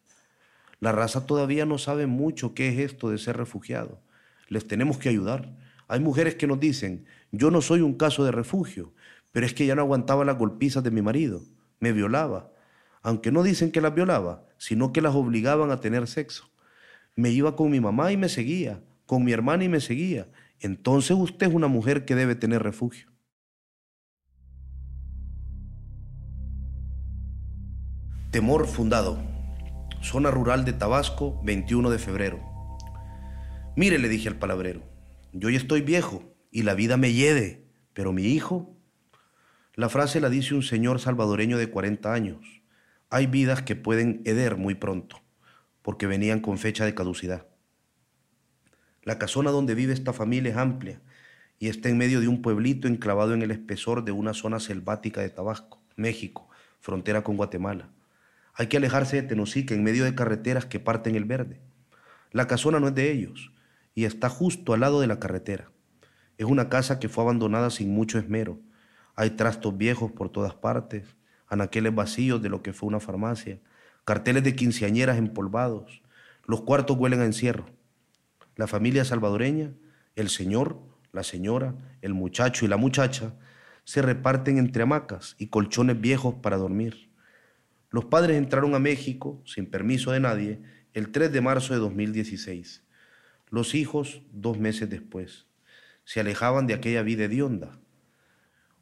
La 0.81 0.91
raza 0.91 1.27
todavía 1.27 1.67
no 1.67 1.77
sabe 1.77 2.07
mucho 2.07 2.55
qué 2.55 2.71
es 2.71 2.79
esto 2.79 3.11
de 3.11 3.19
ser 3.19 3.37
refugiado. 3.37 4.01
Les 4.49 4.67
tenemos 4.67 4.99
que 4.99 5.09
ayudar. 5.09 5.57
Hay 5.89 6.01
mujeres 6.01 6.35
que 6.35 6.47
nos 6.47 6.61
dicen, 6.61 7.07
yo 7.31 7.51
no 7.51 7.61
soy 7.61 7.81
un 7.81 7.95
caso 7.95 8.25
de 8.25 8.33
refugio, 8.33 8.95
pero 9.33 9.47
es 9.47 9.55
que 9.55 9.67
ya 9.67 9.75
no 9.75 9.83
aguantaba 9.83 10.25
las 10.25 10.39
golpizas 10.39 10.83
de 10.83 10.91
mi 10.91 11.03
marido, 11.03 11.43
me 11.81 11.93
violaba, 11.93 12.53
aunque 13.03 13.33
no 13.33 13.43
dicen 13.43 13.73
que 13.73 13.81
las 13.81 13.95
violaba, 13.95 14.47
sino 14.59 14.93
que 14.93 15.01
las 15.01 15.15
obligaban 15.15 15.71
a 15.71 15.81
tener 15.81 16.07
sexo. 16.07 16.51
Me 17.17 17.31
iba 17.31 17.57
con 17.57 17.71
mi 17.71 17.81
mamá 17.81 18.13
y 18.13 18.17
me 18.17 18.29
seguía, 18.29 18.83
con 19.07 19.25
mi 19.25 19.33
hermana 19.33 19.65
y 19.65 19.69
me 19.69 19.81
seguía. 19.81 20.29
Entonces 20.61 21.17
usted 21.17 21.49
es 21.49 21.55
una 21.55 21.67
mujer 21.67 22.05
que 22.05 22.15
debe 22.15 22.35
tener 22.35 22.63
refugio. 22.63 23.09
Temor 28.31 28.67
fundado. 28.67 29.19
Zona 30.01 30.31
rural 30.31 30.65
de 30.65 30.73
Tabasco, 30.73 31.41
21 31.45 31.91
de 31.91 31.99
febrero. 31.99 32.52
Mire, 33.75 33.99
le 33.99 34.11
dije 34.11 34.29
al 34.29 34.39
palabrero, 34.39 34.83
yo 35.33 35.49
ya 35.49 35.57
estoy 35.57 35.81
viejo 35.81 36.35
y 36.51 36.63
la 36.63 36.75
vida 36.75 36.99
me 36.99 37.13
hiede, 37.13 37.65
pero 37.95 38.13
mi 38.13 38.25
hijo... 38.25 38.77
La 39.75 39.89
frase 39.89 40.21
la 40.21 40.29
dice 40.29 40.55
un 40.55 40.63
señor 40.63 41.01
salvadoreño 41.01 41.57
de 41.57 41.71
40 41.71 42.13
años. 42.13 42.61
Hay 43.09 43.27
vidas 43.27 43.63
que 43.63 43.75
pueden 43.75 44.21
heder 44.27 44.59
muy 44.59 44.75
pronto, 44.75 45.23
porque 45.81 46.07
venían 46.07 46.41
con 46.41 46.59
fecha 46.59 46.85
de 46.85 46.95
caducidad. 46.95 47.47
La 49.03 49.19
casona 49.19 49.51
donde 49.51 49.75
vive 49.75 49.95
esta 49.95 50.13
familia 50.13 50.53
es 50.53 50.59
amplia 50.59 51.01
y 51.59 51.69
está 51.69 51.89
en 51.89 51.97
medio 51.97 52.21
de 52.21 52.29
un 52.29 52.43
pueblito 52.43 52.89
enclavado 52.89 53.33
en 53.33 53.41
el 53.41 53.51
espesor 53.51 54.05
de 54.05 54.13
una 54.13 54.35
zona 54.35 54.61
selvática 54.61 55.23
de 55.23 55.31
Tabasco, 55.31 55.83
México, 55.97 56.51
frontera 56.81 57.25
con 57.25 57.39
Guatemala. 57.39 57.89
Hay 58.53 58.67
que 58.67 58.77
alejarse 58.77 59.17
de 59.17 59.29
Tenosique 59.29 59.73
en 59.73 59.83
medio 59.83 60.05
de 60.05 60.15
carreteras 60.15 60.67
que 60.67 60.79
parten 60.79 61.15
el 61.15 61.25
verde. 61.25 61.63
La 62.33 62.47
casona 62.47 62.79
no 62.79 62.89
es 62.89 62.95
de 62.95 63.11
ellos 63.11 63.52
y 63.95 64.05
está 64.05 64.29
justo 64.29 64.73
al 64.73 64.81
lado 64.81 65.01
de 65.01 65.07
la 65.07 65.19
carretera. 65.19 65.71
Es 66.39 66.47
una 66.47 66.69
casa 66.69 66.99
que 66.99 67.09
fue 67.09 67.25
abandonada 67.25 67.71
sin 67.71 67.95
mucho 67.95 68.19
esmero. 68.19 68.61
Hay 69.15 69.31
trastos 69.31 69.77
viejos 69.77 70.13
por 70.13 70.31
todas 70.31 70.55
partes, 70.55 71.17
anaqueles 71.49 71.95
vacíos 71.95 72.41
de 72.43 72.49
lo 72.49 72.63
que 72.63 72.73
fue 72.73 72.89
una 72.89 73.01
farmacia, 73.01 73.61
carteles 74.05 74.43
de 74.43 74.57
quinceañeras 74.57 75.19
empolvados. 75.19 76.03
Los 76.47 76.63
cuartos 76.63 76.97
huelen 76.97 77.21
a 77.21 77.27
encierro. 77.27 77.67
La 78.57 78.67
familia 78.67 79.05
salvadoreña, 79.05 79.73
el 80.17 80.29
señor, 80.29 80.81
la 81.13 81.23
señora, 81.23 81.75
el 82.01 82.15
muchacho 82.15 82.65
y 82.65 82.69
la 82.69 82.77
muchacha 82.77 83.35
se 83.85 84.03
reparten 84.03 84.59
entre 84.59 84.83
hamacas 84.83 85.35
y 85.39 85.49
colchones 85.49 86.01
viejos 86.01 86.37
para 86.37 86.57
dormir. 86.57 87.11
Los 87.91 88.07
padres 88.07 88.39
entraron 88.39 88.75
a 88.75 88.79
México, 88.79 89.43
sin 89.45 89.67
permiso 89.67 90.13
de 90.13 90.21
nadie, 90.21 90.63
el 90.95 91.13
3 91.13 91.31
de 91.31 91.41
marzo 91.41 91.75
de 91.75 91.81
2016. 91.81 92.85
Los 93.53 93.75
hijos, 93.75 94.23
dos 94.33 94.59
meses 94.59 94.89
después 94.89 95.45
se 96.05 96.21
alejaban 96.21 96.67
de 96.67 96.73
aquella 96.73 97.03
vida 97.03 97.25
hedionda. 97.25 97.79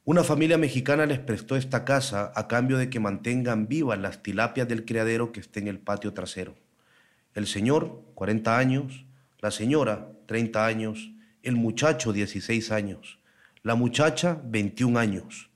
Una 0.04 0.22
familia 0.22 0.58
mexicana 0.58 1.06
les 1.06 1.18
prestó 1.18 1.56
esta 1.56 1.84
casa 1.84 2.30
a 2.36 2.46
cambio 2.46 2.78
de 2.78 2.88
que 2.88 3.00
mantengan 3.00 3.66
vivas 3.66 3.98
las 3.98 4.22
tilapias 4.22 4.68
del 4.68 4.84
criadero 4.84 5.32
que 5.32 5.40
está 5.40 5.58
en 5.58 5.66
el 5.66 5.80
patio 5.80 6.14
trasero. 6.14 6.54
El 7.34 7.48
señor, 7.48 8.00
40 8.14 8.56
años, 8.56 9.06
la 9.40 9.50
señora, 9.50 10.12
30 10.26 10.64
años, 10.64 11.10
el 11.42 11.56
muchacho, 11.56 12.12
16 12.12 12.70
años, 12.70 13.18
la 13.64 13.74
muchacha, 13.74 14.40
21 14.44 15.00
años. 15.00 15.50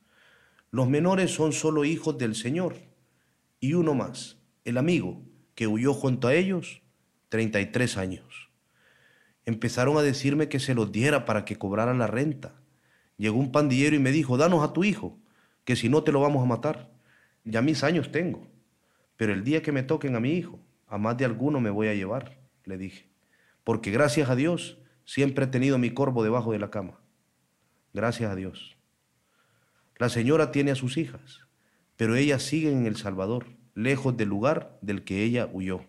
Los 0.72 0.88
menores 0.88 1.30
son 1.32 1.52
solo 1.52 1.84
hijos 1.84 2.18
del 2.18 2.34
señor. 2.34 2.78
Y 3.60 3.74
uno 3.74 3.94
más, 3.94 4.38
el 4.64 4.76
amigo, 4.76 5.22
que 5.54 5.68
huyó 5.68 5.94
junto 5.94 6.26
a 6.26 6.34
ellos, 6.34 6.82
33 7.28 7.96
años 7.96 8.43
empezaron 9.46 9.96
a 9.96 10.02
decirme 10.02 10.48
que 10.48 10.60
se 10.60 10.74
los 10.74 10.92
diera 10.92 11.24
para 11.24 11.44
que 11.44 11.56
cobraran 11.56 11.98
la 11.98 12.06
renta. 12.06 12.54
Llegó 13.16 13.38
un 13.38 13.52
pandillero 13.52 13.96
y 13.96 13.98
me 13.98 14.10
dijo, 14.10 14.36
danos 14.36 14.62
a 14.62 14.72
tu 14.72 14.84
hijo, 14.84 15.18
que 15.64 15.76
si 15.76 15.88
no 15.88 16.02
te 16.02 16.12
lo 16.12 16.20
vamos 16.20 16.42
a 16.42 16.46
matar. 16.46 16.90
Ya 17.44 17.62
mis 17.62 17.84
años 17.84 18.10
tengo, 18.10 18.46
pero 19.16 19.32
el 19.32 19.44
día 19.44 19.62
que 19.62 19.72
me 19.72 19.82
toquen 19.82 20.16
a 20.16 20.20
mi 20.20 20.32
hijo, 20.32 20.58
a 20.86 20.98
más 20.98 21.16
de 21.16 21.24
alguno 21.24 21.60
me 21.60 21.70
voy 21.70 21.88
a 21.88 21.94
llevar, 21.94 22.38
le 22.64 22.78
dije, 22.78 23.08
porque 23.62 23.90
gracias 23.90 24.30
a 24.30 24.36
Dios 24.36 24.78
siempre 25.04 25.44
he 25.44 25.48
tenido 25.48 25.78
mi 25.78 25.90
corvo 25.92 26.24
debajo 26.24 26.52
de 26.52 26.58
la 26.58 26.70
cama. 26.70 27.00
Gracias 27.92 28.30
a 28.30 28.34
Dios. 28.34 28.76
La 29.98 30.08
señora 30.08 30.50
tiene 30.50 30.70
a 30.70 30.74
sus 30.74 30.96
hijas, 30.96 31.40
pero 31.96 32.16
ellas 32.16 32.42
siguen 32.42 32.78
en 32.78 32.86
El 32.86 32.96
Salvador, 32.96 33.46
lejos 33.74 34.16
del 34.16 34.28
lugar 34.28 34.78
del 34.80 35.04
que 35.04 35.22
ella 35.22 35.48
huyó. 35.52 35.84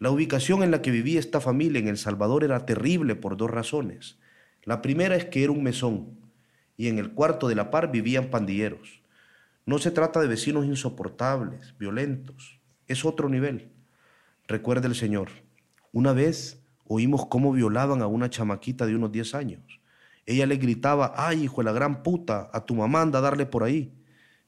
La 0.00 0.12
ubicación 0.12 0.62
en 0.62 0.70
la 0.70 0.80
que 0.80 0.92
vivía 0.92 1.18
esta 1.18 1.40
familia 1.40 1.80
en 1.80 1.88
El 1.88 1.98
Salvador 1.98 2.44
era 2.44 2.64
terrible 2.64 3.16
por 3.16 3.36
dos 3.36 3.50
razones. 3.50 4.16
La 4.62 4.80
primera 4.80 5.16
es 5.16 5.24
que 5.24 5.42
era 5.42 5.50
un 5.50 5.64
mesón 5.64 6.20
y 6.76 6.86
en 6.86 6.98
el 6.98 7.14
cuarto 7.14 7.48
de 7.48 7.56
la 7.56 7.72
par 7.72 7.90
vivían 7.90 8.30
pandilleros. 8.30 9.02
No 9.66 9.78
se 9.78 9.90
trata 9.90 10.20
de 10.20 10.28
vecinos 10.28 10.66
insoportables, 10.66 11.74
violentos, 11.78 12.60
es 12.86 13.04
otro 13.04 13.28
nivel. 13.28 13.72
Recuerda 14.46 14.86
el 14.86 14.94
Señor, 14.94 15.30
una 15.90 16.12
vez 16.12 16.62
oímos 16.84 17.26
cómo 17.26 17.52
violaban 17.52 18.00
a 18.00 18.06
una 18.06 18.30
chamaquita 18.30 18.86
de 18.86 18.94
unos 18.94 19.10
10 19.10 19.34
años. 19.34 19.80
Ella 20.26 20.46
le 20.46 20.58
gritaba, 20.58 21.12
ay 21.16 21.42
hijo 21.42 21.60
de 21.60 21.64
la 21.64 21.72
gran 21.72 22.04
puta, 22.04 22.50
a 22.52 22.64
tu 22.64 22.76
mamá 22.76 23.02
anda 23.02 23.18
a 23.18 23.22
darle 23.22 23.46
por 23.46 23.64
ahí, 23.64 23.92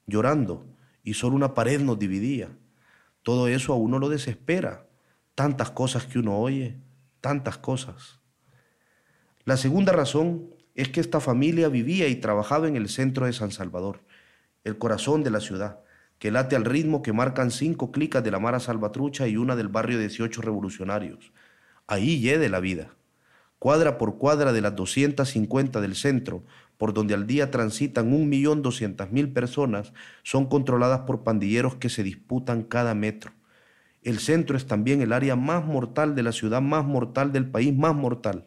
llorando, 0.06 0.64
y 1.02 1.14
solo 1.14 1.34
una 1.34 1.54
pared 1.54 1.80
nos 1.80 1.98
dividía. 1.98 2.56
Todo 3.24 3.48
eso 3.48 3.72
a 3.72 3.76
uno 3.76 3.98
lo 3.98 4.08
desespera 4.08 4.86
tantas 5.40 5.70
cosas 5.70 6.04
que 6.04 6.18
uno 6.18 6.38
oye, 6.38 6.76
tantas 7.22 7.56
cosas. 7.56 8.20
La 9.46 9.56
segunda 9.56 9.90
razón 9.90 10.50
es 10.74 10.90
que 10.90 11.00
esta 11.00 11.18
familia 11.18 11.70
vivía 11.70 12.08
y 12.08 12.16
trabajaba 12.16 12.68
en 12.68 12.76
el 12.76 12.90
centro 12.90 13.24
de 13.24 13.32
San 13.32 13.50
Salvador, 13.50 14.02
el 14.64 14.76
corazón 14.76 15.24
de 15.24 15.30
la 15.30 15.40
ciudad, 15.40 15.80
que 16.18 16.30
late 16.30 16.56
al 16.56 16.66
ritmo 16.66 17.00
que 17.00 17.14
marcan 17.14 17.50
cinco 17.50 17.90
clicas 17.90 18.22
de 18.22 18.30
la 18.30 18.38
Mara 18.38 18.60
Salvatrucha 18.60 19.28
y 19.28 19.38
una 19.38 19.56
del 19.56 19.68
barrio 19.68 19.98
18 19.98 20.42
revolucionarios. 20.42 21.32
Ahí 21.86 22.20
yede 22.20 22.50
la 22.50 22.60
vida. 22.60 22.90
Cuadra 23.58 23.96
por 23.96 24.18
cuadra 24.18 24.52
de 24.52 24.60
las 24.60 24.76
250 24.76 25.80
del 25.80 25.96
centro, 25.96 26.44
por 26.76 26.92
donde 26.92 27.14
al 27.14 27.26
día 27.26 27.50
transitan 27.50 28.12
1.200.000 28.12 29.32
personas, 29.32 29.94
son 30.22 30.44
controladas 30.50 31.00
por 31.06 31.22
pandilleros 31.22 31.76
que 31.76 31.88
se 31.88 32.02
disputan 32.02 32.62
cada 32.62 32.94
metro. 32.94 33.32
El 34.02 34.18
centro 34.18 34.56
es 34.56 34.66
también 34.66 35.02
el 35.02 35.12
área 35.12 35.36
más 35.36 35.66
mortal 35.66 36.14
de 36.14 36.22
la 36.22 36.32
ciudad, 36.32 36.62
más 36.62 36.86
mortal 36.86 37.32
del 37.32 37.46
país, 37.50 37.76
más 37.76 37.94
mortal. 37.94 38.46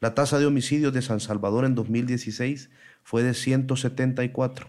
La 0.00 0.14
tasa 0.14 0.40
de 0.40 0.46
homicidios 0.46 0.92
de 0.92 1.00
San 1.00 1.20
Salvador 1.20 1.64
en 1.64 1.76
2016 1.76 2.70
fue 3.04 3.22
de 3.22 3.34
174. 3.34 4.66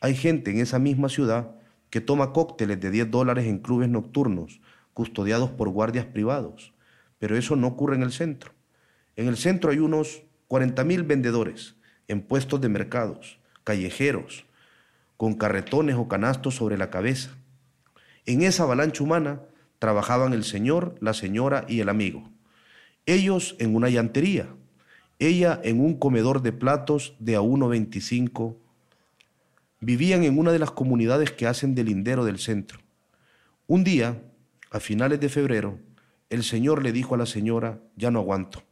Hay 0.00 0.14
gente 0.14 0.52
en 0.52 0.60
esa 0.60 0.78
misma 0.78 1.08
ciudad 1.08 1.56
que 1.90 2.00
toma 2.00 2.32
cócteles 2.32 2.80
de 2.80 2.90
10 2.90 3.10
dólares 3.10 3.46
en 3.46 3.58
clubes 3.58 3.88
nocturnos, 3.88 4.60
custodiados 4.94 5.50
por 5.50 5.68
guardias 5.70 6.06
privados, 6.06 6.72
pero 7.18 7.36
eso 7.36 7.56
no 7.56 7.66
ocurre 7.66 7.96
en 7.96 8.02
el 8.02 8.12
centro. 8.12 8.52
En 9.16 9.26
el 9.26 9.36
centro 9.36 9.70
hay 9.70 9.78
unos 9.78 10.22
40 10.46 10.84
mil 10.84 11.02
vendedores 11.02 11.74
en 12.06 12.22
puestos 12.22 12.60
de 12.60 12.68
mercados, 12.68 13.38
callejeros, 13.64 14.44
con 15.16 15.34
carretones 15.34 15.96
o 15.96 16.08
canastos 16.08 16.54
sobre 16.54 16.78
la 16.78 16.90
cabeza 16.90 17.36
en 18.26 18.42
esa 18.42 18.64
avalancha 18.64 19.02
humana 19.02 19.40
trabajaban 19.78 20.32
el 20.32 20.44
señor, 20.44 20.94
la 21.00 21.14
señora 21.14 21.64
y 21.68 21.80
el 21.80 21.88
amigo. 21.88 22.30
Ellos 23.06 23.56
en 23.58 23.74
una 23.74 23.88
llantería, 23.88 24.48
ella 25.18 25.60
en 25.64 25.80
un 25.80 25.98
comedor 25.98 26.42
de 26.42 26.52
platos 26.52 27.14
de 27.18 27.36
a 27.36 27.40
1.25. 27.40 28.56
Vivían 29.80 30.24
en 30.24 30.38
una 30.38 30.52
de 30.52 30.58
las 30.58 30.70
comunidades 30.70 31.32
que 31.32 31.46
hacen 31.46 31.74
del 31.74 31.86
lindero 31.86 32.24
del 32.24 32.38
centro. 32.38 32.80
Un 33.66 33.84
día, 33.84 34.22
a 34.70 34.80
finales 34.80 35.20
de 35.20 35.28
febrero, 35.28 35.78
el 36.30 36.44
señor 36.44 36.82
le 36.82 36.92
dijo 36.92 37.14
a 37.14 37.18
la 37.18 37.26
señora, 37.26 37.80
ya 37.96 38.10
no 38.10 38.20
aguanto. 38.20 38.62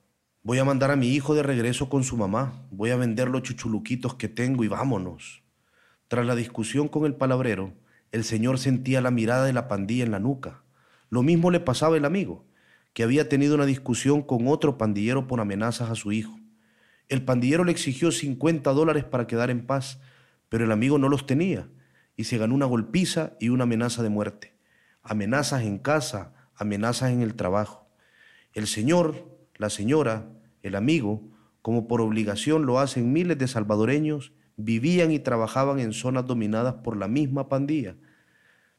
Voy 0.42 0.58
a 0.58 0.64
mandar 0.64 0.90
a 0.90 0.96
mi 0.96 1.08
hijo 1.08 1.34
de 1.34 1.42
regreso 1.42 1.88
con 1.88 2.04
su 2.04 2.16
mamá. 2.16 2.66
Voy 2.70 2.90
a 2.90 2.96
vender 2.96 3.28
los 3.28 3.42
chuchuluquitos 3.42 4.14
que 4.14 4.28
tengo 4.28 4.64
y 4.64 4.68
vámonos. 4.68 5.42
Tras 6.08 6.24
la 6.24 6.34
discusión 6.34 6.88
con 6.88 7.04
el 7.04 7.14
palabrero, 7.14 7.74
el 8.12 8.24
señor 8.24 8.58
sentía 8.58 9.00
la 9.00 9.10
mirada 9.10 9.44
de 9.44 9.52
la 9.52 9.68
pandilla 9.68 10.04
en 10.04 10.10
la 10.10 10.18
nuca. 10.18 10.64
Lo 11.08 11.22
mismo 11.22 11.50
le 11.50 11.60
pasaba 11.60 11.96
al 11.96 12.04
amigo, 12.04 12.44
que 12.92 13.02
había 13.02 13.28
tenido 13.28 13.54
una 13.54 13.66
discusión 13.66 14.22
con 14.22 14.48
otro 14.48 14.78
pandillero 14.78 15.26
por 15.26 15.40
amenazas 15.40 15.90
a 15.90 15.94
su 15.94 16.12
hijo. 16.12 16.38
El 17.08 17.24
pandillero 17.24 17.64
le 17.64 17.72
exigió 17.72 18.10
50 18.10 18.70
dólares 18.72 19.04
para 19.04 19.26
quedar 19.26 19.50
en 19.50 19.66
paz, 19.66 20.00
pero 20.48 20.64
el 20.64 20.72
amigo 20.72 20.98
no 20.98 21.08
los 21.08 21.26
tenía 21.26 21.68
y 22.16 22.24
se 22.24 22.38
ganó 22.38 22.54
una 22.54 22.66
golpiza 22.66 23.34
y 23.40 23.48
una 23.48 23.64
amenaza 23.64 24.02
de 24.02 24.10
muerte. 24.10 24.54
Amenazas 25.02 25.62
en 25.62 25.78
casa, 25.78 26.34
amenazas 26.54 27.10
en 27.10 27.22
el 27.22 27.34
trabajo. 27.34 27.88
El 28.52 28.66
señor, 28.66 29.38
la 29.56 29.70
señora, 29.70 30.28
el 30.62 30.74
amigo, 30.74 31.22
como 31.62 31.88
por 31.88 32.00
obligación 32.00 32.66
lo 32.66 32.78
hacen 32.78 33.12
miles 33.12 33.38
de 33.38 33.48
salvadoreños, 33.48 34.32
vivían 34.64 35.10
y 35.10 35.18
trabajaban 35.18 35.80
en 35.80 35.92
zonas 35.92 36.26
dominadas 36.26 36.74
por 36.74 36.96
la 36.96 37.08
misma 37.08 37.48
pandilla, 37.48 37.96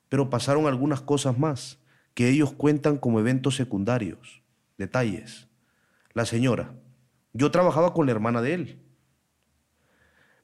pero 0.09 0.29
pasaron 0.29 0.67
algunas 0.67 1.01
cosas 1.01 1.37
más 1.37 1.79
que 2.13 2.29
ellos 2.29 2.53
cuentan 2.53 2.97
como 2.97 3.19
eventos 3.19 3.55
secundarios. 3.55 4.41
Detalles. 4.77 5.47
La 6.13 6.25
señora, 6.25 6.73
yo 7.33 7.51
trabajaba 7.51 7.93
con 7.93 8.05
la 8.05 8.11
hermana 8.11 8.41
de 8.41 8.53
él. 8.53 8.79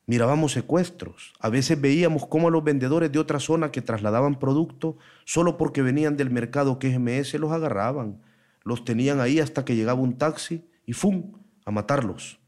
Mirábamos 0.06 0.54
secuestros. 0.54 1.34
A 1.40 1.50
veces 1.50 1.80
veíamos 1.82 2.26
cómo 2.28 2.50
los 2.50 2.64
vendedores 2.64 3.12
de 3.12 3.20
otra 3.20 3.42
zona 3.42 3.72
que 3.72 3.82
trasladaban 3.82 4.40
producto 4.40 4.98
solo 5.26 5.58
porque 5.58 5.82
venían 5.82 6.16
del 6.16 6.30
mercado 6.30 6.80
que 6.80 6.98
los 7.38 7.52
agarraban, 7.52 8.22
los 8.64 8.86
tenían 8.86 9.20
ahí 9.20 9.40
hasta 9.40 9.66
que 9.66 9.76
llegaba 9.76 10.00
un 10.00 10.18
taxi 10.18 10.66
y 10.86 10.94
¡fum! 10.94 11.34
a 11.66 11.72
matarlos. 11.72 12.40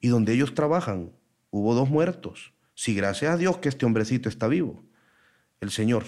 Y 0.00 0.08
donde 0.08 0.34
ellos 0.34 0.54
trabajan, 0.54 1.12
hubo 1.50 1.74
dos 1.74 1.88
muertos. 1.90 2.52
Si 2.74 2.94
gracias 2.94 3.32
a 3.32 3.36
Dios 3.36 3.58
que 3.58 3.68
este 3.68 3.86
hombrecito 3.86 4.28
está 4.28 4.46
vivo, 4.48 4.82
el 5.60 5.70
Señor. 5.70 6.04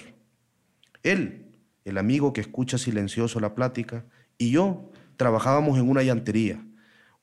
Él, 1.03 1.47
el 1.84 1.99
amigo 1.99 2.32
que 2.32 2.40
escucha 2.40 2.78
silencioso 2.78 3.40
la 3.40 3.55
plática, 3.55 4.05
y 4.38 4.51
yo 4.51 4.90
trabajábamos 5.16 5.78
en 5.78 5.88
una 5.88 6.03
llantería. 6.03 6.64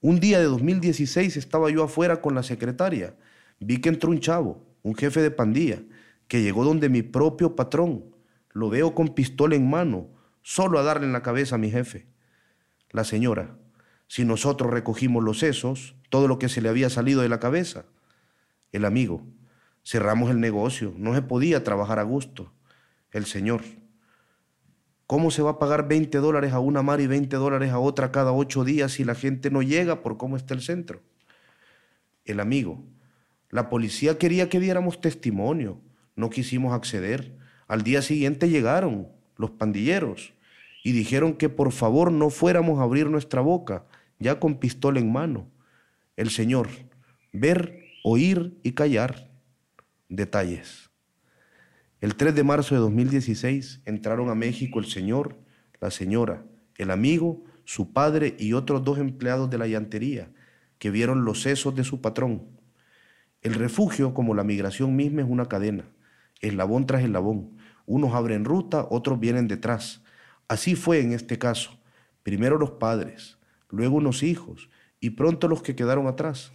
Un 0.02 0.20
día 0.20 0.40
de 0.40 0.46
2016 0.46 1.36
estaba 1.36 1.70
yo 1.70 1.84
afuera 1.84 2.22
con 2.22 2.36
la 2.36 2.44
secretaria. 2.44 3.16
Vi 3.60 3.82
que 3.82 3.90
entró 3.90 4.12
un 4.12 4.20
chavo, 4.20 4.64
un 4.84 4.96
jefe 4.96 5.22
de 5.22 5.32
pandilla, 5.32 5.82
que 6.28 6.42
llegó 6.42 6.64
donde 6.64 6.88
mi 6.90 7.02
propio 7.02 7.56
patrón. 7.56 8.06
Lo 8.52 8.70
veo 8.70 8.96
con 8.96 9.10
pistola 9.10 9.56
en 9.56 9.70
mano, 9.70 10.08
solo 10.42 10.80
a 10.80 10.84
darle 10.84 11.08
en 11.08 11.14
la 11.14 11.24
cabeza 11.24 11.56
a 11.56 11.58
mi 11.58 11.70
jefe. 11.70 12.08
La 12.92 13.04
señora, 13.04 13.58
si 14.08 14.26
nosotros 14.26 14.72
recogimos 14.72 15.24
los 15.24 15.40
sesos, 15.40 15.96
todo 16.10 16.28
lo 16.28 16.40
que 16.40 16.50
se 16.50 16.62
le 16.62 16.70
había 16.70 16.90
salido 16.90 17.22
de 17.22 17.30
la 17.30 17.40
cabeza. 17.40 17.86
El 18.72 18.86
amigo, 18.86 19.24
cerramos 19.84 20.30
el 20.30 20.40
negocio, 20.40 20.94
no 20.98 21.16
se 21.16 21.22
podía 21.22 21.64
trabajar 21.64 22.00
a 22.00 22.04
gusto. 22.04 22.52
El 23.12 23.26
señor, 23.26 23.62
¿cómo 25.08 25.32
se 25.32 25.42
va 25.42 25.52
a 25.52 25.60
pagar 25.60 25.88
20 25.88 26.18
dólares 26.20 26.54
a 26.54 26.60
una 26.60 26.84
mar 26.84 27.02
y 27.02 27.08
20 27.08 27.36
dólares 27.38 27.72
a 27.72 27.80
otra 27.80 28.12
cada 28.12 28.32
ocho 28.32 28.64
días 28.64 28.92
si 28.94 29.04
la 29.04 29.16
gente 29.16 29.50
no 29.50 29.62
llega 29.62 30.04
por 30.04 30.18
cómo 30.18 30.38
está 30.38 30.54
el 30.54 30.62
centro? 30.62 31.02
El 32.26 32.40
amigo, 32.40 32.84
la 33.50 33.70
policía 33.70 34.20
quería 34.20 34.50
que 34.50 34.60
diéramos 34.60 35.02
testimonio, 35.02 35.82
no 36.16 36.30
quisimos 36.30 36.74
acceder. 36.74 37.36
Al 37.68 37.82
día 37.82 38.04
siguiente 38.04 38.50
llegaron 38.50 39.08
los 39.36 39.52
pandilleros 39.52 40.34
y 40.84 40.92
dijeron 40.92 41.34
que 41.34 41.50
por 41.50 41.72
favor 41.72 42.12
no 42.12 42.30
fuéramos 42.30 42.80
a 42.80 42.84
abrir 42.84 43.10
nuestra 43.10 43.42
boca, 43.42 43.86
ya 44.20 44.40
con 44.40 44.60
pistola 44.60 45.00
en 45.00 45.12
mano. 45.12 45.50
El 46.16 46.30
Señor, 46.30 46.68
ver, 47.32 47.79
oír 48.04 48.60
y 48.64 48.74
callar. 48.74 49.30
Detalles. 50.08 50.90
El 52.02 52.16
3 52.16 52.34
de 52.34 52.44
marzo 52.44 52.76
de 52.76 52.82
2016 52.82 53.82
entraron 53.86 54.30
a 54.30 54.36
México 54.36 54.80
el 54.80 54.86
Señor, 54.86 55.38
la 55.82 55.92
señora, 55.92 56.46
el 56.78 56.92
amigo, 56.92 57.44
su 57.66 57.94
padre 57.94 58.36
y 58.40 58.54
otros 58.54 58.84
dos 58.84 59.00
empleados 59.00 59.50
de 59.50 59.58
la 59.58 59.68
llantería 59.68 60.32
que 60.78 60.90
vieron 60.90 61.26
los 61.26 61.42
sesos 61.42 61.76
de 61.76 61.84
su 61.84 62.02
patrón. 62.02 62.48
El 63.42 63.54
refugio, 63.54 64.14
como 64.14 64.34
la 64.34 64.44
migración 64.44 64.96
misma, 64.96 65.22
es 65.22 65.28
una 65.30 65.46
cadena, 65.46 65.86
eslabón 66.42 66.88
tras 66.88 67.04
eslabón. 67.04 67.58
Unos 67.86 68.14
abren 68.14 68.46
ruta, 68.46 68.88
otros 68.90 69.20
vienen 69.20 69.48
detrás. 69.48 70.02
Así 70.48 70.76
fue 70.76 71.02
en 71.02 71.12
este 71.12 71.38
caso. 71.38 71.78
Primero 72.24 72.58
los 72.58 72.72
padres, 72.72 73.38
luego 73.70 73.98
unos 73.98 74.24
hijos 74.24 74.70
y 75.00 75.12
pronto 75.12 75.48
los 75.48 75.62
que 75.62 75.76
quedaron 75.76 76.08
atrás. 76.08 76.52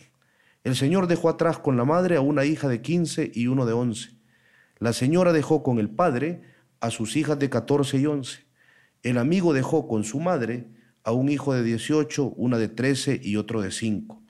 El 0.64 0.74
Señor 0.76 1.06
dejó 1.06 1.28
atrás 1.28 1.58
con 1.58 1.76
la 1.76 1.84
madre 1.84 2.16
a 2.16 2.20
una 2.20 2.44
hija 2.44 2.68
de 2.68 2.82
15 2.82 3.30
y 3.34 3.46
uno 3.46 3.66
de 3.66 3.74
11. 3.74 4.10
La 4.78 4.92
señora 4.92 5.32
dejó 5.32 5.62
con 5.62 5.78
el 5.78 5.88
padre 5.88 6.42
a 6.80 6.90
sus 6.90 7.16
hijas 7.16 7.38
de 7.38 7.48
14 7.48 7.98
y 7.98 8.06
11. 8.06 8.44
El 9.02 9.18
amigo 9.18 9.52
dejó 9.52 9.86
con 9.86 10.04
su 10.04 10.20
madre 10.20 10.66
a 11.04 11.12
un 11.12 11.28
hijo 11.28 11.54
de 11.54 11.62
18, 11.62 12.32
una 12.36 12.58
de 12.58 12.68
13 12.68 13.20
y 13.22 13.36
otro 13.36 13.60
de 13.60 13.70
5. 13.70 14.22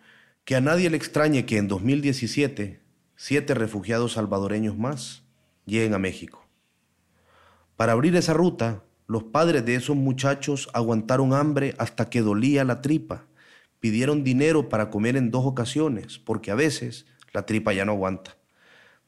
Que 0.44 0.56
a 0.56 0.60
nadie 0.60 0.90
le 0.90 0.96
extrañe 0.96 1.46
que 1.46 1.56
en 1.56 1.68
2017 1.68 2.84
siete 3.16 3.54
refugiados 3.54 4.12
salvadoreños 4.12 4.76
más 4.76 5.22
lleguen 5.66 5.94
a 5.94 5.98
México. 5.98 6.46
Para 7.76 7.92
abrir 7.92 8.14
esa 8.16 8.34
ruta, 8.34 8.82
los 9.06 9.24
padres 9.24 9.64
de 9.64 9.76
esos 9.76 9.96
muchachos 9.96 10.68
aguantaron 10.72 11.32
hambre 11.32 11.74
hasta 11.78 12.10
que 12.10 12.22
dolía 12.22 12.64
la 12.64 12.80
tripa. 12.80 13.26
Pidieron 13.84 14.24
dinero 14.24 14.70
para 14.70 14.88
comer 14.88 15.14
en 15.14 15.30
dos 15.30 15.44
ocasiones, 15.44 16.18
porque 16.18 16.50
a 16.50 16.54
veces 16.54 17.04
la 17.34 17.44
tripa 17.44 17.74
ya 17.74 17.84
no 17.84 17.92
aguanta. 17.92 18.38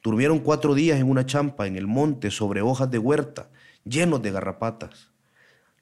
Durmieron 0.03 0.41
cuatro 0.41 0.75
días 0.75 1.01
en 1.01 1.09
una 1.09 1.25
champa 1.25 1.67
en 1.67 1.77
el 1.77 1.87
monte 1.87 2.31
sobre 2.31 2.61
hojas 2.61 2.91
de 2.91 2.99
huerta, 2.99 3.49
llenos 3.87 4.21
de 4.21 4.33
garrapatas. 4.33 5.13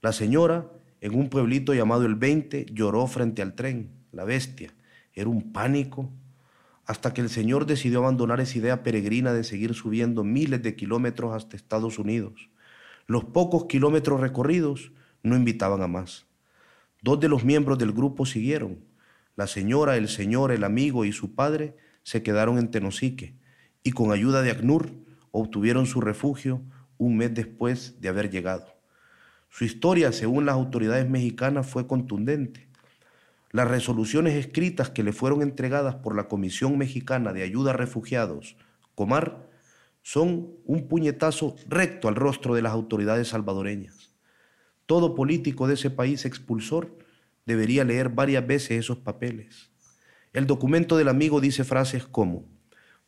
La 0.01 0.13
señora, 0.13 0.71
en 1.01 1.17
un 1.17 1.29
pueblito 1.29 1.75
llamado 1.75 2.07
El 2.07 2.15
Veinte, 2.15 2.67
lloró 2.71 3.05
frente 3.09 3.43
al 3.43 3.57
tren, 3.57 3.91
la 4.13 4.23
bestia. 4.23 4.73
Era 5.13 5.29
un 5.29 5.53
pánico, 5.53 6.09
hasta 6.87 7.13
que 7.13 7.21
el 7.21 7.31
Señor 7.31 7.67
decidió 7.67 7.99
abandonar 7.99 8.39
esa 8.39 8.59
idea 8.59 8.85
peregrina 8.85 9.33
de 9.33 9.43
seguir 9.43 9.75
subiendo 9.75 10.23
miles 10.23 10.63
de 10.63 10.77
kilómetros 10.77 11.35
hasta 11.35 11.57
Estados 11.57 11.99
Unidos. 11.99 12.49
Los 13.09 13.25
pocos 13.25 13.65
kilómetros 13.65 14.21
recorridos 14.21 14.93
no 15.25 15.35
invitaban 15.35 15.83
a 15.83 15.89
más. 15.89 16.27
Dos 17.05 17.21
de 17.21 17.29
los 17.29 17.45
miembros 17.45 17.77
del 17.77 17.93
grupo 17.93 18.25
siguieron. 18.25 18.79
La 19.37 19.47
señora, 19.47 19.99
el 19.99 20.09
señor, 20.09 20.53
el 20.53 20.65
amigo 20.65 21.05
y 21.05 21.13
su 21.13 21.35
padre 21.35 21.77
se 22.03 22.23
quedaron 22.23 22.57
en 22.57 22.71
Tenosique 22.71 23.37
y 23.83 23.93
con 23.93 24.11
ayuda 24.11 24.41
de 24.41 24.51
ACNUR 24.51 24.91
obtuvieron 25.31 25.85
su 25.85 26.01
refugio 26.01 26.63
un 26.97 27.19
mes 27.19 27.35
después 27.35 28.01
de 28.01 28.09
haber 28.09 28.31
llegado. 28.31 28.75
Su 29.51 29.67
historia, 29.67 30.13
según 30.13 30.47
las 30.47 30.55
autoridades 30.55 31.07
mexicanas, 31.07 31.67
fue 31.67 31.87
contundente. 31.87 32.69
Las 33.51 33.69
resoluciones 33.69 34.35
escritas 34.35 34.89
que 34.89 35.03
le 35.03 35.13
fueron 35.13 35.43
entregadas 35.43 35.97
por 35.97 36.17
la 36.17 36.27
Comisión 36.27 36.79
Mexicana 36.79 37.35
de 37.35 37.43
Ayuda 37.43 37.73
a 37.73 37.77
Refugiados, 37.77 38.57
Comar, 38.95 39.51
son 40.01 40.55
un 40.65 40.89
puñetazo 40.89 41.55
recto 41.69 42.09
al 42.09 42.15
rostro 42.15 42.55
de 42.55 42.63
las 42.63 42.73
autoridades 42.73 43.29
salvadoreñas. 43.29 44.04
Todo 44.87 45.15
político 45.15 45.67
de 45.67 45.75
ese 45.75 45.91
país 45.91 46.25
expulsor 46.25 46.99
debería 47.47 47.85
leer 47.85 48.11
varias 48.11 48.47
veces 48.47 48.73
esos 48.73 48.99
papeles. 48.99 49.71
El 50.33 50.47
documento 50.47 50.97
del 50.97 51.09
amigo 51.09 51.41
dice 51.41 51.65
frases 51.65 52.07
como, 52.07 52.45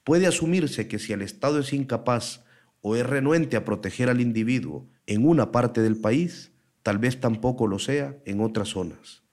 puede 0.05 0.27
asumirse 0.27 0.89
que 0.89 0.99
si 0.99 1.12
el 1.12 1.22
Estado 1.22 1.59
es 1.59 1.72
incapaz 1.72 2.45
o 2.81 2.97
es 2.97 3.05
renuente 3.05 3.57
a 3.57 3.64
proteger 3.64 4.09
al 4.09 4.20
individuo 4.20 4.89
en 5.07 5.27
una 5.27 5.53
parte 5.53 5.83
del 5.83 5.97
país, 5.97 6.53
tal 6.83 6.99
vez 6.99 7.20
tampoco 7.20 7.66
lo 7.66 7.79
sea 7.79 8.16
en 8.24 8.41
otras 8.41 8.68
zonas. 8.68 9.24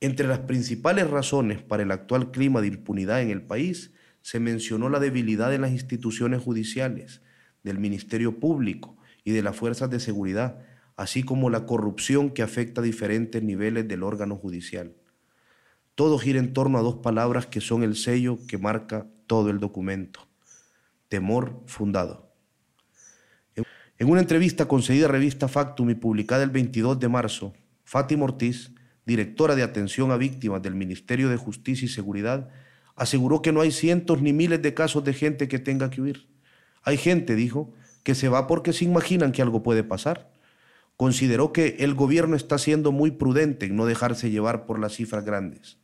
Entre 0.00 0.28
las 0.28 0.40
principales 0.40 1.08
razones 1.08 1.62
para 1.62 1.82
el 1.82 1.90
actual 1.90 2.30
clima 2.30 2.60
de 2.60 2.68
impunidad 2.68 3.22
en 3.22 3.30
el 3.30 3.42
país 3.42 3.92
se 4.20 4.40
mencionó 4.40 4.90
la 4.90 5.00
debilidad 5.00 5.50
de 5.50 5.58
las 5.58 5.70
instituciones 5.70 6.42
judiciales, 6.42 7.22
del 7.62 7.78
Ministerio 7.78 8.38
Público 8.38 8.96
y 9.24 9.32
de 9.32 9.42
las 9.42 9.56
fuerzas 9.56 9.88
de 9.90 9.98
seguridad, 9.98 10.58
así 10.96 11.22
como 11.22 11.50
la 11.50 11.66
corrupción 11.66 12.30
que 12.30 12.42
afecta 12.42 12.80
a 12.80 12.84
diferentes 12.84 13.42
niveles 13.42 13.86
del 13.86 14.02
órgano 14.02 14.36
judicial. 14.36 14.94
Todo 15.94 16.18
gira 16.18 16.38
en 16.38 16.52
torno 16.52 16.78
a 16.78 16.82
dos 16.82 16.96
palabras 16.96 17.46
que 17.46 17.60
son 17.60 17.82
el 17.82 17.96
sello 17.96 18.38
que 18.48 18.58
marca 18.58 19.06
todo 19.26 19.50
el 19.50 19.60
documento. 19.60 20.26
Temor 21.08 21.62
fundado. 21.66 22.26
En 23.98 24.10
una 24.10 24.20
entrevista 24.20 24.66
concedida 24.68 25.06
a 25.06 25.10
revista 25.10 25.48
Factum 25.48 25.88
y 25.88 25.94
publicada 25.94 26.42
el 26.42 26.50
22 26.50 27.00
de 27.00 27.08
marzo, 27.08 27.54
Fátima 27.84 28.24
Ortiz, 28.24 28.72
directora 29.06 29.54
de 29.54 29.62
atención 29.62 30.10
a 30.10 30.18
víctimas 30.18 30.60
del 30.60 30.74
Ministerio 30.74 31.30
de 31.30 31.36
Justicia 31.36 31.86
y 31.86 31.88
Seguridad, 31.88 32.50
aseguró 32.94 33.40
que 33.40 33.52
no 33.52 33.62
hay 33.62 33.70
cientos 33.70 34.20
ni 34.20 34.34
miles 34.34 34.60
de 34.60 34.74
casos 34.74 35.02
de 35.04 35.14
gente 35.14 35.48
que 35.48 35.58
tenga 35.58 35.88
que 35.88 36.02
huir. 36.02 36.28
Hay 36.82 36.98
gente, 36.98 37.34
dijo, 37.34 37.72
que 38.02 38.14
se 38.14 38.28
va 38.28 38.46
porque 38.46 38.74
se 38.74 38.84
imaginan 38.84 39.32
que 39.32 39.40
algo 39.40 39.62
puede 39.62 39.82
pasar. 39.82 40.30
Consideró 40.96 41.52
que 41.52 41.76
el 41.80 41.94
gobierno 41.94 42.36
está 42.36 42.58
siendo 42.58 42.92
muy 42.92 43.10
prudente 43.10 43.66
en 43.66 43.76
no 43.76 43.86
dejarse 43.86 44.30
llevar 44.30 44.66
por 44.66 44.78
las 44.78 44.94
cifras 44.94 45.24
grandes. 45.24 45.78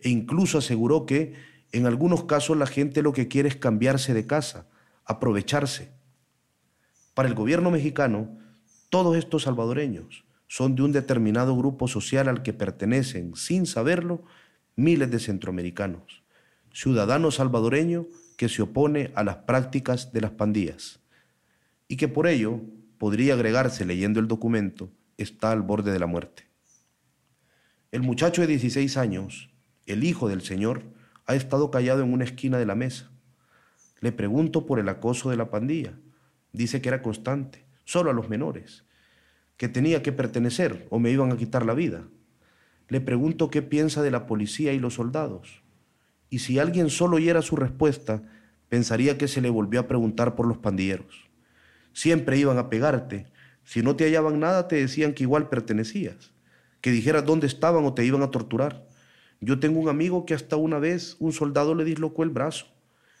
E 0.00 0.08
incluso 0.08 0.58
aseguró 0.58 1.06
que 1.06 1.34
en 1.72 1.86
algunos 1.86 2.24
casos 2.24 2.56
la 2.56 2.66
gente 2.66 3.02
lo 3.02 3.12
que 3.12 3.28
quiere 3.28 3.48
es 3.48 3.56
cambiarse 3.56 4.12
de 4.12 4.26
casa, 4.26 4.66
aprovecharse. 5.04 5.92
Para 7.14 7.28
el 7.28 7.34
gobierno 7.34 7.70
mexicano, 7.70 8.38
todos 8.90 9.16
estos 9.16 9.44
salvadoreños 9.44 10.24
son 10.46 10.74
de 10.74 10.82
un 10.82 10.92
determinado 10.92 11.56
grupo 11.56 11.88
social 11.88 12.28
al 12.28 12.42
que 12.42 12.52
pertenecen, 12.52 13.36
sin 13.36 13.66
saberlo, 13.66 14.24
miles 14.76 15.10
de 15.10 15.20
centroamericanos 15.20 16.20
ciudadano 16.72 17.30
salvadoreño 17.30 18.06
que 18.36 18.48
se 18.48 18.62
opone 18.62 19.10
a 19.14 19.24
las 19.24 19.36
prácticas 19.36 20.12
de 20.12 20.20
las 20.20 20.30
pandillas 20.32 21.00
y 21.88 21.96
que 21.96 22.08
por 22.08 22.26
ello 22.26 22.60
podría 23.00 23.32
agregarse 23.32 23.86
leyendo 23.86 24.20
el 24.20 24.28
documento, 24.28 24.92
está 25.16 25.52
al 25.52 25.62
borde 25.62 25.90
de 25.90 25.98
la 25.98 26.04
muerte. 26.04 26.50
El 27.92 28.02
muchacho 28.02 28.42
de 28.42 28.48
16 28.48 28.98
años, 28.98 29.50
el 29.86 30.04
hijo 30.04 30.28
del 30.28 30.42
Señor, 30.42 30.82
ha 31.24 31.34
estado 31.34 31.70
callado 31.70 32.02
en 32.02 32.12
una 32.12 32.24
esquina 32.24 32.58
de 32.58 32.66
la 32.66 32.74
mesa. 32.74 33.10
Le 34.00 34.12
pregunto 34.12 34.66
por 34.66 34.78
el 34.78 34.88
acoso 34.90 35.30
de 35.30 35.38
la 35.38 35.48
pandilla. 35.48 35.98
Dice 36.52 36.82
que 36.82 36.90
era 36.90 37.00
constante, 37.00 37.64
solo 37.84 38.10
a 38.10 38.12
los 38.12 38.28
menores, 38.28 38.84
que 39.56 39.70
tenía 39.70 40.02
que 40.02 40.12
pertenecer 40.12 40.86
o 40.90 40.98
me 40.98 41.10
iban 41.10 41.32
a 41.32 41.38
quitar 41.38 41.64
la 41.64 41.72
vida. 41.72 42.04
Le 42.88 43.00
pregunto 43.00 43.48
qué 43.48 43.62
piensa 43.62 44.02
de 44.02 44.10
la 44.10 44.26
policía 44.26 44.74
y 44.74 44.78
los 44.78 44.92
soldados 44.92 45.62
y 46.30 46.40
si 46.40 46.58
alguien 46.58 46.90
solo 46.90 47.16
oyera 47.16 47.40
su 47.40 47.56
respuesta, 47.56 48.22
pensaría 48.68 49.16
que 49.16 49.26
se 49.26 49.40
le 49.40 49.48
volvió 49.48 49.80
a 49.80 49.88
preguntar 49.88 50.36
por 50.36 50.46
los 50.46 50.58
pandilleros. 50.58 51.29
Siempre 51.92 52.38
iban 52.38 52.58
a 52.58 52.68
pegarte. 52.70 53.26
Si 53.64 53.82
no 53.82 53.96
te 53.96 54.04
hallaban 54.04 54.40
nada, 54.40 54.68
te 54.68 54.76
decían 54.76 55.12
que 55.12 55.24
igual 55.24 55.48
pertenecías. 55.48 56.32
que 56.80 56.90
dijeras 56.90 57.26
dónde 57.26 57.46
estaban 57.46 57.84
o 57.84 57.92
te 57.92 58.06
iban 58.06 58.22
a 58.22 58.30
torturar. 58.30 58.86
Yo 59.40 59.60
tengo 59.60 59.80
un 59.80 59.90
amigo 59.90 60.24
que 60.24 60.32
hasta 60.32 60.56
una 60.56 60.78
vez 60.78 61.16
un 61.18 61.32
soldado 61.32 61.74
le 61.74 61.84
dislocó 61.84 62.22
el 62.22 62.30
brazo 62.30 62.66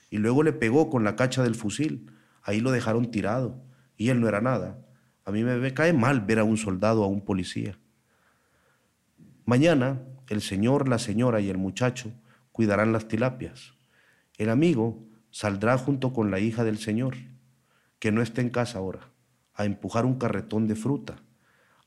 y 0.08 0.16
luego 0.16 0.42
le 0.42 0.54
pegó 0.54 0.88
con 0.88 1.04
la 1.04 1.14
cacha 1.14 1.42
del 1.42 1.54
fusil. 1.54 2.10
Ahí 2.42 2.60
lo 2.60 2.70
dejaron 2.70 3.10
tirado 3.10 3.62
y 3.98 4.08
él 4.08 4.20
no 4.20 4.28
era 4.28 4.40
nada. 4.40 4.78
A 5.26 5.30
mí 5.30 5.44
me 5.44 5.74
cae 5.74 5.92
mal 5.92 6.22
ver 6.22 6.38
a 6.38 6.44
un 6.44 6.56
soldado 6.56 7.04
a 7.04 7.06
un 7.06 7.22
policía. 7.22 7.78
Mañana 9.44 10.00
el 10.28 10.40
señor, 10.40 10.88
la 10.88 10.98
señora 10.98 11.40
y 11.40 11.50
el 11.50 11.58
muchacho 11.58 12.12
cuidarán 12.52 12.92
las 12.92 13.08
tilapias. 13.08 13.74
El 14.38 14.48
amigo 14.48 15.04
saldrá 15.30 15.76
junto 15.76 16.12
con 16.12 16.30
la 16.30 16.38
hija 16.38 16.64
del 16.64 16.78
señor, 16.78 17.16
que 18.00 18.10
no 18.10 18.22
está 18.22 18.40
en 18.40 18.50
casa 18.50 18.78
ahora, 18.78 19.12
a 19.54 19.64
empujar 19.64 20.04
un 20.06 20.18
carretón 20.18 20.66
de 20.66 20.74
fruta. 20.74 21.22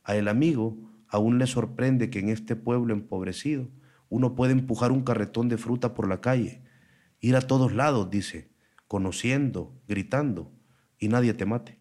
A 0.03 0.16
el 0.16 0.30
amigo 0.30 0.78
aún 1.09 1.39
le 1.39 1.47
sorprende 1.47 2.09
que 2.09 2.20
en 2.20 2.30
este 2.30 2.55
pueblo 2.55 2.93
empobrecido 2.93 3.68
uno 4.09 4.36
puede 4.36 4.53
empujar 4.53 4.91
un 4.91 5.03
carretón 5.03 5.49
de 5.49 5.57
fruta 5.57 5.95
por 5.95 6.07
la 6.07 6.22
calle, 6.22 6.64
ir 7.20 7.36
a 7.36 7.41
todos 7.41 7.74
lados, 7.74 8.09
dice, 8.11 8.51
conociendo, 8.88 9.82
gritando, 9.88 10.51
y 10.99 11.07
nadie 11.07 11.34
te 11.34 11.45
mate. 11.45 11.80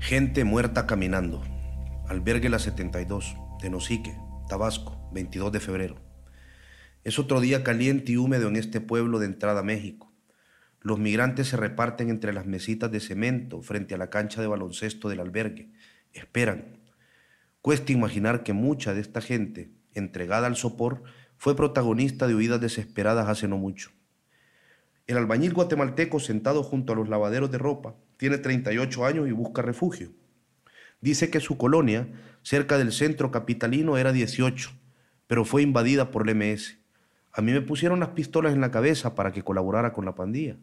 Gente 0.00 0.44
muerta 0.44 0.86
caminando. 0.86 1.42
Albergue 2.08 2.48
La 2.48 2.58
72, 2.58 3.36
Tenosique, 3.60 4.16
Tabasco, 4.48 5.08
22 5.12 5.52
de 5.52 5.60
febrero. 5.60 6.07
Es 7.08 7.18
otro 7.18 7.40
día 7.40 7.64
caliente 7.64 8.12
y 8.12 8.18
húmedo 8.18 8.48
en 8.48 8.56
este 8.56 8.82
pueblo 8.82 9.18
de 9.18 9.24
entrada 9.24 9.60
a 9.60 9.62
México. 9.62 10.12
Los 10.82 10.98
migrantes 10.98 11.48
se 11.48 11.56
reparten 11.56 12.10
entre 12.10 12.34
las 12.34 12.44
mesitas 12.44 12.92
de 12.92 13.00
cemento 13.00 13.62
frente 13.62 13.94
a 13.94 13.96
la 13.96 14.10
cancha 14.10 14.42
de 14.42 14.46
baloncesto 14.46 15.08
del 15.08 15.20
albergue. 15.20 15.70
Esperan. 16.12 16.76
Cuesta 17.62 17.92
imaginar 17.92 18.42
que 18.42 18.52
mucha 18.52 18.92
de 18.92 19.00
esta 19.00 19.22
gente, 19.22 19.70
entregada 19.94 20.46
al 20.48 20.56
sopor, 20.56 21.02
fue 21.38 21.56
protagonista 21.56 22.26
de 22.26 22.34
huidas 22.34 22.60
desesperadas 22.60 23.26
hace 23.26 23.48
no 23.48 23.56
mucho. 23.56 23.90
El 25.06 25.16
albañil 25.16 25.54
guatemalteco 25.54 26.20
sentado 26.20 26.62
junto 26.62 26.92
a 26.92 26.96
los 26.96 27.08
lavaderos 27.08 27.50
de 27.50 27.56
ropa 27.56 27.94
tiene 28.18 28.36
38 28.36 29.06
años 29.06 29.28
y 29.28 29.32
busca 29.32 29.62
refugio. 29.62 30.10
Dice 31.00 31.30
que 31.30 31.40
su 31.40 31.56
colonia, 31.56 32.06
cerca 32.42 32.76
del 32.76 32.92
centro 32.92 33.30
capitalino, 33.30 33.96
era 33.96 34.12
18, 34.12 34.72
pero 35.26 35.46
fue 35.46 35.62
invadida 35.62 36.10
por 36.10 36.28
el 36.28 36.36
MS. 36.36 36.77
A 37.38 37.40
mí 37.40 37.52
me 37.52 37.60
pusieron 37.60 38.00
las 38.00 38.08
pistolas 38.08 38.52
en 38.52 38.60
la 38.60 38.72
cabeza 38.72 39.14
para 39.14 39.30
que 39.30 39.44
colaborara 39.44 39.92
con 39.92 40.04
la 40.04 40.16
pandilla. 40.16 40.56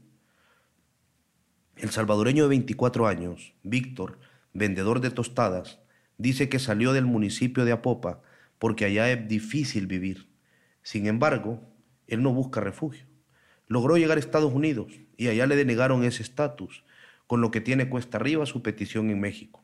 El 1.78 1.89
salvadoreño 1.89 2.43
de 2.43 2.49
24 2.49 3.07
años, 3.07 3.53
Víctor, 3.63 4.19
vendedor 4.51 4.99
de 4.99 5.09
tostadas, 5.09 5.80
dice 6.17 6.49
que 6.49 6.59
salió 6.59 6.91
del 6.91 7.05
municipio 7.05 7.63
de 7.63 7.71
Apopa 7.71 8.19
porque 8.59 8.84
allá 8.84 9.09
es 9.09 9.26
difícil 9.26 9.88
vivir. 9.88 10.28
Sin 10.84 11.07
embargo, 11.07 11.61
él 12.07 12.21
no 12.21 12.34
busca 12.34 12.59
refugio. 12.59 13.05
Logró 13.67 13.95
llegar 13.95 14.17
a 14.17 14.19
Estados 14.19 14.51
Unidos 14.51 14.91
y 15.15 15.30
allá 15.30 15.47
le 15.47 15.55
denegaron 15.55 16.03
ese 16.03 16.23
estatus, 16.23 16.84
con 17.26 17.39
lo 17.39 17.51
que 17.51 17.61
tiene 17.61 17.88
cuesta 17.88 18.17
arriba 18.17 18.45
su 18.45 18.61
petición 18.61 19.09
en 19.09 19.21
México. 19.21 19.63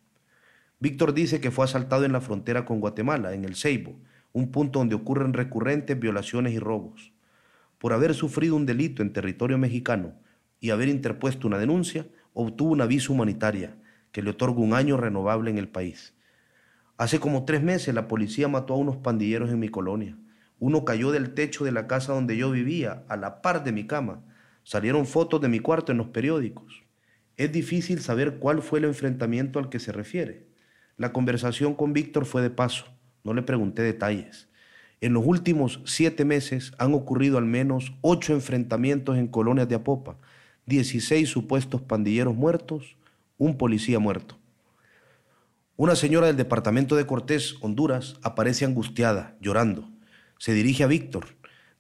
Víctor 0.80 1.14
dice 1.14 1.42
que 1.42 1.52
fue 1.52 1.66
asaltado 1.66 2.06
en 2.06 2.14
la 2.14 2.22
frontera 2.22 2.64
con 2.64 2.80
Guatemala, 2.80 3.34
en 3.34 3.44
el 3.44 3.58
Ceibo, 3.58 4.00
un 4.34 4.52
punto 4.52 4.80
donde 4.80 4.96
ocurren 4.96 5.34
recurrentes 5.34 6.00
violaciones 6.00 6.54
y 6.54 6.60
robos. 6.60 7.12
Por 7.78 7.94
haber 7.94 8.14
sufrido 8.14 8.56
un 8.56 8.66
delito 8.66 9.02
en 9.02 9.14
territorio 9.14 9.58
mexicano 9.58 10.14
y 10.60 10.70
haber 10.70 10.88
interpuesto 10.88 11.48
una 11.48 11.58
denuncia, 11.58 12.06
obtuvo 12.34 12.72
una 12.72 12.86
visa 12.86 13.12
humanitaria 13.12 13.76
que 14.12 14.22
le 14.22 14.32
otorga 14.32 14.60
un 14.60 14.74
año 14.74 14.98
renovable 14.98 15.52
en 15.52 15.58
el 15.58 15.68
país. 15.68 16.14
Hace 16.98 17.20
como 17.20 17.46
tres 17.46 17.64
meses 17.64 17.96
la 17.96 18.08
policía 18.08 18.48
mató 18.48 18.74
a 18.74 18.78
unos 18.78 18.98
pandilleros 18.98 19.50
en 19.50 19.60
mi 19.60 19.70
colonia. 19.70 20.18
Uno 20.60 20.86
cayó 20.86 21.12
del 21.12 21.34
techo 21.34 21.66
de 21.66 21.72
la 21.72 21.88
casa 21.88 22.14
donde 22.14 22.38
yo 22.38 22.52
vivía, 22.52 23.04
a 23.10 23.18
la 23.18 23.42
par 23.42 23.64
de 23.64 23.72
mi 23.72 23.88
cama. 23.88 24.24
Salieron 24.64 25.08
fotos 25.08 25.42
de 25.42 25.48
mi 25.48 25.60
cuarto 25.60 25.92
en 25.92 25.98
los 25.98 26.10
periódicos. 26.10 26.84
Es 27.38 27.52
difícil 27.52 28.02
saber 28.02 28.38
cuál 28.38 28.62
fue 28.62 28.78
el 28.78 28.86
enfrentamiento 28.86 29.58
al 29.58 29.70
que 29.70 29.80
se 29.80 29.92
refiere. 29.92 30.46
La 30.98 31.12
conversación 31.12 31.74
con 31.74 31.94
Víctor 31.94 32.26
fue 32.26 32.44
de 32.44 32.52
paso, 32.52 32.86
no 33.24 33.34
le 33.34 33.42
pregunté 33.42 33.82
detalles. 33.82 34.48
En 35.02 35.14
los 35.14 35.26
últimos 35.26 35.82
siete 35.86 36.26
meses 36.26 36.74
han 36.78 36.94
ocurrido 36.94 37.38
al 37.38 37.46
menos 37.46 37.94
ocho 38.02 38.34
enfrentamientos 38.34 39.18
en 39.18 39.28
colonias 39.28 39.68
de 39.68 39.76
Apopa, 39.76 40.18
16 40.68 41.28
supuestos 41.28 41.82
pandilleros 41.82 42.36
muertos, 42.36 42.98
un 43.38 43.58
policía 43.58 44.00
muerto. 44.00 44.38
Una 45.76 45.96
señora 45.96 46.28
del 46.28 46.38
departamento 46.38 46.96
de 46.96 47.08
Cortés, 47.08 47.56
Honduras, 47.62 48.18
aparece 48.22 48.66
angustiada, 48.66 49.36
llorando. 49.42 49.90
Se 50.38 50.54
dirige 50.54 50.84
a 50.84 50.88
Víctor. 50.88 51.30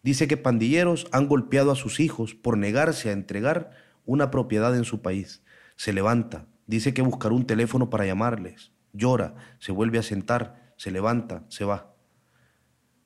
Dice 0.01 0.27
que 0.27 0.37
pandilleros 0.37 1.07
han 1.11 1.27
golpeado 1.27 1.71
a 1.71 1.75
sus 1.75 1.99
hijos 1.99 2.33
por 2.33 2.57
negarse 2.57 3.09
a 3.09 3.13
entregar 3.13 3.71
una 4.05 4.31
propiedad 4.31 4.75
en 4.75 4.85
su 4.85 5.03
país. 5.03 5.43
Se 5.75 5.93
levanta, 5.93 6.47
dice 6.65 6.95
que 6.95 7.03
buscará 7.03 7.35
un 7.35 7.45
teléfono 7.45 7.91
para 7.91 8.05
llamarles, 8.05 8.71
llora, 8.93 9.35
se 9.59 9.71
vuelve 9.71 9.99
a 9.99 10.03
sentar, 10.03 10.60
se 10.81 10.89
levanta, 10.89 11.45
se 11.47 11.63
va. 11.63 11.93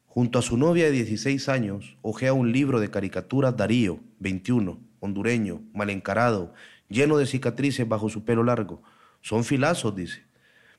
Junto 0.05 0.39
a 0.39 0.41
su 0.41 0.55
novia 0.55 0.85
de 0.85 0.91
16 0.91 1.49
años, 1.49 1.97
ojea 2.01 2.31
un 2.31 2.53
libro 2.53 2.79
de 2.79 2.89
caricaturas 2.89 3.57
Darío, 3.57 3.99
21, 4.19 4.79
hondureño, 5.01 5.61
mal 5.73 5.89
encarado, 5.89 6.53
lleno 6.87 7.17
de 7.17 7.25
cicatrices 7.25 7.85
bajo 7.85 8.07
su 8.07 8.23
pelo 8.23 8.45
largo. 8.45 8.81
Son 9.19 9.43
filazos, 9.43 9.93
dice. 9.93 10.23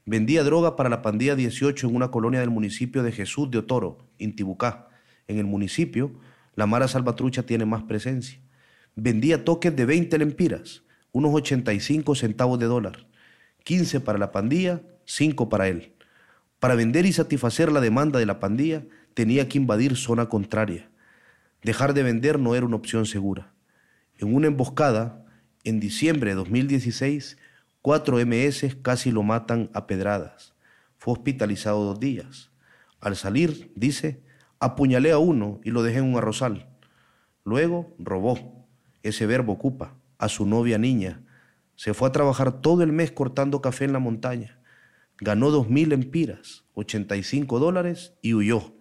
Vendía 0.07 0.43
droga 0.43 0.75
para 0.75 0.89
la 0.89 1.03
pandilla 1.03 1.37
18 1.37 1.87
en 1.87 1.95
una 1.95 2.11
colonia 2.11 2.41
del 2.41 2.49
municipio 2.49 3.03
de 3.03 3.13
Jesús 3.13 3.51
de 3.51 3.59
Otoro, 3.59 3.99
Intibucá. 4.17 4.89
En 5.29 5.37
el 5.37 5.45
municipio, 5.45 6.19
la 6.55 6.65
Mara 6.65 6.89
Salvatrucha 6.89 7.43
tiene 7.43 7.67
más 7.67 7.83
presencia. 7.83 8.41
Vendía 8.95 9.45
toques 9.45 9.77
de 9.77 9.85
20 9.85 10.17
lempiras 10.17 10.83
unos 11.13 11.35
85 11.35 12.15
centavos 12.15 12.59
de 12.59 12.65
dólar, 12.65 13.07
15 13.65 14.01
para 14.01 14.19
la 14.19 14.33
pandilla, 14.33 14.81
5 15.05 15.51
para 15.51 15.69
él. 15.69 15.93
Para 16.61 16.75
vender 16.75 17.07
y 17.07 17.13
satisfacer 17.13 17.71
la 17.71 17.81
demanda 17.81 18.19
de 18.19 18.27
la 18.27 18.41
pandilla, 18.41 18.85
tenía 19.15 19.49
que 19.49 19.59
invadir 19.59 19.97
zona 19.97 20.29
contraria. 20.29 20.91
Dejar 21.63 21.95
de 21.95 22.03
vender 22.03 22.39
no 22.39 22.55
era 22.55 22.67
una 22.67 22.77
opción 22.77 23.07
segura. 23.07 23.53
En 24.19 24.35
una 24.35 24.47
emboscada, 24.47 25.25
en 25.65 25.81
diciembre 25.81 26.31
de 26.31 26.37
2016, 26.37 27.37
cuatro 27.83 28.19
MS 28.25 28.77
casi 28.83 29.11
lo 29.11 29.23
matan 29.23 29.71
a 29.75 29.87
pedradas. 29.87 30.55
Fue 30.97 31.13
hospitalizado 31.13 31.85
dos 31.85 32.01
días. 32.01 32.51
Al 33.01 33.17
salir, 33.17 33.73
dice, 33.77 34.23
apuñalé 34.59 35.13
a 35.13 35.19
uno 35.19 35.61
y 35.63 35.71
lo 35.71 35.83
dejé 35.83 35.99
en 35.99 36.05
un 36.05 36.17
arrozal. 36.17 36.69
Luego 37.45 37.95
robó. 37.99 38.67
Ese 39.03 39.27
verbo 39.27 39.53
ocupa 39.53 39.95
a 40.19 40.29
su 40.29 40.47
novia 40.47 40.79
niña. 40.79 41.23
Se 41.75 41.95
fue 41.95 42.09
a 42.09 42.13
trabajar 42.13 42.61
todo 42.61 42.83
el 42.83 42.93
mes 42.93 43.13
cortando 43.13 43.61
café 43.61 43.85
en 43.85 43.93
la 43.93 43.99
montaña. 43.99 44.56
Ganó 45.21 45.51
dos 45.51 45.69
mil 45.71 45.93
empiras, 45.93 46.65
85 46.75 47.59
dólares 47.59 48.13
y 48.23 48.35
huyó. 48.35 48.75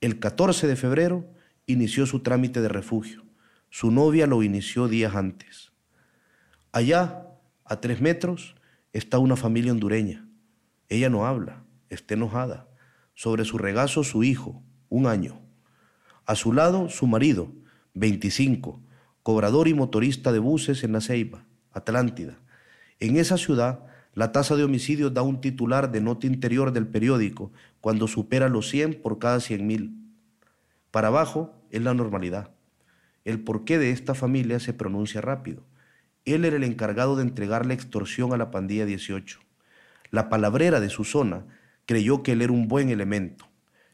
El 0.00 0.18
14 0.18 0.66
de 0.66 0.76
febrero 0.76 1.26
inició 1.66 2.06
su 2.06 2.20
trámite 2.20 2.60
de 2.60 2.68
refugio. 2.68 3.24
Su 3.70 3.90
novia 3.90 4.26
lo 4.26 4.42
inició 4.42 4.88
días 4.88 5.14
antes. 5.14 5.72
Allá, 6.72 7.26
a 7.64 7.80
tres 7.80 8.00
metros, 8.00 8.54
está 8.92 9.18
una 9.18 9.36
familia 9.36 9.72
hondureña. 9.72 10.28
Ella 10.88 11.08
no 11.08 11.26
habla, 11.26 11.64
está 11.88 12.14
enojada. 12.14 12.68
Sobre 13.14 13.44
su 13.44 13.58
regazo 13.58 14.04
su 14.04 14.22
hijo, 14.22 14.62
un 14.88 15.06
año. 15.06 15.40
A 16.26 16.34
su 16.34 16.52
lado 16.52 16.88
su 16.88 17.06
marido, 17.06 17.52
25, 17.94 18.82
cobrador 19.22 19.68
y 19.68 19.74
motorista 19.74 20.32
de 20.32 20.38
buses 20.38 20.84
en 20.84 20.92
La 20.92 21.00
Ceiba, 21.00 21.46
Atlántida. 21.72 22.38
En 23.00 23.16
esa 23.16 23.38
ciudad, 23.38 23.86
la 24.14 24.30
tasa 24.30 24.54
de 24.54 24.64
homicidios 24.64 25.12
da 25.12 25.22
un 25.22 25.40
titular 25.40 25.90
de 25.90 26.00
nota 26.00 26.26
interior 26.26 26.72
del 26.72 26.86
periódico 26.86 27.52
cuando 27.80 28.06
supera 28.06 28.48
los 28.48 28.68
100 28.68 29.02
por 29.02 29.18
cada 29.18 29.40
100 29.40 29.66
mil. 29.66 29.96
Para 30.90 31.08
abajo 31.08 31.54
es 31.70 31.82
la 31.82 31.94
normalidad. 31.94 32.52
El 33.24 33.40
porqué 33.40 33.78
de 33.78 33.90
esta 33.90 34.14
familia 34.14 34.60
se 34.60 34.72
pronuncia 34.72 35.20
rápido. 35.20 35.64
Él 36.24 36.44
era 36.44 36.56
el 36.56 36.64
encargado 36.64 37.16
de 37.16 37.22
entregar 37.22 37.66
la 37.66 37.74
extorsión 37.74 38.32
a 38.32 38.36
la 38.36 38.50
pandilla 38.50 38.86
18. 38.86 39.40
La 40.10 40.28
palabrera 40.28 40.78
de 40.78 40.90
su 40.90 41.04
zona 41.04 41.46
creyó 41.84 42.22
que 42.22 42.32
él 42.32 42.42
era 42.42 42.52
un 42.52 42.68
buen 42.68 42.90
elemento. 42.90 43.48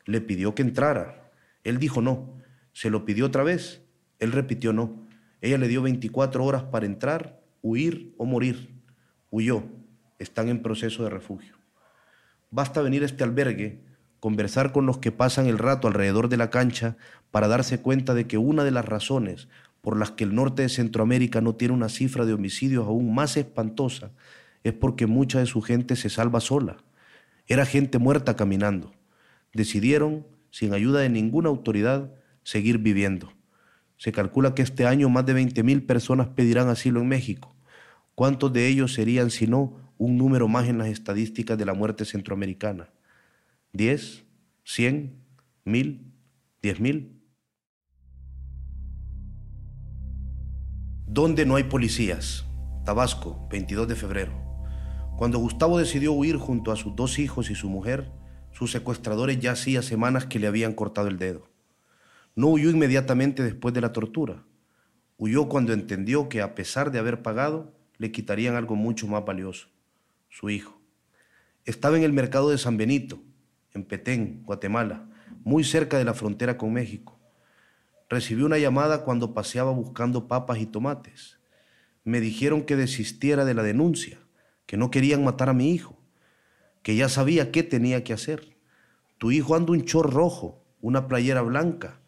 Le 0.04 0.20
pidió 0.20 0.54
que 0.54 0.62
entrara. 0.62 1.30
Él 1.64 1.78
dijo 1.78 2.02
no. 2.02 2.38
Se 2.72 2.90
lo 2.90 3.06
pidió 3.06 3.26
otra 3.26 3.42
vez. 3.42 3.82
Él 4.18 4.32
repitió 4.32 4.74
no. 4.74 5.08
Ella 5.40 5.56
le 5.56 5.68
dio 5.68 5.80
24 5.80 6.44
horas 6.44 6.64
para 6.64 6.84
entrar, 6.84 7.40
huir 7.62 8.14
o 8.18 8.26
morir. 8.26 8.74
Huyó. 9.30 9.79
Están 10.20 10.48
en 10.48 10.62
proceso 10.62 11.02
de 11.02 11.10
refugio. 11.10 11.56
Basta 12.50 12.82
venir 12.82 13.02
a 13.02 13.06
este 13.06 13.24
albergue, 13.24 13.80
conversar 14.20 14.70
con 14.70 14.86
los 14.86 14.98
que 14.98 15.10
pasan 15.10 15.46
el 15.46 15.58
rato 15.58 15.88
alrededor 15.88 16.28
de 16.28 16.36
la 16.36 16.50
cancha 16.50 16.96
para 17.32 17.48
darse 17.48 17.80
cuenta 17.80 18.14
de 18.14 18.28
que 18.28 18.38
una 18.38 18.62
de 18.62 18.70
las 18.70 18.84
razones 18.84 19.48
por 19.80 19.98
las 19.98 20.10
que 20.10 20.24
el 20.24 20.34
norte 20.34 20.62
de 20.62 20.68
Centroamérica 20.68 21.40
no 21.40 21.54
tiene 21.54 21.74
una 21.74 21.88
cifra 21.88 22.26
de 22.26 22.34
homicidios 22.34 22.86
aún 22.86 23.14
más 23.14 23.36
espantosa 23.36 24.12
es 24.62 24.74
porque 24.74 25.06
mucha 25.06 25.38
de 25.38 25.46
su 25.46 25.62
gente 25.62 25.96
se 25.96 26.10
salva 26.10 26.40
sola. 26.40 26.76
Era 27.46 27.64
gente 27.64 27.98
muerta 27.98 28.36
caminando. 28.36 28.92
Decidieron, 29.54 30.26
sin 30.50 30.74
ayuda 30.74 31.00
de 31.00 31.08
ninguna 31.08 31.48
autoridad, 31.48 32.12
seguir 32.42 32.76
viviendo. 32.78 33.32
Se 33.96 34.12
calcula 34.12 34.54
que 34.54 34.62
este 34.62 34.86
año 34.86 35.08
más 35.08 35.24
de 35.24 35.34
20.000 35.34 35.86
personas 35.86 36.28
pedirán 36.28 36.68
asilo 36.68 37.00
en 37.00 37.08
México. 37.08 37.54
¿Cuántos 38.14 38.52
de 38.52 38.68
ellos 38.68 38.92
serían, 38.92 39.30
si 39.30 39.46
no, 39.46 39.89
un 40.01 40.16
número 40.16 40.48
más 40.48 40.66
en 40.66 40.78
las 40.78 40.88
estadísticas 40.88 41.59
de 41.59 41.66
la 41.66 41.74
muerte 41.74 42.07
centroamericana? 42.07 42.88
¿10? 43.74 44.24
¿100? 44.64 45.11
¿1000? 45.66 46.01
¿10.000? 46.62 47.11
¿Dónde 51.07 51.44
no 51.44 51.57
hay 51.57 51.64
policías? 51.64 52.46
Tabasco, 52.86 53.46
22 53.51 53.88
de 53.88 53.94
febrero. 53.94 54.32
Cuando 55.18 55.38
Gustavo 55.38 55.78
decidió 55.78 56.14
huir 56.14 56.38
junto 56.38 56.72
a 56.72 56.76
sus 56.76 56.96
dos 56.96 57.18
hijos 57.18 57.51
y 57.51 57.55
su 57.55 57.68
mujer, 57.68 58.11
sus 58.53 58.72
secuestradores 58.72 59.38
ya 59.38 59.53
hacía 59.53 59.82
semanas 59.82 60.24
que 60.24 60.38
le 60.38 60.46
habían 60.46 60.72
cortado 60.72 61.09
el 61.09 61.18
dedo. 61.18 61.51
No 62.34 62.46
huyó 62.46 62.70
inmediatamente 62.70 63.42
después 63.42 63.74
de 63.74 63.82
la 63.82 63.92
tortura. 63.92 64.44
Huyó 65.18 65.51
cuando 65.51 65.74
entendió 65.74 66.30
que 66.30 66.40
a 66.40 66.55
pesar 66.55 66.90
de 66.90 66.98
haber 66.98 67.20
pagado, 67.20 67.74
le 67.98 68.11
quitarían 68.12 68.55
algo 68.55 68.76
mucho 68.76 69.07
más 69.07 69.26
valioso, 69.26 69.68
su 70.30 70.48
hijo. 70.48 70.80
Estaba 71.64 71.96
en 71.98 72.04
el 72.04 72.12
mercado 72.12 72.50
de 72.50 72.58
San 72.58 72.76
Benito, 72.76 73.20
en 73.74 73.84
Petén, 73.84 74.42
Guatemala, 74.44 75.08
muy 75.44 75.64
cerca 75.64 75.98
de 75.98 76.04
la 76.04 76.14
frontera 76.14 76.56
con 76.56 76.72
México. 76.72 77.18
Recibió 78.08 78.46
una 78.46 78.58
llamada 78.58 79.04
cuando 79.04 79.34
paseaba 79.34 79.72
buscando 79.72 80.28
papas 80.28 80.58
y 80.58 80.66
tomates. 80.66 81.38
Me 82.04 82.20
dijeron 82.20 82.62
que 82.62 82.76
desistiera 82.76 83.44
de 83.44 83.54
la 83.54 83.62
denuncia, 83.62 84.18
que 84.66 84.76
no 84.76 84.90
querían 84.90 85.24
matar 85.24 85.48
a 85.48 85.54
mi 85.54 85.72
hijo, 85.72 85.98
que 86.82 86.96
ya 86.96 87.08
sabía 87.08 87.50
qué 87.52 87.62
tenía 87.62 88.04
que 88.04 88.12
hacer. 88.12 88.56
Tu 89.18 89.32
hijo 89.32 89.54
anda 89.54 89.72
un 89.72 89.84
chor 89.84 90.12
rojo, 90.12 90.64
una 90.80 91.08
playera 91.08 91.42
blanca. 91.42 92.00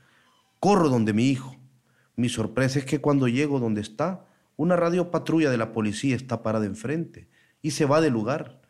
Corro 0.60 0.88
donde 0.88 1.12
mi 1.12 1.28
hijo. 1.28 1.56
Mi 2.16 2.28
sorpresa 2.28 2.78
es 2.78 2.84
que 2.84 3.00
cuando 3.00 3.28
llego 3.28 3.58
donde 3.58 3.80
está, 3.80 4.26
una 4.56 4.76
radio 4.76 5.10
patrulla 5.10 5.50
de 5.50 5.58
la 5.58 5.72
policía 5.72 6.14
está 6.16 6.42
parada 6.42 6.66
enfrente 6.66 7.31
y 7.62 7.70
se 7.70 7.86
va 7.86 8.00
del 8.00 8.12
lugar. 8.12 8.60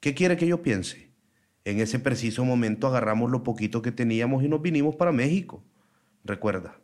¿Qué 0.00 0.12
quiere 0.14 0.36
que 0.36 0.46
yo 0.46 0.60
piense? 0.60 1.10
En 1.64 1.80
ese 1.80 1.98
preciso 1.98 2.44
momento 2.44 2.88
agarramos 2.88 3.30
lo 3.30 3.42
poquito 3.42 3.80
que 3.80 3.92
teníamos 3.92 4.44
y 4.44 4.48
nos 4.48 4.60
vinimos 4.60 4.96
para 4.96 5.12
México. 5.12 5.64
Recuerda, 6.24 6.78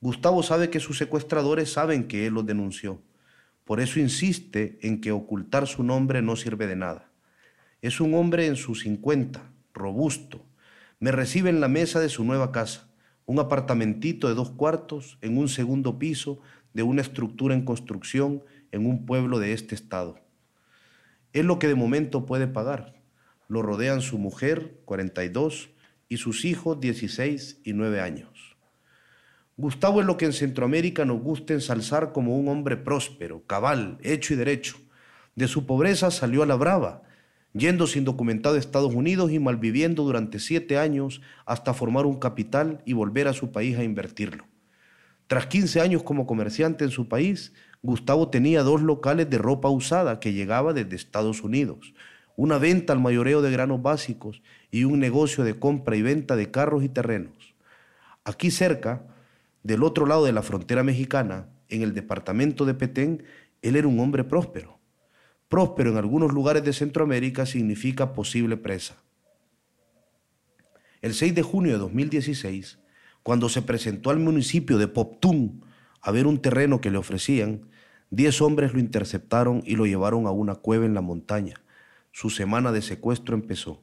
Gustavo 0.00 0.42
sabe 0.42 0.70
que 0.70 0.80
sus 0.80 0.96
secuestradores 0.96 1.72
saben 1.72 2.06
que 2.06 2.26
él 2.26 2.34
los 2.34 2.46
denunció. 2.46 3.02
Por 3.64 3.80
eso 3.80 4.00
insiste 4.00 4.78
en 4.80 5.00
que 5.00 5.12
ocultar 5.12 5.66
su 5.66 5.82
nombre 5.82 6.22
no 6.22 6.36
sirve 6.36 6.66
de 6.66 6.76
nada. 6.76 7.10
Es 7.82 8.00
un 8.00 8.14
hombre 8.14 8.46
en 8.46 8.56
sus 8.56 8.80
50, 8.80 9.42
robusto. 9.74 10.46
Me 11.00 11.12
recibe 11.12 11.50
en 11.50 11.60
la 11.60 11.68
mesa 11.68 12.00
de 12.00 12.08
su 12.08 12.24
nueva 12.24 12.50
casa, 12.50 12.88
un 13.26 13.38
apartamentito 13.40 14.28
de 14.28 14.34
dos 14.34 14.50
cuartos 14.50 15.18
en 15.20 15.36
un 15.36 15.48
segundo 15.48 15.98
piso 15.98 16.40
de 16.72 16.82
una 16.82 17.02
estructura 17.02 17.54
en 17.54 17.64
construcción 17.64 18.42
en 18.72 18.86
un 18.86 19.04
pueblo 19.04 19.38
de 19.38 19.52
este 19.52 19.74
estado. 19.74 20.27
Es 21.32 21.44
lo 21.44 21.58
que 21.58 21.68
de 21.68 21.74
momento 21.74 22.26
puede 22.26 22.46
pagar 22.46 22.98
lo 23.48 23.62
rodean 23.62 24.02
su 24.02 24.18
mujer, 24.18 24.78
42, 24.84 25.70
y 26.08 26.18
sus 26.18 26.44
hijos, 26.44 26.80
16 26.80 27.60
y 27.64 27.72
9 27.72 28.00
años. 28.00 28.56
Gustavo 29.56 30.00
es 30.00 30.06
lo 30.06 30.16
que 30.16 30.26
en 30.26 30.32
Centroamérica 30.32 31.04
nos 31.04 31.20
gusta 31.20 31.54
ensalzar 31.54 32.12
como 32.12 32.38
un 32.38 32.48
hombre 32.48 32.76
próspero, 32.76 33.44
cabal, 33.46 33.98
hecho 34.02 34.34
y 34.34 34.36
derecho. 34.36 34.76
De 35.34 35.48
su 35.48 35.66
pobreza 35.66 36.10
salió 36.10 36.42
a 36.42 36.46
la 36.46 36.54
brava, 36.54 37.02
yendo 37.52 37.86
sin 37.86 38.04
documentado 38.04 38.54
a 38.54 38.58
Estados 38.58 38.94
Unidos 38.94 39.32
y 39.32 39.38
malviviendo 39.38 40.04
durante 40.04 40.38
siete 40.38 40.78
años 40.78 41.22
hasta 41.44 41.74
formar 41.74 42.06
un 42.06 42.18
capital 42.18 42.82
y 42.84 42.92
volver 42.92 43.26
a 43.26 43.32
su 43.32 43.50
país 43.50 43.76
a 43.78 43.84
invertirlo. 43.84 44.44
Tras 45.26 45.46
15 45.46 45.80
años 45.80 46.02
como 46.02 46.26
comerciante 46.26 46.84
en 46.84 46.90
su 46.90 47.08
país, 47.08 47.52
Gustavo 47.82 48.28
tenía 48.28 48.62
dos 48.62 48.82
locales 48.82 49.30
de 49.30 49.38
ropa 49.38 49.68
usada 49.68 50.20
que 50.20 50.32
llegaba 50.32 50.72
desde 50.72 50.96
Estados 50.96 51.42
Unidos, 51.42 51.94
una 52.36 52.58
venta 52.58 52.92
al 52.92 53.00
mayoreo 53.00 53.42
de 53.42 53.50
granos 53.50 53.82
básicos 53.82 54.42
y 54.70 54.84
un 54.84 54.98
negocio 54.98 55.44
de 55.44 55.58
compra 55.58 55.96
y 55.96 56.02
venta 56.02 56.36
de 56.36 56.50
carros 56.50 56.84
y 56.84 56.88
terrenos. 56.88 57.54
Aquí 58.24 58.50
cerca, 58.50 59.02
del 59.62 59.82
otro 59.82 60.06
lado 60.06 60.24
de 60.24 60.32
la 60.32 60.42
frontera 60.42 60.82
mexicana, 60.82 61.48
en 61.68 61.82
el 61.82 61.94
departamento 61.94 62.64
de 62.64 62.74
Petén, 62.74 63.24
él 63.62 63.76
era 63.76 63.88
un 63.88 64.00
hombre 64.00 64.24
próspero. 64.24 64.78
Próspero 65.48 65.90
en 65.90 65.96
algunos 65.96 66.32
lugares 66.32 66.64
de 66.64 66.72
Centroamérica 66.72 67.46
significa 67.46 68.12
posible 68.12 68.56
presa. 68.56 68.96
El 71.00 71.14
6 71.14 71.34
de 71.34 71.42
junio 71.42 71.72
de 71.72 71.78
2016, 71.78 72.78
cuando 73.22 73.48
se 73.48 73.62
presentó 73.62 74.10
al 74.10 74.18
municipio 74.18 74.78
de 74.78 74.88
Poptún 74.88 75.64
a 76.00 76.10
ver 76.10 76.26
un 76.26 76.40
terreno 76.40 76.80
que 76.80 76.90
le 76.90 76.98
ofrecían, 76.98 77.68
diez 78.10 78.40
hombres 78.40 78.72
lo 78.72 78.80
interceptaron 78.80 79.62
y 79.64 79.76
lo 79.76 79.86
llevaron 79.86 80.26
a 80.26 80.30
una 80.30 80.54
cueva 80.54 80.86
en 80.86 80.94
la 80.94 81.00
montaña 81.00 81.60
su 82.18 82.30
semana 82.30 82.72
de 82.72 82.82
secuestro 82.82 83.36
empezó. 83.36 83.80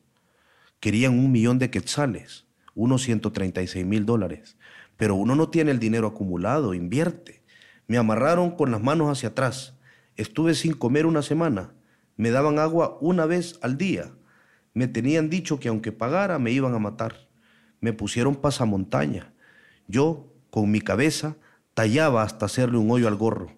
Querían 0.81 1.17
un 1.17 1.31
millón 1.31 1.57
de 1.57 1.69
quetzales, 1.69 2.45
unos 2.73 3.03
136 3.03 3.85
mil 3.85 4.05
dólares. 4.05 4.57
Pero 4.97 5.15
uno 5.15 5.35
no 5.35 5.47
tiene 5.49 5.71
el 5.71 5.79
dinero 5.79 6.07
acumulado, 6.07 6.73
invierte. 6.73 7.41
Me 7.87 7.97
amarraron 7.97 8.51
con 8.51 8.71
las 8.71 8.81
manos 8.81 9.09
hacia 9.09 9.29
atrás. 9.29 9.77
Estuve 10.17 10.53
sin 10.53 10.73
comer 10.73 11.05
una 11.05 11.21
semana. 11.21 11.71
Me 12.17 12.29
daban 12.29 12.59
agua 12.59 12.97
una 12.99 13.25
vez 13.25 13.57
al 13.61 13.77
día. 13.77 14.11
Me 14.73 14.89
tenían 14.89 15.29
dicho 15.29 15.57
que 15.57 15.69
aunque 15.69 15.93
pagara 15.93 16.37
me 16.37 16.51
iban 16.51 16.73
a 16.73 16.79
matar. 16.79 17.29
Me 17.79 17.93
pusieron 17.93 18.35
pasamontaña. 18.35 19.33
Yo, 19.87 20.33
con 20.49 20.71
mi 20.71 20.81
cabeza, 20.81 21.37
tallaba 21.75 22.23
hasta 22.23 22.47
hacerle 22.47 22.79
un 22.79 22.89
hoyo 22.89 23.07
al 23.07 23.15
gorro. 23.15 23.51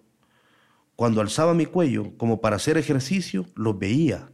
Cuando 0.96 1.22
alzaba 1.22 1.54
mi 1.54 1.64
cuello, 1.64 2.14
como 2.18 2.42
para 2.42 2.56
hacer 2.56 2.76
ejercicio, 2.76 3.46
los 3.54 3.78
veía 3.78 4.28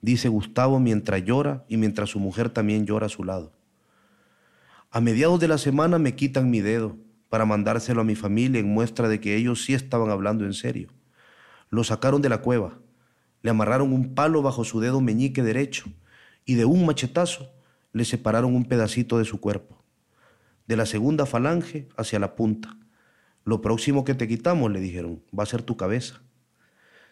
dice 0.00 0.28
Gustavo 0.28 0.78
mientras 0.78 1.24
llora 1.24 1.64
y 1.68 1.76
mientras 1.76 2.10
su 2.10 2.20
mujer 2.20 2.50
también 2.50 2.86
llora 2.86 3.06
a 3.06 3.10
su 3.10 3.24
lado. 3.24 3.52
A 4.90 5.00
mediados 5.00 5.40
de 5.40 5.48
la 5.48 5.58
semana 5.58 5.98
me 5.98 6.14
quitan 6.14 6.50
mi 6.50 6.60
dedo 6.60 6.96
para 7.28 7.44
mandárselo 7.44 8.00
a 8.00 8.04
mi 8.04 8.14
familia 8.14 8.60
en 8.60 8.72
muestra 8.72 9.08
de 9.08 9.20
que 9.20 9.36
ellos 9.36 9.64
sí 9.64 9.74
estaban 9.74 10.10
hablando 10.10 10.44
en 10.44 10.54
serio. 10.54 10.88
Lo 11.68 11.84
sacaron 11.84 12.22
de 12.22 12.30
la 12.30 12.38
cueva, 12.38 12.78
le 13.42 13.50
amarraron 13.50 13.92
un 13.92 14.14
palo 14.14 14.40
bajo 14.40 14.64
su 14.64 14.80
dedo 14.80 15.00
meñique 15.00 15.42
derecho 15.42 15.86
y 16.44 16.54
de 16.54 16.64
un 16.64 16.86
machetazo 16.86 17.52
le 17.92 18.04
separaron 18.04 18.54
un 18.54 18.64
pedacito 18.64 19.18
de 19.18 19.24
su 19.24 19.40
cuerpo, 19.40 19.84
de 20.66 20.76
la 20.76 20.86
segunda 20.86 21.26
falange 21.26 21.88
hacia 21.96 22.18
la 22.18 22.34
punta. 22.34 22.76
Lo 23.48 23.62
próximo 23.62 24.04
que 24.04 24.12
te 24.12 24.28
quitamos, 24.28 24.70
le 24.70 24.78
dijeron, 24.78 25.22
va 25.32 25.44
a 25.44 25.46
ser 25.46 25.62
tu 25.62 25.78
cabeza. 25.78 26.20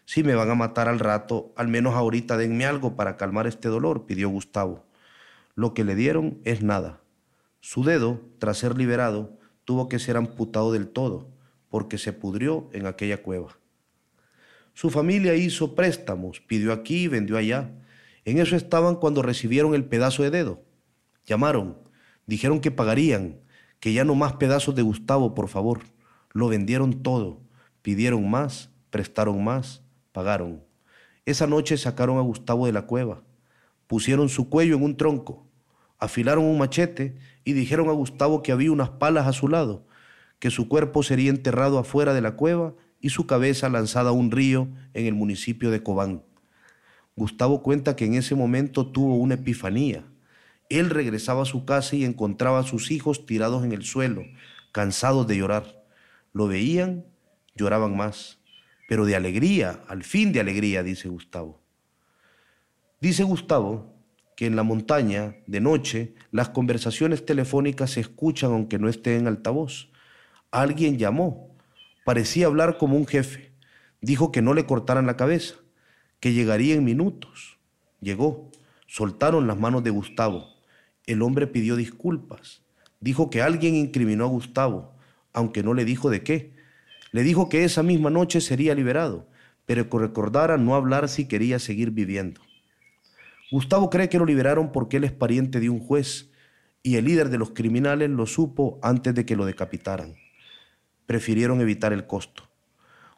Si 0.05 0.23
me 0.23 0.35
van 0.35 0.51
a 0.51 0.55
matar 0.55 0.87
al 0.87 0.99
rato, 0.99 1.55
al 1.57 1.67
menos 1.67 1.95
ahorita 1.95 2.37
denme 2.37 2.67
algo 2.67 2.95
para 2.95 3.17
calmar 3.17 3.47
este 3.47 3.69
dolor, 3.69 4.05
pidió 4.05 4.29
Gustavo. 4.29 4.85
Lo 5.55 5.73
que 5.73 5.83
le 5.83 5.95
dieron 5.95 6.39
es 6.45 6.61
nada. 6.61 7.01
Su 7.61 7.85
dedo, 7.85 8.21
tras 8.39 8.59
ser 8.59 8.77
liberado, 8.77 9.39
tuvo 9.65 9.89
que 9.89 9.99
ser 9.99 10.19
amputado 10.19 10.73
del 10.73 10.89
todo, 10.89 11.31
porque 11.71 11.97
se 11.97 12.13
pudrió 12.13 12.69
en 12.75 12.85
aquella 12.85 13.23
cueva. 13.23 13.57
Su 14.75 14.91
familia 14.91 15.37
hizo 15.37 15.75
préstamos, 15.75 16.41
pidió 16.41 16.75
aquí 16.75 17.05
y 17.05 17.09
vendió 17.09 17.39
allá. 17.39 17.71
En 18.27 18.37
eso 18.37 18.57
estaban 18.57 18.97
cuando 18.97 19.23
recibieron 19.23 19.75
el 19.75 19.87
pedazo 19.87 20.23
de 20.23 20.29
dedo. 20.29 20.63
Llamaron, 21.25 21.79
dijeron 22.27 22.61
que 22.61 22.71
pagarían, 22.71 23.41
que 23.81 23.95
ya 23.95 24.05
no 24.05 24.15
más 24.15 24.35
pedazos 24.35 24.75
de 24.75 24.83
Gustavo, 24.83 25.35
por 25.35 25.49
favor. 25.49 25.96
Lo 26.37 26.49
vendieron 26.49 27.03
todo, 27.03 27.41
pidieron 27.81 28.29
más, 28.29 28.69
prestaron 28.91 29.43
más, 29.43 29.81
pagaron. 30.13 30.63
Esa 31.25 31.47
noche 31.47 31.79
sacaron 31.79 32.19
a 32.19 32.21
Gustavo 32.21 32.67
de 32.67 32.73
la 32.73 32.83
cueva, 32.83 33.23
pusieron 33.87 34.29
su 34.29 34.51
cuello 34.51 34.77
en 34.77 34.83
un 34.83 34.99
tronco, 34.99 35.47
afilaron 35.99 36.45
un 36.45 36.59
machete 36.59 37.17
y 37.43 37.55
dijeron 37.55 37.89
a 37.89 37.93
Gustavo 37.93 38.43
que 38.43 38.53
había 38.53 38.71
unas 38.71 38.91
palas 38.91 39.27
a 39.27 39.33
su 39.33 39.49
lado, 39.49 39.87
que 40.39 40.51
su 40.51 40.69
cuerpo 40.69 41.03
sería 41.03 41.31
enterrado 41.31 41.79
afuera 41.79 42.13
de 42.13 42.21
la 42.21 42.37
cueva 42.37 42.75
y 43.01 43.09
su 43.09 43.27
cabeza 43.27 43.71
lanzada 43.71 44.11
a 44.11 44.13
un 44.13 44.31
río 44.31 44.69
en 44.93 45.07
el 45.07 45.15
municipio 45.15 45.71
de 45.71 45.83
Cobán. 45.83 46.23
Gustavo 47.17 47.63
cuenta 47.63 47.97
que 47.97 48.05
en 48.05 48.13
ese 48.13 48.35
momento 48.35 48.87
tuvo 48.87 49.17
una 49.17 49.37
epifanía. 49.37 50.05
Él 50.69 50.91
regresaba 50.91 51.45
a 51.45 51.47
su 51.47 51.65
casa 51.65 51.97
y 51.97 52.05
encontraba 52.05 52.59
a 52.59 52.65
sus 52.65 52.91
hijos 52.91 53.25
tirados 53.25 53.65
en 53.65 53.73
el 53.73 53.85
suelo, 53.85 54.23
cansados 54.73 55.27
de 55.27 55.39
llorar. 55.39 55.86
Lo 56.37 56.49
veían, 56.49 57.07
lloraban 57.55 57.97
más 57.97 58.39
pero 58.87 59.05
de 59.05 59.17
alegría, 59.17 59.83
al 59.89 60.05
fin 60.05 60.33
de 60.33 60.41
alegría, 60.41 60.83
dice 60.83 61.09
Gustavo. 61.09 61.61
Dice 63.01 63.25
Gustavo 63.25 63.95
que 64.37 64.47
en 64.47 64.55
la 64.55 64.63
montaña, 64.63 65.37
de 65.47 65.61
noche, 65.61 66.15
las 66.31 66.51
conversaciones 66.51 67.25
telefónicas 67.25 67.93
se 67.93 68.01
escuchan 68.01 68.53
aunque 68.53 68.79
no 68.79 68.89
esté 68.89 69.17
en 69.17 69.27
altavoz. 69.27 69.89
Alguien 70.51 70.99
llamó, 70.99 71.57
parecía 72.05 72.47
hablar 72.47 72.77
como 72.77 72.97
un 72.97 73.07
jefe. 73.07 73.53
Dijo 74.01 74.31
que 74.31 74.43
no 74.43 74.53
le 74.53 74.67
cortaran 74.67 75.07
la 75.07 75.17
cabeza, 75.17 75.57
que 76.21 76.33
llegaría 76.33 76.75
en 76.75 76.85
minutos. 76.85 77.59
Llegó. 78.01 78.51
Soltaron 78.87 79.47
las 79.47 79.59
manos 79.59 79.83
de 79.83 79.91
Gustavo. 79.91 80.47
El 81.07 81.23
hombre 81.23 81.47
pidió 81.47 81.75
disculpas. 81.77 82.63
Dijo 83.01 83.31
que 83.31 83.43
alguien 83.43 83.75
incriminó 83.75 84.25
a 84.25 84.29
Gustavo, 84.29 84.96
aunque 85.37 85.63
no 85.63 85.75
le 85.75 85.85
dijo 85.85 86.11
de 86.11 86.23
qué. 86.23 86.55
Le 87.13 87.23
dijo 87.23 87.49
que 87.49 87.63
esa 87.63 87.83
misma 87.83 88.11
noche 88.11 88.41
sería 88.41 88.75
liberado, 88.75 89.29
pero 89.67 89.89
que 89.89 89.99
recordara 89.99 90.57
no 90.57 90.75
hablar 90.75 91.09
si 91.09 91.29
quería 91.29 91.59
seguir 91.59 91.91
viviendo. 91.91 92.41
Gustavo 93.53 93.91
cree 93.91 94.09
que 94.09 94.19
lo 94.19 94.25
liberaron 94.25 94.73
porque 94.73 94.97
él 94.97 95.05
es 95.05 95.13
pariente 95.13 95.61
de 95.61 95.69
un 95.69 95.79
juez 95.79 96.31
y 96.83 96.97
el 96.97 97.05
líder 97.05 97.29
de 97.29 97.39
los 97.39 97.51
criminales 97.51 98.09
lo 98.09 98.27
supo 98.27 98.81
antes 98.83 99.15
de 99.15 99.27
que 99.27 99.37
lo 99.37 99.45
decapitaran. 99.45 100.17
Prefirieron 101.05 101.61
evitar 101.61 101.93
el 101.93 102.07
costo. 102.07 102.49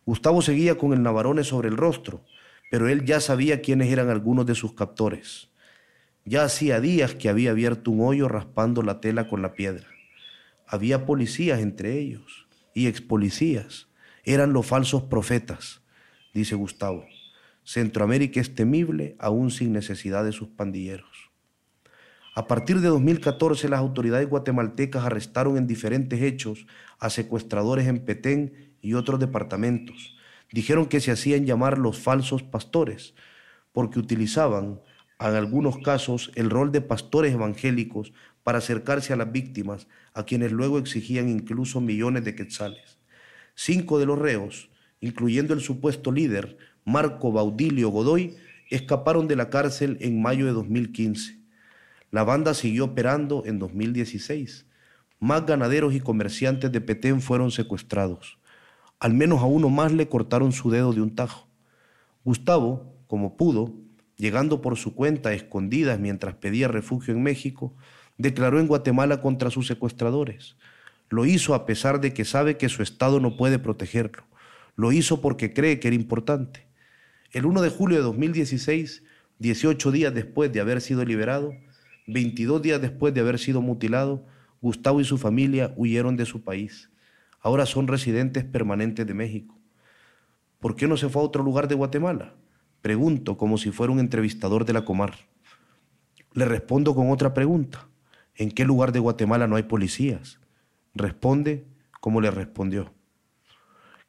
Gustavo 0.04 0.42
seguía 0.42 0.76
con 0.76 0.92
el 0.92 1.02
navarone 1.02 1.44
sobre 1.44 1.68
el 1.68 1.76
rostro, 1.76 2.24
pero 2.70 2.88
él 2.88 3.04
ya 3.04 3.20
sabía 3.20 3.62
quiénes 3.62 3.92
eran 3.92 4.10
algunos 4.10 4.44
de 4.44 4.56
sus 4.56 4.72
captores. 4.72 5.50
Ya 6.24 6.42
hacía 6.42 6.80
días 6.80 7.14
que 7.14 7.28
había 7.28 7.52
abierto 7.52 7.92
un 7.92 8.00
hoyo 8.00 8.28
raspando 8.28 8.82
la 8.82 9.00
tela 9.00 9.28
con 9.28 9.40
la 9.40 9.52
piedra. 9.52 9.86
Había 10.70 11.06
policías 11.06 11.60
entre 11.60 11.98
ellos 11.98 12.46
y 12.74 12.88
expolicías. 12.88 13.88
Eran 14.22 14.52
los 14.52 14.66
falsos 14.66 15.02
profetas, 15.02 15.80
dice 16.34 16.56
Gustavo. 16.56 17.06
Centroamérica 17.64 18.38
es 18.40 18.54
temible 18.54 19.16
aún 19.18 19.50
sin 19.50 19.72
necesidad 19.72 20.24
de 20.24 20.32
sus 20.32 20.48
pandilleros. 20.48 21.30
A 22.34 22.46
partir 22.46 22.80
de 22.80 22.88
2014 22.88 23.70
las 23.70 23.80
autoridades 23.80 24.28
guatemaltecas 24.28 25.06
arrestaron 25.06 25.56
en 25.56 25.66
diferentes 25.66 26.20
hechos 26.20 26.66
a 26.98 27.08
secuestradores 27.08 27.86
en 27.86 28.04
Petén 28.04 28.74
y 28.82 28.92
otros 28.92 29.18
departamentos. 29.18 30.18
Dijeron 30.52 30.86
que 30.86 31.00
se 31.00 31.12
hacían 31.12 31.46
llamar 31.46 31.78
los 31.78 31.98
falsos 31.98 32.42
pastores 32.42 33.14
porque 33.72 33.98
utilizaban 33.98 34.80
en 35.18 35.34
algunos 35.34 35.78
casos 35.78 36.30
el 36.34 36.50
rol 36.50 36.72
de 36.72 36.80
pastores 36.80 37.32
evangélicos 37.32 38.12
para 38.48 38.60
acercarse 38.60 39.12
a 39.12 39.16
las 39.16 39.30
víctimas, 39.30 39.88
a 40.14 40.24
quienes 40.24 40.52
luego 40.52 40.78
exigían 40.78 41.28
incluso 41.28 41.82
millones 41.82 42.24
de 42.24 42.34
quetzales. 42.34 42.98
Cinco 43.54 43.98
de 43.98 44.06
los 44.06 44.18
reos, 44.18 44.70
incluyendo 45.02 45.52
el 45.52 45.60
supuesto 45.60 46.10
líder, 46.10 46.56
Marco 46.82 47.30
Baudilio 47.30 47.90
Godoy, 47.90 48.36
escaparon 48.70 49.28
de 49.28 49.36
la 49.36 49.50
cárcel 49.50 49.98
en 50.00 50.22
mayo 50.22 50.46
de 50.46 50.52
2015. 50.52 51.38
La 52.10 52.24
banda 52.24 52.54
siguió 52.54 52.86
operando 52.86 53.42
en 53.44 53.58
2016. 53.58 54.64
Más 55.20 55.44
ganaderos 55.44 55.92
y 55.92 56.00
comerciantes 56.00 56.72
de 56.72 56.80
Petén 56.80 57.20
fueron 57.20 57.50
secuestrados. 57.50 58.38
Al 58.98 59.12
menos 59.12 59.42
a 59.42 59.44
uno 59.44 59.68
más 59.68 59.92
le 59.92 60.08
cortaron 60.08 60.52
su 60.52 60.70
dedo 60.70 60.94
de 60.94 61.02
un 61.02 61.14
tajo. 61.14 61.50
Gustavo, 62.24 62.96
como 63.08 63.36
pudo, 63.36 63.74
llegando 64.16 64.62
por 64.62 64.78
su 64.78 64.94
cuenta 64.94 65.34
escondidas 65.34 66.00
mientras 66.00 66.36
pedía 66.36 66.66
refugio 66.66 67.12
en 67.12 67.22
México, 67.22 67.76
declaró 68.18 68.60
en 68.60 68.66
Guatemala 68.66 69.20
contra 69.20 69.50
sus 69.50 69.66
secuestradores. 69.66 70.56
Lo 71.08 71.24
hizo 71.24 71.54
a 71.54 71.64
pesar 71.64 72.00
de 72.00 72.12
que 72.12 72.24
sabe 72.24 72.58
que 72.58 72.68
su 72.68 72.82
Estado 72.82 73.20
no 73.20 73.36
puede 73.36 73.58
protegerlo. 73.58 74.24
Lo 74.76 74.92
hizo 74.92 75.20
porque 75.20 75.54
cree 75.54 75.80
que 75.80 75.88
era 75.88 75.94
importante. 75.94 76.68
El 77.32 77.46
1 77.46 77.62
de 77.62 77.70
julio 77.70 77.96
de 77.96 78.02
2016, 78.02 79.02
18 79.38 79.92
días 79.92 80.14
después 80.14 80.52
de 80.52 80.60
haber 80.60 80.80
sido 80.80 81.04
liberado, 81.04 81.54
22 82.06 82.60
días 82.62 82.80
después 82.80 83.14
de 83.14 83.20
haber 83.20 83.38
sido 83.38 83.62
mutilado, 83.62 84.26
Gustavo 84.60 85.00
y 85.00 85.04
su 85.04 85.18
familia 85.18 85.72
huyeron 85.76 86.16
de 86.16 86.26
su 86.26 86.42
país. 86.42 86.90
Ahora 87.40 87.66
son 87.66 87.86
residentes 87.86 88.44
permanentes 88.44 89.06
de 89.06 89.14
México. 89.14 89.56
¿Por 90.58 90.74
qué 90.74 90.88
no 90.88 90.96
se 90.96 91.08
fue 91.08 91.22
a 91.22 91.24
otro 91.24 91.44
lugar 91.44 91.68
de 91.68 91.76
Guatemala? 91.76 92.34
Pregunto 92.82 93.36
como 93.36 93.58
si 93.58 93.70
fuera 93.70 93.92
un 93.92 94.00
entrevistador 94.00 94.64
de 94.64 94.72
la 94.72 94.84
Comar. 94.84 95.14
Le 96.32 96.44
respondo 96.44 96.94
con 96.94 97.10
otra 97.10 97.32
pregunta. 97.32 97.88
¿En 98.38 98.52
qué 98.52 98.64
lugar 98.64 98.92
de 98.92 99.00
Guatemala 99.00 99.48
no 99.48 99.56
hay 99.56 99.64
policías? 99.64 100.38
Responde 100.94 101.66
como 102.00 102.20
le 102.20 102.30
respondió. 102.30 102.94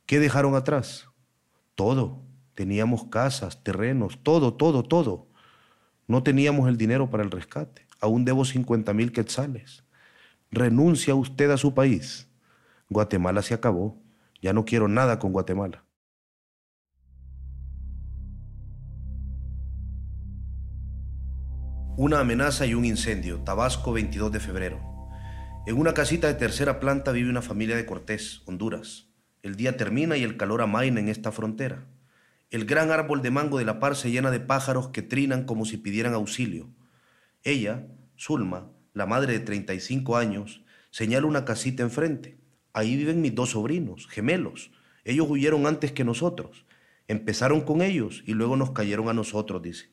¿Qué 0.05 0.19
dejaron 0.19 0.53
atrás? 0.53 1.07
Todo. 1.73 2.21
Teníamos 2.53 3.05
casas, 3.05 3.63
terrenos, 3.63 4.19
todo, 4.21 4.53
todo, 4.53 4.83
todo. 4.83 5.27
No 6.07 6.21
teníamos 6.21 6.69
el 6.69 6.77
dinero 6.77 7.09
para 7.09 7.23
el 7.23 7.31
rescate. 7.31 7.87
Aún 7.99 8.23
debo 8.23 8.45
50 8.45 8.93
mil 8.93 9.11
quetzales. 9.11 9.83
Renuncia 10.51 11.15
usted 11.15 11.49
a 11.49 11.57
su 11.57 11.73
país. 11.73 12.27
Guatemala 12.87 13.41
se 13.41 13.55
acabó. 13.55 13.99
Ya 14.43 14.53
no 14.53 14.63
quiero 14.63 14.87
nada 14.87 15.17
con 15.17 15.31
Guatemala. 15.31 15.83
Una 22.01 22.21
amenaza 22.21 22.65
y 22.65 22.75
un 22.75 22.85
incendio. 22.85 23.39
Tabasco, 23.39 23.91
22 23.91 24.31
de 24.31 24.39
febrero. 24.39 24.79
En 25.67 25.77
una 25.77 25.93
casita 25.93 26.27
de 26.27 26.33
tercera 26.33 26.79
planta 26.79 27.11
vive 27.11 27.29
una 27.29 27.41
familia 27.41 27.75
de 27.75 27.85
Cortés, 27.85 28.41
Honduras. 28.45 29.09
El 29.43 29.57
día 29.57 29.75
termina 29.75 30.15
y 30.15 30.23
el 30.23 30.37
calor 30.37 30.61
amaina 30.61 31.01
en 31.01 31.09
esta 31.09 31.33
frontera. 31.33 31.89
El 32.51 32.63
gran 32.63 32.91
árbol 32.91 33.21
de 33.21 33.31
mango 33.31 33.57
de 33.57 33.65
la 33.65 33.81
par 33.81 33.97
se 33.97 34.11
llena 34.11 34.31
de 34.31 34.39
pájaros 34.39 34.87
que 34.87 35.01
trinan 35.01 35.43
como 35.43 35.65
si 35.65 35.75
pidieran 35.75 36.13
auxilio. 36.13 36.69
Ella, 37.43 37.85
Zulma, 38.17 38.71
la 38.93 39.05
madre 39.05 39.33
de 39.33 39.41
35 39.41 40.15
años, 40.15 40.63
señala 40.91 41.27
una 41.27 41.43
casita 41.43 41.83
enfrente. 41.83 42.39
Ahí 42.71 42.95
viven 42.95 43.19
mis 43.19 43.35
dos 43.35 43.49
sobrinos, 43.49 44.07
gemelos. 44.07 44.71
Ellos 45.03 45.27
huyeron 45.29 45.67
antes 45.67 45.91
que 45.91 46.05
nosotros. 46.05 46.65
Empezaron 47.09 47.59
con 47.59 47.81
ellos 47.81 48.23
y 48.25 48.35
luego 48.35 48.55
nos 48.55 48.71
cayeron 48.71 49.09
a 49.09 49.13
nosotros, 49.13 49.61
dice. 49.61 49.89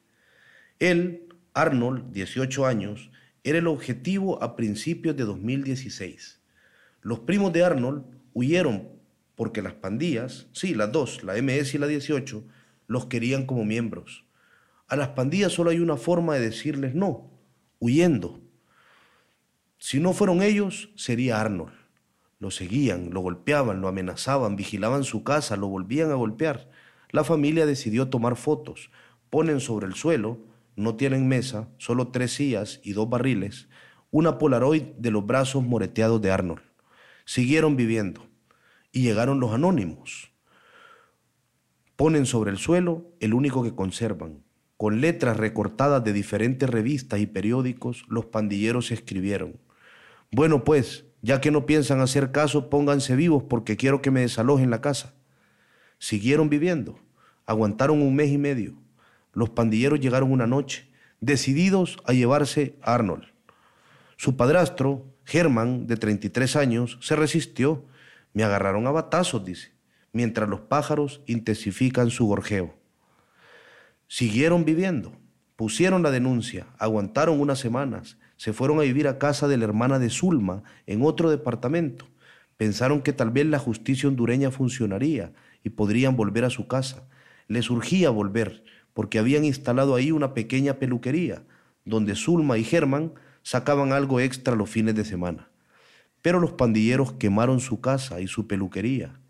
Él, 0.78 1.25
Arnold, 1.56 2.12
18 2.12 2.66
años, 2.66 3.10
era 3.42 3.56
el 3.56 3.66
objetivo 3.66 4.42
a 4.42 4.56
principios 4.56 5.16
de 5.16 5.24
2016. 5.24 6.42
Los 7.00 7.20
primos 7.20 7.50
de 7.54 7.64
Arnold 7.64 8.04
huyeron 8.34 8.90
porque 9.36 9.62
las 9.62 9.72
pandillas, 9.72 10.48
sí, 10.52 10.74
las 10.74 10.92
dos, 10.92 11.24
la 11.24 11.32
MS 11.40 11.74
y 11.74 11.78
la 11.78 11.86
18, 11.86 12.44
los 12.88 13.06
querían 13.06 13.46
como 13.46 13.64
miembros. 13.64 14.26
A 14.86 14.96
las 14.96 15.08
pandillas 15.08 15.52
solo 15.52 15.70
hay 15.70 15.80
una 15.80 15.96
forma 15.96 16.34
de 16.34 16.40
decirles 16.40 16.94
no, 16.94 17.30
huyendo. 17.78 18.38
Si 19.78 19.98
no 19.98 20.12
fueron 20.12 20.42
ellos, 20.42 20.90
sería 20.94 21.40
Arnold. 21.40 21.72
Lo 22.38 22.50
seguían, 22.50 23.14
lo 23.14 23.20
golpeaban, 23.20 23.80
lo 23.80 23.88
amenazaban, 23.88 24.56
vigilaban 24.56 25.04
su 25.04 25.24
casa, 25.24 25.56
lo 25.56 25.68
volvían 25.68 26.10
a 26.10 26.16
golpear. 26.16 26.68
La 27.12 27.24
familia 27.24 27.64
decidió 27.64 28.08
tomar 28.08 28.36
fotos, 28.36 28.90
ponen 29.30 29.60
sobre 29.60 29.86
el 29.86 29.94
suelo 29.94 30.54
no 30.76 30.94
tienen 30.94 31.26
mesa, 31.26 31.70
solo 31.78 32.08
tres 32.08 32.34
sillas 32.34 32.80
y 32.84 32.92
dos 32.92 33.08
barriles, 33.08 33.68
una 34.10 34.38
Polaroid 34.38 34.82
de 34.98 35.10
los 35.10 35.26
brazos 35.26 35.64
moreteados 35.64 36.20
de 36.20 36.30
Arnold. 36.30 36.62
Siguieron 37.24 37.76
viviendo 37.76 38.26
y 38.92 39.02
llegaron 39.02 39.40
los 39.40 39.52
anónimos. 39.52 40.30
Ponen 41.96 42.26
sobre 42.26 42.50
el 42.50 42.58
suelo 42.58 43.10
el 43.20 43.32
único 43.32 43.64
que 43.64 43.74
conservan. 43.74 44.44
Con 44.76 45.00
letras 45.00 45.38
recortadas 45.38 46.04
de 46.04 46.12
diferentes 46.12 46.68
revistas 46.68 47.20
y 47.20 47.26
periódicos, 47.26 48.04
los 48.08 48.26
pandilleros 48.26 48.92
escribieron. 48.92 49.58
Bueno, 50.30 50.62
pues, 50.62 51.06
ya 51.22 51.40
que 51.40 51.50
no 51.50 51.64
piensan 51.64 52.00
hacer 52.00 52.30
caso, 52.30 52.68
pónganse 52.68 53.16
vivos 53.16 53.44
porque 53.48 53.78
quiero 53.78 54.02
que 54.02 54.10
me 54.10 54.20
desalojen 54.20 54.68
la 54.68 54.82
casa. 54.82 55.14
Siguieron 55.98 56.50
viviendo, 56.50 57.00
aguantaron 57.46 58.02
un 58.02 58.14
mes 58.14 58.30
y 58.30 58.36
medio 58.36 58.85
los 59.36 59.50
pandilleros 59.50 60.00
llegaron 60.00 60.32
una 60.32 60.46
noche, 60.46 60.88
decididos 61.20 61.98
a 62.06 62.14
llevarse 62.14 62.78
a 62.80 62.94
Arnold. 62.94 63.24
Su 64.16 64.34
padrastro, 64.34 65.14
Germán, 65.26 65.86
de 65.86 65.98
33 65.98 66.56
años, 66.56 66.98
se 67.02 67.16
resistió. 67.16 67.84
Me 68.32 68.44
agarraron 68.44 68.86
a 68.86 68.92
batazos, 68.92 69.44
dice, 69.44 69.72
mientras 70.12 70.48
los 70.48 70.60
pájaros 70.60 71.20
intensifican 71.26 72.08
su 72.08 72.24
gorjeo. 72.24 72.74
Siguieron 74.08 74.64
viviendo, 74.64 75.12
pusieron 75.54 76.02
la 76.02 76.10
denuncia, 76.10 76.68
aguantaron 76.78 77.38
unas 77.38 77.58
semanas, 77.58 78.16
se 78.38 78.54
fueron 78.54 78.78
a 78.78 78.84
vivir 78.84 79.06
a 79.06 79.18
casa 79.18 79.48
de 79.48 79.58
la 79.58 79.64
hermana 79.64 79.98
de 79.98 80.08
Zulma 80.08 80.62
en 80.86 81.02
otro 81.02 81.28
departamento. 81.28 82.06
Pensaron 82.56 83.02
que 83.02 83.12
tal 83.12 83.30
vez 83.32 83.44
la 83.44 83.58
justicia 83.58 84.08
hondureña 84.08 84.50
funcionaría 84.50 85.34
y 85.62 85.68
podrían 85.68 86.16
volver 86.16 86.46
a 86.46 86.50
su 86.50 86.66
casa. 86.66 87.06
Les 87.48 87.68
urgía 87.68 88.08
volver, 88.08 88.64
porque 88.96 89.18
habían 89.18 89.44
instalado 89.44 89.94
ahí 89.94 90.10
una 90.10 90.32
pequeña 90.32 90.78
peluquería, 90.78 91.42
donde 91.84 92.14
Zulma 92.14 92.56
y 92.56 92.64
Germán 92.64 93.12
sacaban 93.42 93.92
algo 93.92 94.20
extra 94.20 94.56
los 94.56 94.70
fines 94.70 94.94
de 94.94 95.04
semana. 95.04 95.50
Pero 96.22 96.40
los 96.40 96.52
pandilleros 96.52 97.12
quemaron 97.12 97.60
su 97.60 97.82
casa 97.82 98.22
y 98.22 98.26
su 98.26 98.46
peluquería. 98.46 99.20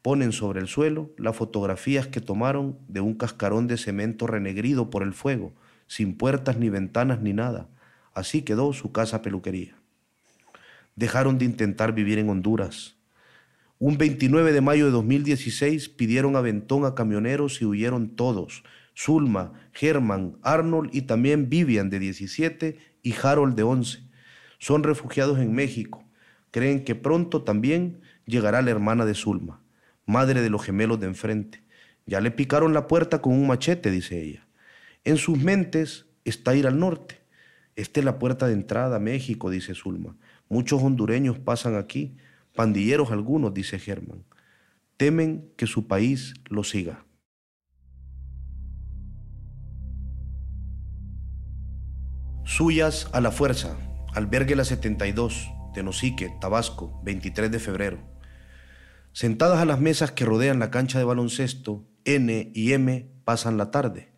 Ponen 0.00 0.32
sobre 0.32 0.60
el 0.60 0.68
suelo 0.68 1.10
las 1.18 1.36
fotografías 1.36 2.06
que 2.06 2.22
tomaron 2.22 2.78
de 2.88 3.02
un 3.02 3.12
cascarón 3.12 3.66
de 3.66 3.76
cemento 3.76 4.26
renegrido 4.26 4.88
por 4.88 5.02
el 5.02 5.12
fuego, 5.12 5.52
sin 5.86 6.16
puertas 6.16 6.56
ni 6.56 6.70
ventanas 6.70 7.20
ni 7.20 7.34
nada. 7.34 7.68
Así 8.14 8.40
quedó 8.40 8.72
su 8.72 8.90
casa 8.90 9.20
peluquería. 9.20 9.76
Dejaron 10.96 11.36
de 11.36 11.44
intentar 11.44 11.92
vivir 11.92 12.18
en 12.18 12.30
Honduras. 12.30 12.96
Un 13.78 13.98
29 13.98 14.50
de 14.50 14.60
mayo 14.62 14.86
de 14.86 14.92
2016 14.92 15.90
pidieron 15.90 16.36
aventón 16.36 16.86
a 16.86 16.94
camioneros 16.94 17.60
y 17.60 17.66
huyeron 17.66 18.16
todos. 18.16 18.64
Zulma, 18.98 19.52
Germán, 19.72 20.38
Arnold 20.42 20.90
y 20.92 21.02
también 21.02 21.48
Vivian 21.48 21.88
de 21.88 22.00
17 22.00 22.78
y 23.02 23.14
Harold 23.22 23.54
de 23.54 23.62
11. 23.62 24.02
Son 24.58 24.82
refugiados 24.82 25.38
en 25.38 25.54
México. 25.54 26.04
Creen 26.50 26.82
que 26.82 26.96
pronto 26.96 27.44
también 27.44 28.00
llegará 28.26 28.60
la 28.60 28.72
hermana 28.72 29.04
de 29.04 29.14
Zulma, 29.14 29.62
madre 30.04 30.42
de 30.42 30.50
los 30.50 30.64
gemelos 30.64 30.98
de 30.98 31.06
enfrente. 31.06 31.62
Ya 32.06 32.20
le 32.20 32.32
picaron 32.32 32.74
la 32.74 32.88
puerta 32.88 33.22
con 33.22 33.34
un 33.34 33.46
machete, 33.46 33.92
dice 33.92 34.20
ella. 34.20 34.48
En 35.04 35.16
sus 35.16 35.38
mentes 35.38 36.06
está 36.24 36.56
ir 36.56 36.66
al 36.66 36.80
norte. 36.80 37.20
Esta 37.76 38.00
es 38.00 38.04
la 38.04 38.18
puerta 38.18 38.48
de 38.48 38.54
entrada 38.54 38.96
a 38.96 39.00
México, 39.00 39.48
dice 39.48 39.76
Zulma. 39.76 40.16
Muchos 40.48 40.82
hondureños 40.82 41.38
pasan 41.38 41.76
aquí, 41.76 42.16
pandilleros 42.52 43.12
algunos, 43.12 43.54
dice 43.54 43.78
Germán. 43.78 44.24
Temen 44.96 45.52
que 45.56 45.68
su 45.68 45.86
país 45.86 46.34
lo 46.48 46.64
siga. 46.64 47.04
Suyas 52.48 53.10
a 53.12 53.20
la 53.20 53.30
fuerza, 53.30 53.76
albergue 54.14 54.56
la 54.56 54.64
72, 54.64 55.50
Tenosique, 55.74 56.34
Tabasco, 56.40 56.98
23 57.04 57.52
de 57.52 57.58
febrero. 57.58 57.98
Sentadas 59.12 59.60
a 59.60 59.66
las 59.66 59.80
mesas 59.80 60.12
que 60.12 60.24
rodean 60.24 60.58
la 60.58 60.70
cancha 60.70 60.98
de 60.98 61.04
baloncesto, 61.04 61.84
N 62.06 62.50
y 62.54 62.72
M 62.72 63.06
pasan 63.26 63.58
la 63.58 63.70
tarde. 63.70 64.14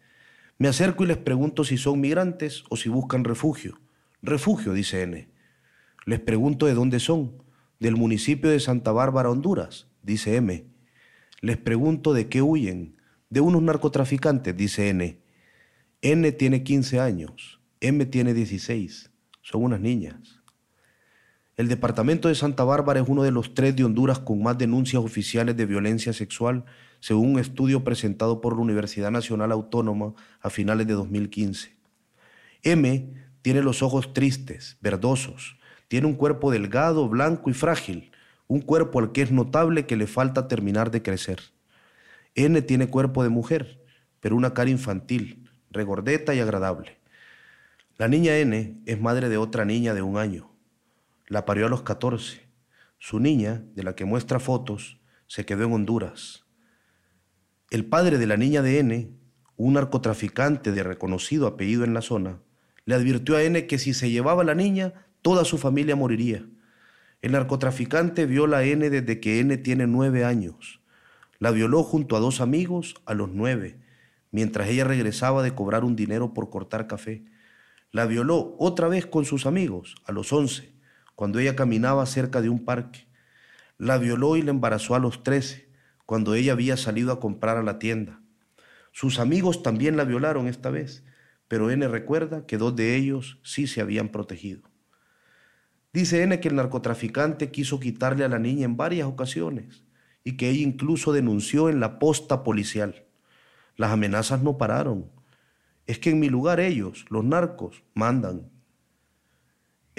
Me 0.58 0.68
acerco 0.68 1.02
y 1.02 1.08
les 1.08 1.16
pregunto 1.16 1.64
si 1.64 1.76
son 1.76 2.00
migrantes 2.00 2.62
o 2.70 2.76
si 2.76 2.88
buscan 2.88 3.24
refugio. 3.24 3.80
Refugio, 4.22 4.74
dice 4.74 5.02
N. 5.02 5.28
Les 6.06 6.20
pregunto 6.20 6.66
de 6.66 6.74
dónde 6.74 7.00
son. 7.00 7.42
Del 7.80 7.96
municipio 7.96 8.48
de 8.48 8.60
Santa 8.60 8.92
Bárbara, 8.92 9.28
Honduras, 9.28 9.88
dice 10.04 10.36
M. 10.36 10.66
Les 11.40 11.56
pregunto 11.56 12.14
de 12.14 12.28
qué 12.28 12.42
huyen. 12.42 12.96
De 13.28 13.40
unos 13.40 13.60
narcotraficantes, 13.60 14.56
dice 14.56 14.88
N. 14.88 15.20
N 16.00 16.32
tiene 16.32 16.62
15 16.62 17.00
años. 17.00 17.59
M 17.82 18.04
tiene 18.04 18.34
16. 18.34 19.10
Son 19.40 19.62
unas 19.64 19.80
niñas. 19.80 20.42
El 21.56 21.68
departamento 21.68 22.28
de 22.28 22.34
Santa 22.34 22.62
Bárbara 22.62 23.00
es 23.00 23.08
uno 23.08 23.22
de 23.22 23.30
los 23.30 23.54
tres 23.54 23.74
de 23.74 23.84
Honduras 23.84 24.18
con 24.18 24.42
más 24.42 24.58
denuncias 24.58 25.02
oficiales 25.02 25.56
de 25.56 25.64
violencia 25.64 26.12
sexual, 26.12 26.66
según 27.00 27.32
un 27.32 27.38
estudio 27.38 27.82
presentado 27.82 28.42
por 28.42 28.54
la 28.54 28.60
Universidad 28.60 29.10
Nacional 29.10 29.50
Autónoma 29.50 30.12
a 30.42 30.50
finales 30.50 30.86
de 30.88 30.92
2015. 30.92 31.74
M 32.64 33.14
tiene 33.40 33.62
los 33.62 33.82
ojos 33.82 34.12
tristes, 34.12 34.76
verdosos, 34.82 35.56
tiene 35.88 36.06
un 36.06 36.16
cuerpo 36.16 36.50
delgado, 36.50 37.08
blanco 37.08 37.48
y 37.48 37.54
frágil, 37.54 38.12
un 38.46 38.60
cuerpo 38.60 38.98
al 38.98 39.12
que 39.12 39.22
es 39.22 39.32
notable 39.32 39.86
que 39.86 39.96
le 39.96 40.06
falta 40.06 40.48
terminar 40.48 40.90
de 40.90 41.00
crecer. 41.00 41.40
N 42.34 42.60
tiene 42.60 42.88
cuerpo 42.88 43.22
de 43.22 43.30
mujer, 43.30 43.82
pero 44.20 44.36
una 44.36 44.52
cara 44.52 44.68
infantil, 44.68 45.50
regordeta 45.70 46.34
y 46.34 46.40
agradable. 46.40 46.99
La 48.00 48.08
niña 48.08 48.38
N 48.38 48.80
es 48.86 48.98
madre 48.98 49.28
de 49.28 49.36
otra 49.36 49.66
niña 49.66 49.92
de 49.92 50.00
un 50.00 50.16
año. 50.16 50.50
La 51.26 51.44
parió 51.44 51.66
a 51.66 51.68
los 51.68 51.82
14. 51.82 52.48
Su 52.98 53.20
niña, 53.20 53.62
de 53.74 53.82
la 53.82 53.94
que 53.94 54.06
muestra 54.06 54.40
fotos, 54.40 55.02
se 55.26 55.44
quedó 55.44 55.64
en 55.64 55.74
Honduras. 55.74 56.46
El 57.70 57.84
padre 57.84 58.16
de 58.16 58.26
la 58.26 58.38
niña 58.38 58.62
de 58.62 58.78
N, 58.78 59.10
un 59.58 59.74
narcotraficante 59.74 60.72
de 60.72 60.82
reconocido 60.82 61.46
apellido 61.46 61.84
en 61.84 61.92
la 61.92 62.00
zona, 62.00 62.40
le 62.86 62.94
advirtió 62.94 63.36
a 63.36 63.42
N 63.42 63.66
que 63.66 63.78
si 63.78 63.92
se 63.92 64.10
llevaba 64.10 64.44
la 64.44 64.54
niña, 64.54 64.94
toda 65.20 65.44
su 65.44 65.58
familia 65.58 65.94
moriría. 65.94 66.46
El 67.20 67.32
narcotraficante 67.32 68.24
viola 68.24 68.56
a 68.56 68.64
N 68.64 68.88
desde 68.88 69.20
que 69.20 69.40
N 69.40 69.58
tiene 69.58 69.86
nueve 69.86 70.24
años. 70.24 70.80
La 71.38 71.50
violó 71.50 71.82
junto 71.82 72.16
a 72.16 72.20
dos 72.20 72.40
amigos 72.40 72.94
a 73.04 73.12
los 73.12 73.28
nueve, 73.28 73.78
mientras 74.30 74.70
ella 74.70 74.84
regresaba 74.84 75.42
de 75.42 75.54
cobrar 75.54 75.84
un 75.84 75.96
dinero 75.96 76.32
por 76.32 76.48
cortar 76.48 76.86
café. 76.86 77.26
La 77.92 78.06
violó 78.06 78.56
otra 78.58 78.88
vez 78.88 79.06
con 79.06 79.24
sus 79.24 79.46
amigos 79.46 79.96
a 80.04 80.12
los 80.12 80.32
once 80.32 80.72
cuando 81.20 81.38
ella 81.38 81.54
caminaba 81.54 82.06
cerca 82.06 82.40
de 82.40 82.48
un 82.48 82.64
parque. 82.64 83.06
La 83.76 83.98
violó 83.98 84.38
y 84.38 84.42
la 84.42 84.52
embarazó 84.52 84.94
a 84.94 84.98
los 84.98 85.22
13, 85.22 85.68
cuando 86.06 86.34
ella 86.34 86.52
había 86.52 86.78
salido 86.78 87.12
a 87.12 87.20
comprar 87.20 87.58
a 87.58 87.62
la 87.62 87.78
tienda. 87.78 88.22
Sus 88.90 89.18
amigos 89.18 89.62
también 89.62 89.98
la 89.98 90.04
violaron 90.04 90.48
esta 90.48 90.70
vez, 90.70 91.04
pero 91.46 91.70
N 91.70 91.86
recuerda 91.88 92.46
que 92.46 92.56
dos 92.56 92.74
de 92.74 92.96
ellos 92.96 93.38
sí 93.42 93.66
se 93.66 93.82
habían 93.82 94.08
protegido. 94.08 94.62
Dice 95.92 96.22
N 96.22 96.40
que 96.40 96.48
el 96.48 96.56
narcotraficante 96.56 97.50
quiso 97.50 97.80
quitarle 97.80 98.24
a 98.24 98.28
la 98.28 98.38
niña 98.38 98.64
en 98.64 98.78
varias 98.78 99.06
ocasiones 99.06 99.84
y 100.24 100.38
que 100.38 100.48
ella 100.48 100.62
incluso 100.62 101.12
denunció 101.12 101.68
en 101.68 101.80
la 101.80 101.98
posta 101.98 102.44
policial. 102.44 103.04
Las 103.76 103.90
amenazas 103.90 104.42
no 104.42 104.56
pararon. 104.56 105.10
Es 105.86 105.98
que 105.98 106.10
en 106.10 106.20
mi 106.20 106.28
lugar 106.28 106.60
ellos, 106.60 107.04
los 107.08 107.24
narcos, 107.24 107.82
mandan 107.94 108.50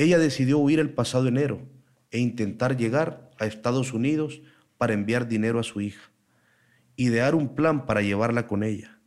ella 0.02 0.18
decidió 0.18 0.58
huir 0.58 0.80
el 0.80 0.94
pasado 0.94 1.28
enero 1.28 1.62
e 2.10 2.18
intentar 2.18 2.76
llegar 2.76 3.30
a 3.40 3.46
Estados 3.46 3.94
Unidos 3.94 4.42
para 4.80 4.94
enviar 4.94 5.28
dinero 5.28 5.60
a 5.60 5.64
su 5.64 5.80
hija. 5.80 6.12
Idear 6.96 7.36
un 7.36 7.54
plan 7.54 7.86
para 7.86 8.02
llevarla 8.02 8.48
con 8.48 8.64
ella. 8.64 9.00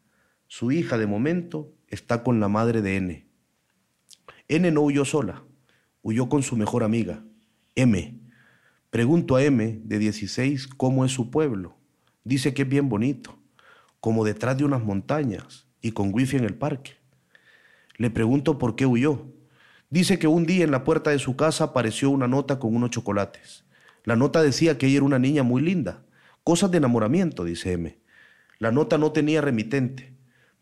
Su 0.46 0.70
hija 0.70 0.96
de 0.98 1.08
momento 1.08 1.74
está 1.88 2.22
con 2.22 2.38
la 2.38 2.48
madre 2.48 2.80
de 2.80 2.96
N. 2.96 3.26
N 4.46 4.70
no 4.70 4.82
huyó 4.82 5.04
sola, 5.04 5.42
huyó 6.02 6.28
con 6.28 6.44
su 6.44 6.56
mejor 6.56 6.84
amiga, 6.84 7.24
M. 7.74 8.20
Pregunto 8.90 9.36
a 9.36 9.42
M, 9.42 9.80
de 9.82 9.98
16, 9.98 10.68
cómo 10.68 11.04
es 11.04 11.10
su 11.10 11.30
pueblo. 11.30 11.76
Dice 12.22 12.54
que 12.54 12.62
es 12.62 12.68
bien 12.68 12.88
bonito, 12.88 13.36
como 13.98 14.24
detrás 14.24 14.56
de 14.56 14.64
unas 14.64 14.84
montañas 14.84 15.63
y 15.84 15.92
con 15.92 16.14
wifi 16.14 16.38
en 16.38 16.44
el 16.44 16.54
parque. 16.54 16.92
Le 17.98 18.10
pregunto 18.10 18.58
por 18.58 18.74
qué 18.74 18.86
huyó 18.86 19.26
Dice 19.90 20.18
que 20.18 20.26
un 20.26 20.44
día 20.44 20.64
en 20.64 20.72
la 20.72 20.82
puerta 20.82 21.10
de 21.10 21.20
su 21.20 21.36
casa 21.36 21.64
apareció 21.64 22.10
una 22.10 22.26
nota 22.26 22.58
con 22.58 22.74
unos 22.74 22.90
chocolates. 22.90 23.64
La 24.02 24.16
nota 24.16 24.42
decía 24.42 24.76
que 24.76 24.86
ella 24.86 24.96
era 24.96 25.04
una 25.04 25.20
niña 25.20 25.44
muy 25.44 25.62
linda. 25.62 26.02
Cosas 26.42 26.72
de 26.72 26.78
enamoramiento, 26.78 27.44
dice 27.44 27.74
M. 27.74 27.96
La 28.58 28.72
nota 28.72 28.98
no 28.98 29.12
tenía 29.12 29.40
remitente. 29.40 30.12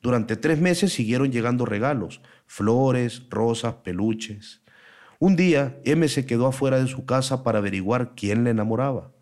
Durante 0.03 0.37
tres 0.37 0.61
meses 0.61 0.93
siguieron 0.93 1.33
llegando 1.33 1.65
regalos, 1.65 2.21
flores, 2.47 3.23
rosas, 3.31 3.77
peluches. 3.77 4.61
Un 5.19 5.35
día, 5.35 5.79
M 5.85 6.07
se 6.09 6.27
quedó 6.27 6.47
afuera 6.47 6.79
de 6.79 6.89
su 6.89 7.07
casa 7.07 7.43
para 7.43 7.61
averiguar 7.61 8.15
quién 8.15 8.45
le 8.45 8.51
enamoraba. 8.51 9.13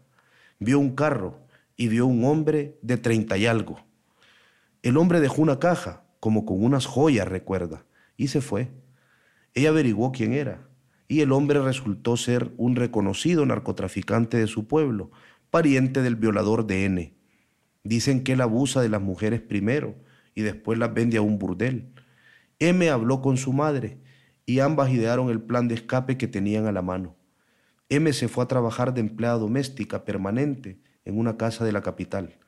Vio 0.58 0.80
un 0.80 0.96
carro 0.96 1.46
y 1.76 1.86
vio 1.86 2.06
un 2.06 2.24
hombre 2.24 2.78
de 2.82 2.96
treinta 2.96 3.36
y 3.36 3.46
algo. 3.46 3.89
El 4.82 4.96
hombre 4.96 5.20
dejó 5.20 5.42
una 5.42 5.58
caja, 5.58 6.04
como 6.20 6.44
con 6.46 6.62
unas 6.62 6.86
joyas, 6.86 7.28
recuerda, 7.28 7.84
y 8.16 8.28
se 8.28 8.40
fue. 8.40 8.70
Ella 9.54 9.70
averiguó 9.70 10.12
quién 10.12 10.32
era 10.32 10.70
y 11.10 11.22
el 11.22 11.32
hombre 11.32 11.60
resultó 11.60 12.16
ser 12.16 12.52
un 12.56 12.76
reconocido 12.76 13.44
narcotraficante 13.44 14.36
de 14.36 14.46
su 14.46 14.68
pueblo, 14.68 15.10
pariente 15.50 16.02
del 16.02 16.14
violador 16.14 16.68
de 16.68 16.84
N. 16.84 17.14
Dicen 17.82 18.22
que 18.22 18.34
él 18.34 18.40
abusa 18.40 18.80
de 18.80 18.88
las 18.88 19.02
mujeres 19.02 19.40
primero 19.40 19.96
y 20.36 20.42
después 20.42 20.78
las 20.78 20.94
vende 20.94 21.16
a 21.16 21.22
un 21.22 21.36
burdel. 21.36 21.92
M 22.60 22.88
habló 22.88 23.22
con 23.22 23.38
su 23.38 23.52
madre 23.52 23.98
y 24.46 24.60
ambas 24.60 24.90
idearon 24.90 25.30
el 25.30 25.42
plan 25.42 25.66
de 25.66 25.74
escape 25.74 26.16
que 26.16 26.28
tenían 26.28 26.66
a 26.66 26.72
la 26.72 26.80
mano. 26.80 27.16
M 27.88 28.12
se 28.12 28.28
fue 28.28 28.44
a 28.44 28.48
trabajar 28.48 28.94
de 28.94 29.00
empleada 29.00 29.38
doméstica 29.38 30.04
permanente 30.04 30.78
en 31.04 31.18
una 31.18 31.36
casa 31.36 31.64
de 31.64 31.72
la 31.72 31.82
capital. 31.82 32.38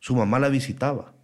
Su 0.00 0.16
mamá 0.16 0.40
la 0.40 0.48
visitaba. 0.48 1.14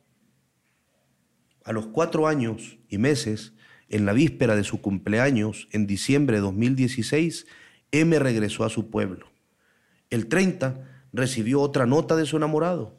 A 1.69 1.73
los 1.75 1.87
cuatro 1.87 2.27
años 2.27 2.79
y 2.89 2.97
meses, 2.97 3.53
en 3.91 4.07
la 4.07 4.15
víspera 4.15 4.57
de 4.57 4.65
su 4.65 4.81
cumpleaños, 4.81 5.69
en 5.71 5.87
diciembre 5.87 6.39
de 6.39 6.41
2016, 6.41 7.47
M 7.93 8.19
regresó 8.19 8.65
a 8.65 8.71
su 8.71 8.89
pueblo. 8.89 9.27
El 10.09 10.29
30 10.29 10.83
recibió 11.13 11.61
otra 11.61 11.85
nota 11.85 12.17
de 12.17 12.25
su 12.25 12.39
enamorado. 12.39 12.99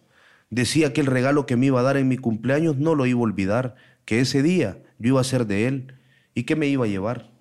Decía 0.52 0.94
que 0.94 1.02
el 1.02 1.08
regalo 1.08 1.48
que 1.48 1.56
me 1.56 1.66
iba 1.66 1.80
a 1.80 1.84
dar 1.84 1.98
en 1.98 2.08
mi 2.08 2.18
cumpleaños 2.18 2.78
no 2.78 2.94
lo 2.94 3.08
iba 3.08 3.20
a 3.20 3.24
olvidar, 3.24 3.76
que 4.06 4.20
ese 4.20 4.44
día 4.44 4.84
yo 5.00 5.08
iba 5.08 5.22
a 5.22 5.24
ser 5.24 5.48
de 5.48 5.66
él 5.66 5.96
y 6.36 6.44
que 6.44 6.56
me 6.56 6.68
iba 6.68 6.86
a 6.86 6.90
llevar. 6.90 7.32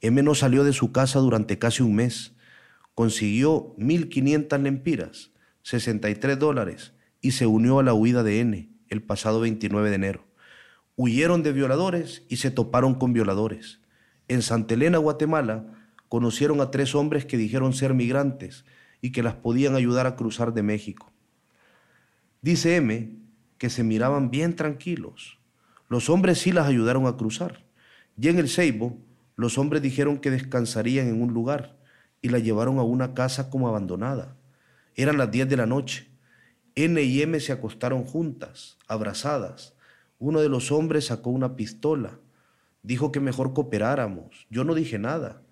M 0.00 0.22
no 0.22 0.36
salió 0.36 0.62
de 0.62 0.72
su 0.72 0.92
casa 0.92 1.18
durante 1.18 1.58
casi 1.58 1.82
un 1.82 1.96
mes. 1.96 2.36
Consiguió 2.94 3.74
1.500 3.78 4.62
lempiras, 4.62 5.32
63 5.62 6.38
dólares, 6.38 6.92
y 7.20 7.32
se 7.32 7.46
unió 7.46 7.80
a 7.80 7.82
la 7.82 7.94
huida 7.94 8.22
de 8.22 8.38
N 8.38 8.68
el 8.86 9.02
pasado 9.02 9.40
29 9.40 9.88
de 9.88 9.96
enero 9.96 10.27
huyeron 10.98 11.44
de 11.44 11.52
violadores 11.52 12.24
y 12.28 12.38
se 12.38 12.50
toparon 12.50 12.96
con 12.96 13.12
violadores. 13.12 13.78
En 14.26 14.42
Santa 14.42 14.74
Elena, 14.74 14.98
Guatemala, 14.98 15.64
conocieron 16.08 16.60
a 16.60 16.72
tres 16.72 16.96
hombres 16.96 17.24
que 17.24 17.36
dijeron 17.36 17.72
ser 17.72 17.94
migrantes 17.94 18.64
y 19.00 19.12
que 19.12 19.22
las 19.22 19.34
podían 19.36 19.76
ayudar 19.76 20.08
a 20.08 20.16
cruzar 20.16 20.52
de 20.52 20.64
México. 20.64 21.12
Dice 22.42 22.74
M 22.74 23.16
que 23.58 23.70
se 23.70 23.84
miraban 23.84 24.32
bien 24.32 24.56
tranquilos. 24.56 25.38
Los 25.88 26.10
hombres 26.10 26.40
sí 26.40 26.50
las 26.50 26.66
ayudaron 26.66 27.06
a 27.06 27.16
cruzar. 27.16 27.64
Y 28.20 28.26
en 28.26 28.40
el 28.40 28.48
Ceibo, 28.48 28.98
los 29.36 29.56
hombres 29.56 29.82
dijeron 29.82 30.18
que 30.18 30.32
descansarían 30.32 31.06
en 31.06 31.22
un 31.22 31.32
lugar 31.32 31.78
y 32.20 32.30
la 32.30 32.40
llevaron 32.40 32.80
a 32.80 32.82
una 32.82 33.14
casa 33.14 33.50
como 33.50 33.68
abandonada. 33.68 34.36
Eran 34.96 35.16
las 35.16 35.30
10 35.30 35.48
de 35.48 35.56
la 35.56 35.66
noche. 35.66 36.08
N 36.74 37.00
y 37.00 37.22
M 37.22 37.38
se 37.38 37.52
acostaron 37.52 38.02
juntas, 38.04 38.78
abrazadas. 38.88 39.77
Uno 40.18 40.40
de 40.40 40.48
los 40.48 40.72
hombres 40.72 41.06
sacó 41.06 41.30
una 41.30 41.56
pistola. 41.56 42.18
Dijo 42.82 43.12
que 43.12 43.20
mejor 43.20 43.54
cooperáramos. 43.54 44.46
Yo 44.50 44.64
no 44.64 44.74
dije 44.74 44.98
nada, 44.98 45.42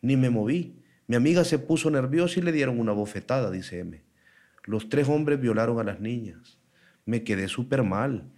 ni 0.00 0.16
me 0.16 0.30
moví. 0.30 0.82
Mi 1.06 1.16
amiga 1.16 1.44
se 1.44 1.58
puso 1.58 1.90
nerviosa 1.90 2.40
y 2.40 2.42
le 2.42 2.52
dieron 2.52 2.80
una 2.80 2.92
bofetada, 2.92 3.50
dice 3.50 3.80
M. 3.80 4.02
Los 4.64 4.88
tres 4.88 5.08
hombres 5.08 5.40
violaron 5.40 5.78
a 5.78 5.84
las 5.84 6.00
niñas. 6.00 6.58
Me 7.04 7.22
quedé 7.22 7.48
súper 7.48 7.82
mal. 7.82 8.30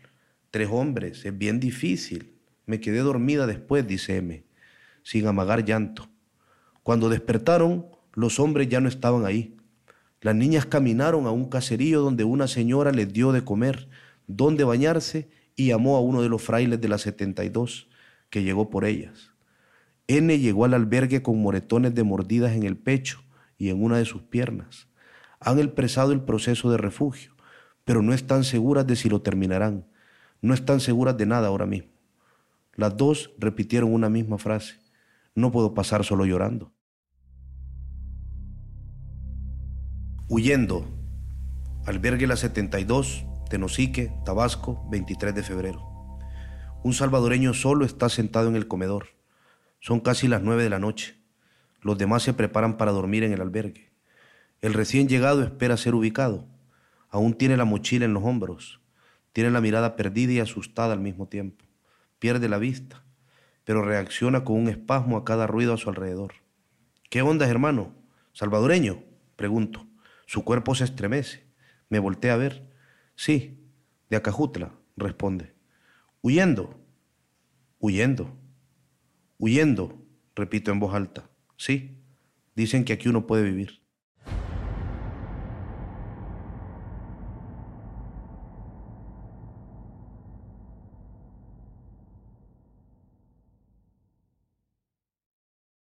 Tres 0.51 0.69
hombres, 0.71 1.25
es 1.25 1.37
bien 1.37 1.61
difícil. 1.61 2.35
Me 2.67 2.81
quedé 2.81 2.99
dormida 2.99 3.47
después, 3.47 3.87
dice 3.87 4.19
M, 4.19 4.45
sin 5.03 5.27
amagar 5.27 5.65
llanto. 5.65 6.09
Cuando 6.83 7.09
despertaron, 7.09 7.87
los 8.15 8.39
hombres 8.41 8.69
ya 8.69 8.81
no 8.81 8.89
estaban 8.89 9.25
ahí. 9.25 9.57
Las 10.21 10.35
niñas 10.35 10.67
caminaron 10.67 11.27
a 11.27 11.31
un 11.31 11.49
caserío 11.49 12.01
donde 12.01 12.25
una 12.25 12.49
señora 12.49 12.93
les 12.93 13.13
dio 13.13 13.33
de 13.33 13.45
comer, 13.45 13.89
donde 14.27 14.65
bañarse 14.65 15.31
y 15.59 15.67
llamó 15.67 15.97
a 15.97 16.01
uno 16.01 16.23
de 16.23 16.29
los 16.29 16.41
frailes 16.41 16.81
de 16.81 16.87
la 16.87 16.99
72, 16.99 17.89
que 18.31 18.45
llegó 18.45 18.71
por 18.71 18.85
ellas. 18.85 19.33
N 20.07 20.39
llegó 20.39 20.65
al 20.65 20.73
albergue 20.73 21.21
con 21.21 21.43
moretones 21.43 21.97
de 21.97 22.05
mordidas 22.05 22.53
en 22.53 22.63
el 22.63 22.77
pecho 22.77 23.25
y 23.59 23.71
en 23.71 23.83
una 23.83 23.99
de 23.99 24.05
sus 24.05 24.23
piernas. 24.23 24.87
Han 25.41 25.59
expresado 25.59 26.13
el 26.13 26.23
proceso 26.23 26.71
de 26.71 26.77
refugio, 26.77 27.35
pero 27.85 28.03
no 28.03 28.15
están 28.15 28.45
seguras 28.45 28.87
de 28.87 28.95
si 28.95 29.09
lo 29.09 29.21
terminarán. 29.21 29.89
No 30.41 30.55
están 30.55 30.79
seguras 30.79 31.17
de 31.17 31.27
nada 31.27 31.49
ahora 31.49 31.67
mismo. 31.67 31.91
Las 32.75 32.97
dos 32.97 33.33
repitieron 33.37 33.93
una 33.93 34.09
misma 34.09 34.39
frase. 34.39 34.77
No 35.35 35.51
puedo 35.51 35.75
pasar 35.75 36.05
solo 36.05 36.25
llorando. 36.25 36.73
Huyendo. 40.29 40.87
Albergue 41.85 42.29
La 42.29 42.37
72, 42.37 43.25
Tenosique, 43.49 44.13
Tabasco, 44.27 44.87
23 44.91 45.35
de 45.35 45.43
febrero. 45.43 46.19
Un 46.85 46.93
salvadoreño 46.93 47.55
solo 47.55 47.87
está 47.87 48.11
sentado 48.11 48.49
en 48.49 48.57
el 48.57 48.69
comedor. 48.69 49.07
Son 49.81 50.01
casi 50.01 50.29
las 50.29 50.43
nueve 50.43 50.63
de 50.63 50.69
la 50.69 50.79
noche. 50.79 51.17
Los 51.81 51.97
demás 51.97 52.23
se 52.23 52.35
preparan 52.35 52.77
para 52.77 52.93
dormir 52.93 53.25
en 53.25 53.33
el 53.33 53.41
albergue. 53.41 53.91
El 54.61 54.75
recién 54.75 55.09
llegado 55.09 55.43
espera 55.43 55.79
ser 55.79 55.95
ubicado. 55.95 56.47
Aún 57.09 57.33
tiene 57.33 57.57
la 57.57 57.65
mochila 57.65 58.05
en 58.05 58.13
los 58.13 58.23
hombros. 58.23 58.83
Tiene 59.33 59.51
la 59.51 59.63
mirada 59.63 59.97
perdida 59.97 60.33
y 60.33 60.41
asustada 60.41 60.93
al 60.93 61.01
mismo 61.01 61.27
tiempo. 61.27 61.65
Pierde 62.19 62.51
la 62.51 62.59
vista, 62.59 63.03
pero 63.65 63.81
reacciona 63.81 64.45
con 64.45 64.57
un 64.57 64.69
espasmo 64.69 65.17
a 65.17 65.25
cada 65.25 65.47
ruido 65.47 65.73
a 65.73 65.79
su 65.79 65.89
alrededor. 65.89 66.35
¿Qué 67.09 67.23
onda, 67.23 67.49
hermano? 67.49 67.95
¿Salvadoreño? 68.35 69.05
Pregunto. 69.37 69.87
Su 70.27 70.45
cuerpo 70.45 70.75
se 70.75 70.85
estremece. 70.85 71.47
Me 71.89 71.99
voltea 71.99 72.35
a 72.35 72.37
ver. 72.37 72.68
Sí, 73.19 73.59
de 74.11 74.17
Acajutla, 74.17 74.79
responde. 74.97 75.53
Huyendo. 76.23 76.81
Huyendo. 77.81 78.33
Huyendo, 79.39 80.07
repito 80.37 80.71
en 80.71 80.79
voz 80.79 80.95
alta. 80.95 81.29
Sí, 81.57 81.99
dicen 82.55 82.85
que 82.85 82.93
aquí 82.93 83.09
uno 83.09 83.27
puede 83.27 83.43
vivir. 83.43 83.78